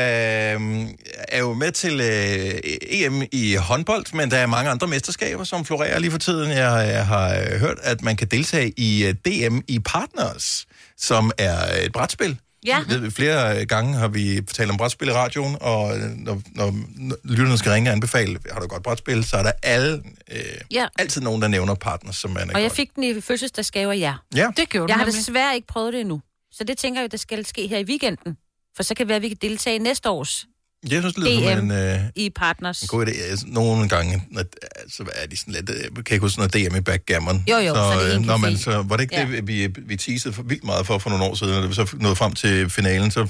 [1.28, 5.64] er jo med til øh, EM i håndbold, men der er mange andre mesterskaber, som
[5.64, 6.50] florerer lige for tiden.
[6.50, 11.30] Jeg, jeg har øh, hørt, at man kan deltage i øh, DM i Partners, som
[11.38, 12.38] er et brætspil.
[12.66, 12.78] Ja.
[12.88, 17.16] Ved, flere gange har vi talt om brætspil i radioen, og øh, når, når, når
[17.24, 20.02] lytterne skal ringe og anbefale, har du et godt brætspil, så er der alle,
[20.32, 20.40] øh,
[20.70, 20.86] Ja.
[20.98, 22.76] altid nogen, der nævner Partners, som man er Og jeg godt.
[22.76, 24.14] fik den i fødselsdagsgave af jer.
[24.34, 24.46] Ja.
[24.56, 25.18] Det gjorde Jeg du har nemlig.
[25.18, 26.20] desværre ikke prøvet det endnu.
[26.52, 28.36] Så det tænker jeg, der skal ske her i weekenden.
[28.76, 30.46] For så kan det være, at vi kan deltage i næste års
[30.90, 31.78] Jeg synes, det lyder som DM en...
[31.78, 32.82] Øh, i Partners.
[32.82, 33.22] En god idé.
[33.22, 34.42] Altså, Nogle gange, når,
[34.88, 37.44] så er de sådan lidt, øh, kan jeg huske noget DM i backgammon.
[37.50, 39.26] Jo, jo, så er det øh, når man, så, var det ikke Ja.
[39.26, 41.74] det, vi, vi teasede for vildt meget for for nogle år siden, og da vi
[41.74, 43.26] så nåede frem til finalen, så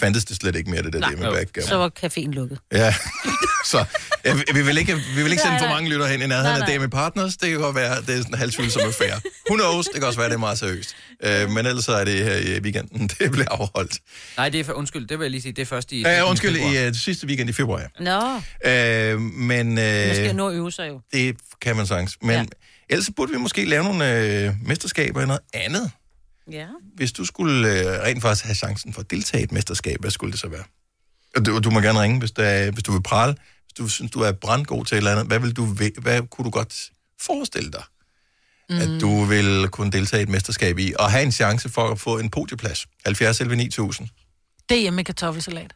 [0.00, 1.68] fandtes det slet ikke mere, det der Nej, i backgammon.
[1.68, 2.58] så var caféen lukket.
[2.72, 2.94] Ja,
[3.72, 3.84] så
[4.24, 6.62] ja, vi- vi vil ikke, vi vil ikke sende for mange lytter hen i nærheden
[6.62, 7.36] af DM i Partners.
[7.36, 9.20] Det kan godt være, det er sådan en halvtvivlsom affære.
[9.50, 9.86] Who knows?
[9.86, 10.96] Det kan også være, det er meget seriøst.
[11.24, 13.98] Øh, men ellers er det her i weekenden, det bliver afholdt.
[14.36, 16.00] Nej, det er for, undskyld, det vil jeg lige sige, det er først i...
[16.00, 17.82] Ja, undskyld, i uh, sidste weekend i februar.
[18.00, 18.40] Nå,
[18.70, 21.00] Øh, men man skal øh, nå øve sig jo.
[21.12, 22.16] det kan man sagtens.
[22.22, 22.44] Men ja.
[22.90, 25.90] ellers så burde vi måske lave nogle øh, mesterskaber i noget andet.
[26.52, 26.66] Ja.
[26.94, 30.10] Hvis du skulle øh, rent faktisk have chancen for at deltage i et mesterskab, hvad
[30.10, 30.64] skulle det så være?
[31.36, 33.36] Og du, du må gerne ringe, hvis, der er, hvis du vil prale.
[33.62, 35.66] Hvis du synes, du er brandgod til et eller andet, hvad, vil du,
[36.00, 36.90] hvad kunne du godt
[37.20, 37.82] forestille dig,
[38.70, 38.76] mm.
[38.76, 42.00] at du vil kunne deltage i et mesterskab i, og have en chance for at
[42.00, 42.86] få en podieplads?
[43.04, 44.08] 70 11 9000.
[44.70, 45.74] DM med kartoffelsalat.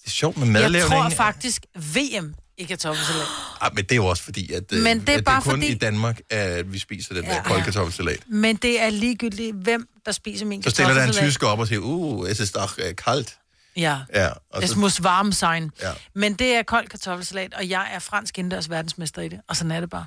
[0.00, 0.90] Det er sjovt med Jeg madlavning.
[0.90, 3.26] tror faktisk VM i kartoffelsalat.
[3.60, 5.36] Ah, men det er jo også fordi, at, øh, Men det er at det bare
[5.36, 7.64] er kun fordi- i Danmark, at vi spiser den der Ja, kolde ja.
[7.64, 8.18] kartoffelsalat.
[8.28, 11.30] Men det er ligegyldigt, hvem der spiser min Så stiller der en kartoffelsalat.
[11.30, 13.38] tysker op og siger, uh, es ist doch äh, kalt.
[13.76, 13.98] Ja.
[14.14, 15.70] Ja, og Es så, muss warm sein.
[15.82, 15.92] Ja.
[16.14, 19.40] Men det er kold kartoffelsalat, og jeg er fransk indendørs verdensmester i det.
[19.48, 20.06] Og sådan er det bare.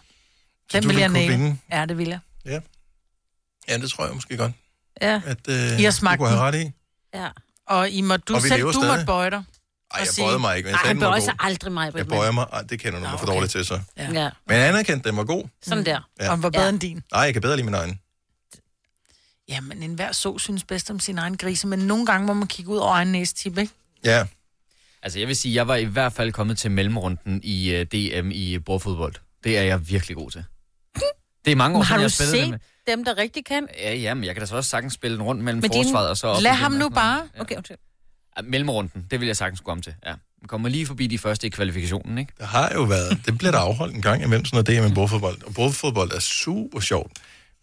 [0.71, 1.37] Så Den du vil jeg kunne næle.
[1.37, 1.57] vinde?
[1.71, 2.19] Ja, det vil jeg.
[2.45, 2.59] ja.
[3.69, 4.51] ja, det tror jeg måske godt,
[5.01, 5.21] Ja.
[5.25, 6.71] at øh, I har du smagt kunne have ret i.
[7.13, 7.27] Ja.
[7.67, 9.43] Og I må, du selv, du måtte bøje dig.
[9.93, 12.45] Ej, jeg bøjede mig ikke, men sagde, han bøjer sig aldrig mig, Jeg bøjer mig.
[12.53, 13.79] Ej, det kender du mig for dårligt til, så.
[13.97, 14.03] Ja.
[14.03, 14.29] ja.
[14.47, 15.43] Men jeg anerkendte, den var god.
[15.61, 16.09] Sådan der.
[16.19, 16.31] Ja.
[16.31, 17.03] Og var bedre end din.
[17.11, 17.99] Nej, jeg kan bedre lide min egen.
[19.49, 22.71] Jamen, enhver så synes bedst om sin egen grise, men nogle gange må man kigge
[22.71, 23.73] ud over egen næstip, ikke?
[24.05, 24.25] Ja.
[25.03, 28.31] Altså, jeg vil sige, jeg var i hvert fald kommet til mellemrunden i uh, DM
[28.31, 29.13] i bordfodbold.
[29.43, 30.43] Det er jeg virkelig god til.
[31.45, 32.95] Det er mange år har siden, jeg spillede det set med.
[32.97, 33.67] dem, der rigtig kan?
[33.77, 35.83] Ja, ja, men jeg kan da så også sagtens spille den rundt mellem Men din-
[35.83, 37.27] forsvaret og så op Lad ham nu bare.
[37.39, 37.77] Okay, undskyld.
[38.37, 40.13] Ja, mellemrunden, det vil jeg sagtens om til, ja.
[40.41, 42.33] Man kommer lige forbi de første i kvalifikationen, ikke?
[42.39, 44.95] Der har jo været, det bliver der afholdt en gang imellem sådan noget DM med
[44.95, 45.43] bordfodbold.
[45.43, 47.11] Og bordfodbold er super sjovt,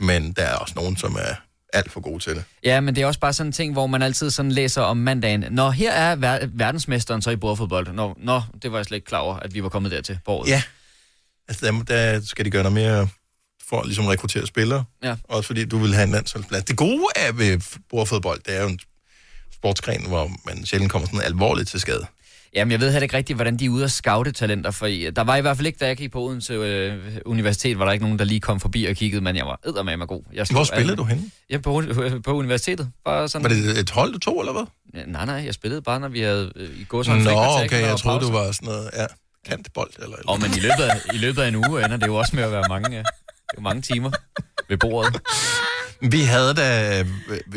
[0.01, 1.35] men der er også nogen, som er
[1.73, 2.45] alt for gode til det.
[2.65, 4.97] Ja, men det er også bare sådan en ting, hvor man altid sådan læser om
[4.97, 5.45] mandagen.
[5.51, 7.93] Nå, her er ver- verdensmesteren så i bordfodbold.
[7.93, 10.33] Nå, nå, det var jeg slet ikke klar over, at vi var kommet dertil på
[10.33, 10.49] året.
[10.49, 10.63] Ja.
[11.49, 13.09] Altså, der, der skal de gøre noget mere
[13.69, 14.85] for at ligesom rekruttere spillere.
[15.03, 15.17] Ja.
[15.25, 16.65] Også fordi du vil have en landsholdsplads.
[16.65, 18.79] Det gode ved bordfodbold, det er jo en
[19.55, 22.07] sportsgren, hvor man sjældent kommer sådan alvorligt til skade.
[22.55, 25.25] Jamen, jeg ved heller ikke rigtigt, hvordan de er ude at scoute talenter, for der
[25.25, 28.05] var i hvert fald ikke, da jeg gik på Odense øh, Universitet, var der ikke
[28.05, 30.23] nogen, der lige kom forbi og kiggede, men jeg var eddermame god.
[30.35, 31.31] Jeg Hvor spillede alle- du henne?
[31.51, 31.83] Ja, på,
[32.25, 32.91] på universitetet.
[33.05, 33.43] Bare sådan...
[33.43, 34.65] Var det et hold, du tog, eller hvad?
[34.95, 37.97] Ja, nej, nej, jeg spillede bare, når vi havde øh, i går Nå, okay, jeg
[37.97, 39.07] troede, du var sådan noget, ja,
[39.51, 40.17] kantbold eller...
[40.27, 42.43] Og men i løbet, af, i løbet af en uge ender det jo også med
[42.45, 42.99] at være mange, ja.
[43.51, 44.11] det er mange timer
[44.69, 45.21] ved bordet.
[46.01, 46.99] Vi havde da,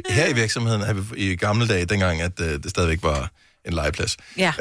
[0.09, 3.31] her i virksomheden, i gamle dage, dengang, at øh, det stadigvæk var
[3.65, 4.53] en legeplads, Ja.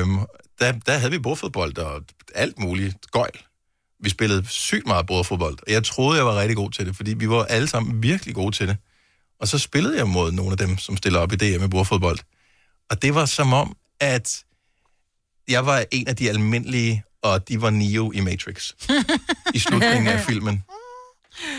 [0.00, 0.18] øhm,
[0.60, 2.02] der, der havde vi bordfodbold og
[2.34, 3.38] alt muligt gøjl.
[4.02, 7.14] Vi spillede sygt meget bordfodbold, og jeg troede, jeg var rigtig god til det, fordi
[7.14, 8.76] vi var alle sammen virkelig gode til det.
[9.40, 12.18] Og så spillede jeg mod nogle af dem, som stiller op i DM med bordfodbold.
[12.90, 14.44] Og det var som om, at
[15.48, 18.72] jeg var en af de almindelige, og de var Neo i Matrix.
[19.54, 20.64] I slutningen af filmen.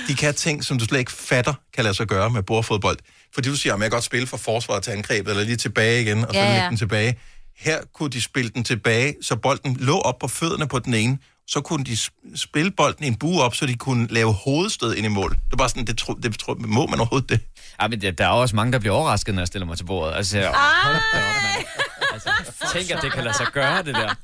[0.07, 2.97] De kan ting, som du slet ikke fatter, kan lade sig gøre med bordfodbold.
[3.33, 6.01] Fordi du siger, at jeg kan godt spille fra forsvaret til angrebet, eller lige tilbage
[6.01, 7.19] igen, og så Ja, ja, lægge den tilbage.
[7.57, 11.17] Her kunne de spille den tilbage, så bolden lå op på fødderne på den ene,
[11.51, 14.95] så kunne de sp- spille bolden i en bue op, så de kunne lave hovedstød
[14.95, 15.29] ind i mål.
[15.31, 17.39] Det var bare sådan, det, tro, det tro, må man overhovedet det?
[17.81, 19.83] Ja, men der der er også mange, der bliver overrasket, når jeg stiller mig til
[19.85, 20.15] bordet.
[20.15, 20.47] Altså, jeg,
[20.83, 21.65] hold da op, mand.
[22.13, 22.29] Altså,
[22.73, 24.15] tænk, at det kan lade sig gøre, det der.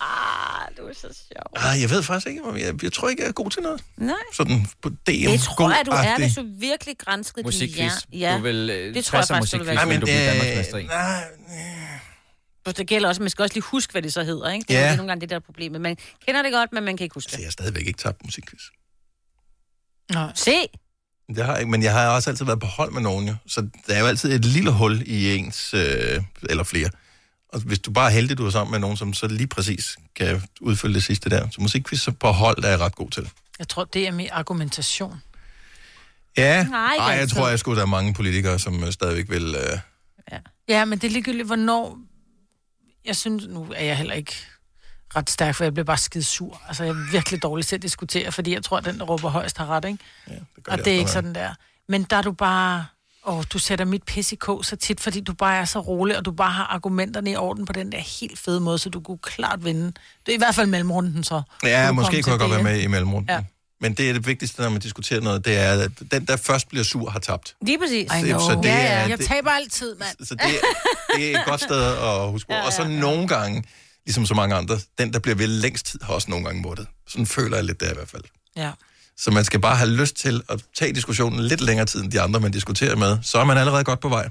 [0.00, 1.70] Ah, du er så sjov.
[1.70, 3.80] Ah, jeg ved faktisk ikke, om jeg, jeg tror ikke, jeg er god til noget.
[3.96, 4.14] Nej.
[4.32, 4.94] Sådan på DM.
[5.06, 7.90] Det tror jeg, du er, hvis du virkelig grænskede din hjerne.
[8.12, 8.36] Ja.
[8.36, 9.84] Du vil, øh, det tror jeg 60'er faktisk, du vil være.
[9.84, 10.86] du men, øh, Danmarksmester i.
[12.66, 14.64] Og Det gælder også, man skal også lige huske, hvad det så hedder, ikke?
[14.68, 14.80] Det Ja.
[14.80, 14.96] er ja.
[14.96, 15.80] nogle gange det der er problemet.
[15.80, 15.96] Man
[16.26, 17.38] kender det godt, men man kan ikke huske det.
[17.38, 18.62] Jeg har stadigvæk ikke tabt musikquiz.
[20.10, 20.28] Nå.
[20.34, 20.50] Se!
[21.36, 23.34] Det har jeg ikke, men jeg har også altid været på hold med nogen, jo.
[23.46, 26.90] Så der er jo altid et lille hul i ens, øh, eller flere.
[27.48, 29.96] Og hvis du bare er heldig, du er sammen med nogen, som så lige præcis
[30.16, 31.48] kan udfylde det sidste der.
[31.50, 33.30] Så musikquiz på hold der er jeg ret god til.
[33.58, 35.22] Jeg tror, det er min argumentation.
[36.36, 39.54] Ja, Nej, Ej, jeg tror, jeg skulle der er mange politikere, som øh, stadigvæk vil...
[39.54, 39.78] Øh...
[40.68, 41.98] Ja, men det er ligegyldigt, hvornår...
[43.04, 44.36] Jeg synes, nu er jeg heller ikke
[45.16, 46.62] ret stærk, for jeg bliver bare skide sur.
[46.68, 49.28] Altså, jeg er virkelig dårlig til at diskutere, fordi jeg tror, at den, der råber
[49.28, 49.98] højst, har ret, ikke?
[50.28, 51.54] Ja, det gør og det er ikke sådan der.
[51.88, 52.86] Men der er du bare...
[53.26, 56.16] Åh, du sætter mit pis i kog så tit, fordi du bare er så rolig,
[56.18, 59.00] og du bare har argumenterne i orden på den der helt fede måde, så du
[59.00, 59.86] kunne klart vinde.
[59.86, 61.42] Det er i hvert fald mellemrunden så.
[61.62, 63.30] Ja, måske kunne jeg godt være med i mellemrunden.
[63.30, 63.44] Ja.
[63.84, 66.68] Men det er det vigtigste, når man diskuterer noget, det er, at den, der først
[66.68, 67.54] bliver sur, har tabt.
[67.66, 68.04] Lige præcis.
[68.04, 68.38] I Så- know.
[68.40, 70.26] så det ja, er- ja, jeg det- taber altid, mand.
[70.26, 70.40] Så det,
[71.16, 72.52] det er et godt sted at huske på.
[72.52, 72.66] Ja, ja, ja.
[72.66, 73.64] Og så nogle gange,
[74.06, 76.86] ligesom så mange andre, den, der bliver ved længst tid, har også nogle gange måttet.
[77.08, 78.22] Sådan føler jeg lidt der i hvert fald.
[78.56, 78.70] Ja.
[79.18, 82.20] Så man skal bare have lyst til at tage diskussionen lidt længere tid end de
[82.20, 83.18] andre, man diskuterer med.
[83.22, 84.28] Så er man allerede godt på vej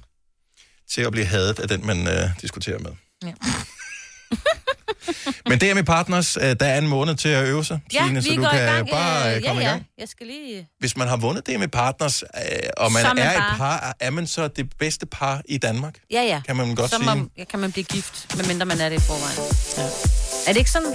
[0.91, 2.91] til at blive hadet af den, man øh, diskuterer med.
[3.24, 3.34] Ja.
[5.50, 6.38] Men det er med partners.
[6.38, 8.50] Øh, der er en måned til at øve sig, Ja, Signe, vi så du går
[8.50, 8.89] kan i gang.
[8.89, 9.86] bare øh, øh, komme ja, i gang.
[10.00, 10.68] Jeg skal lige...
[10.80, 12.30] Hvis man har vundet det med partners, øh,
[12.78, 15.58] og man Så er, er man et par, er man så det bedste par i
[15.58, 15.94] Danmark?
[16.12, 16.41] Ja, ja.
[16.48, 17.26] Kan man godt så sige.
[17.38, 19.54] Ja, kan man blive gift, medmindre man er det i forvejen.
[19.78, 19.84] Ja.
[20.48, 20.94] Er det ikke sådan?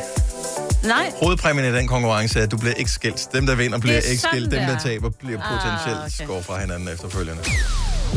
[0.84, 1.12] Nej.
[1.22, 3.28] Hovedpræmien i den konkurrence er, at du bliver ikke skilt.
[3.32, 4.50] Dem, der vinder, bliver er ikke skilt.
[4.50, 4.78] Dem, der der.
[4.78, 6.24] taber, bliver Ah, potentielt okay.
[6.24, 7.42] skår fra hinanden efterfølgende.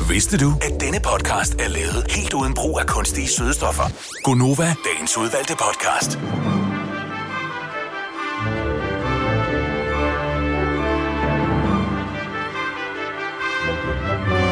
[0.10, 3.84] Vidste du, at denne podcast er lavet helt uden brug af kunstige sødestoffer?
[4.24, 6.12] Gonova, dagens udvalgte podcast.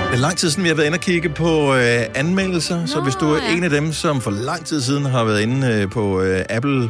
[0.09, 2.87] Det er lang tid siden, vi har været inde og kigge på øh, anmeldelser, Nå,
[2.87, 3.57] så hvis du er ja.
[3.57, 6.89] en af dem, som for lang tid siden har været inde øh, på øh, Apple,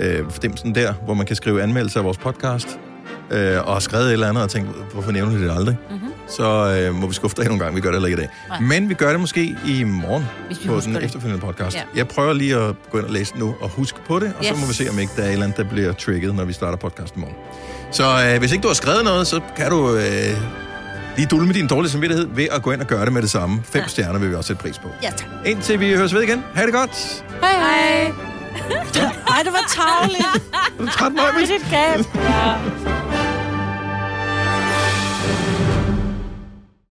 [0.00, 2.78] øh, stemsen der, hvor man kan skrive anmeldelser af vores podcast,
[3.30, 5.76] øh, og har skrevet et eller andet og tænkt, hvorfor nævner de det aldrig?
[5.90, 6.08] Mm-hmm.
[6.28, 8.30] Så øh, må vi skuffe dig nogle gange, vi gør det heller ikke i dag.
[8.48, 8.60] Nej.
[8.60, 11.04] Men vi gør det måske i morgen Hvis vi på den det.
[11.04, 11.76] efterfølgende podcast.
[11.76, 11.82] Ja.
[11.96, 14.48] Jeg prøver lige at gå ind og læse nu og huske på det, og yes.
[14.48, 16.44] så må vi se, om ikke der er et eller andet, der bliver trigget, når
[16.44, 17.36] vi starter podcasten i morgen.
[17.92, 20.02] Så øh, hvis ikke du har skrevet noget, så kan du øh,
[21.16, 23.62] lige dulme din dårlige samvittighed ved at gå ind og gøre det med det samme.
[23.64, 23.88] Fem ja.
[23.88, 24.88] stjerner vil vi også sætte pris på.
[25.02, 25.28] Ja, tak.
[25.46, 26.42] Indtil vi høres ved igen.
[26.54, 27.24] Ha' det godt.
[27.40, 28.33] Hej, hej.
[29.32, 30.26] Ej, det var tavligt.
[30.78, 31.32] Du træt, Maja?
[31.32, 31.98] Mit gab.
[32.14, 33.23] Ja.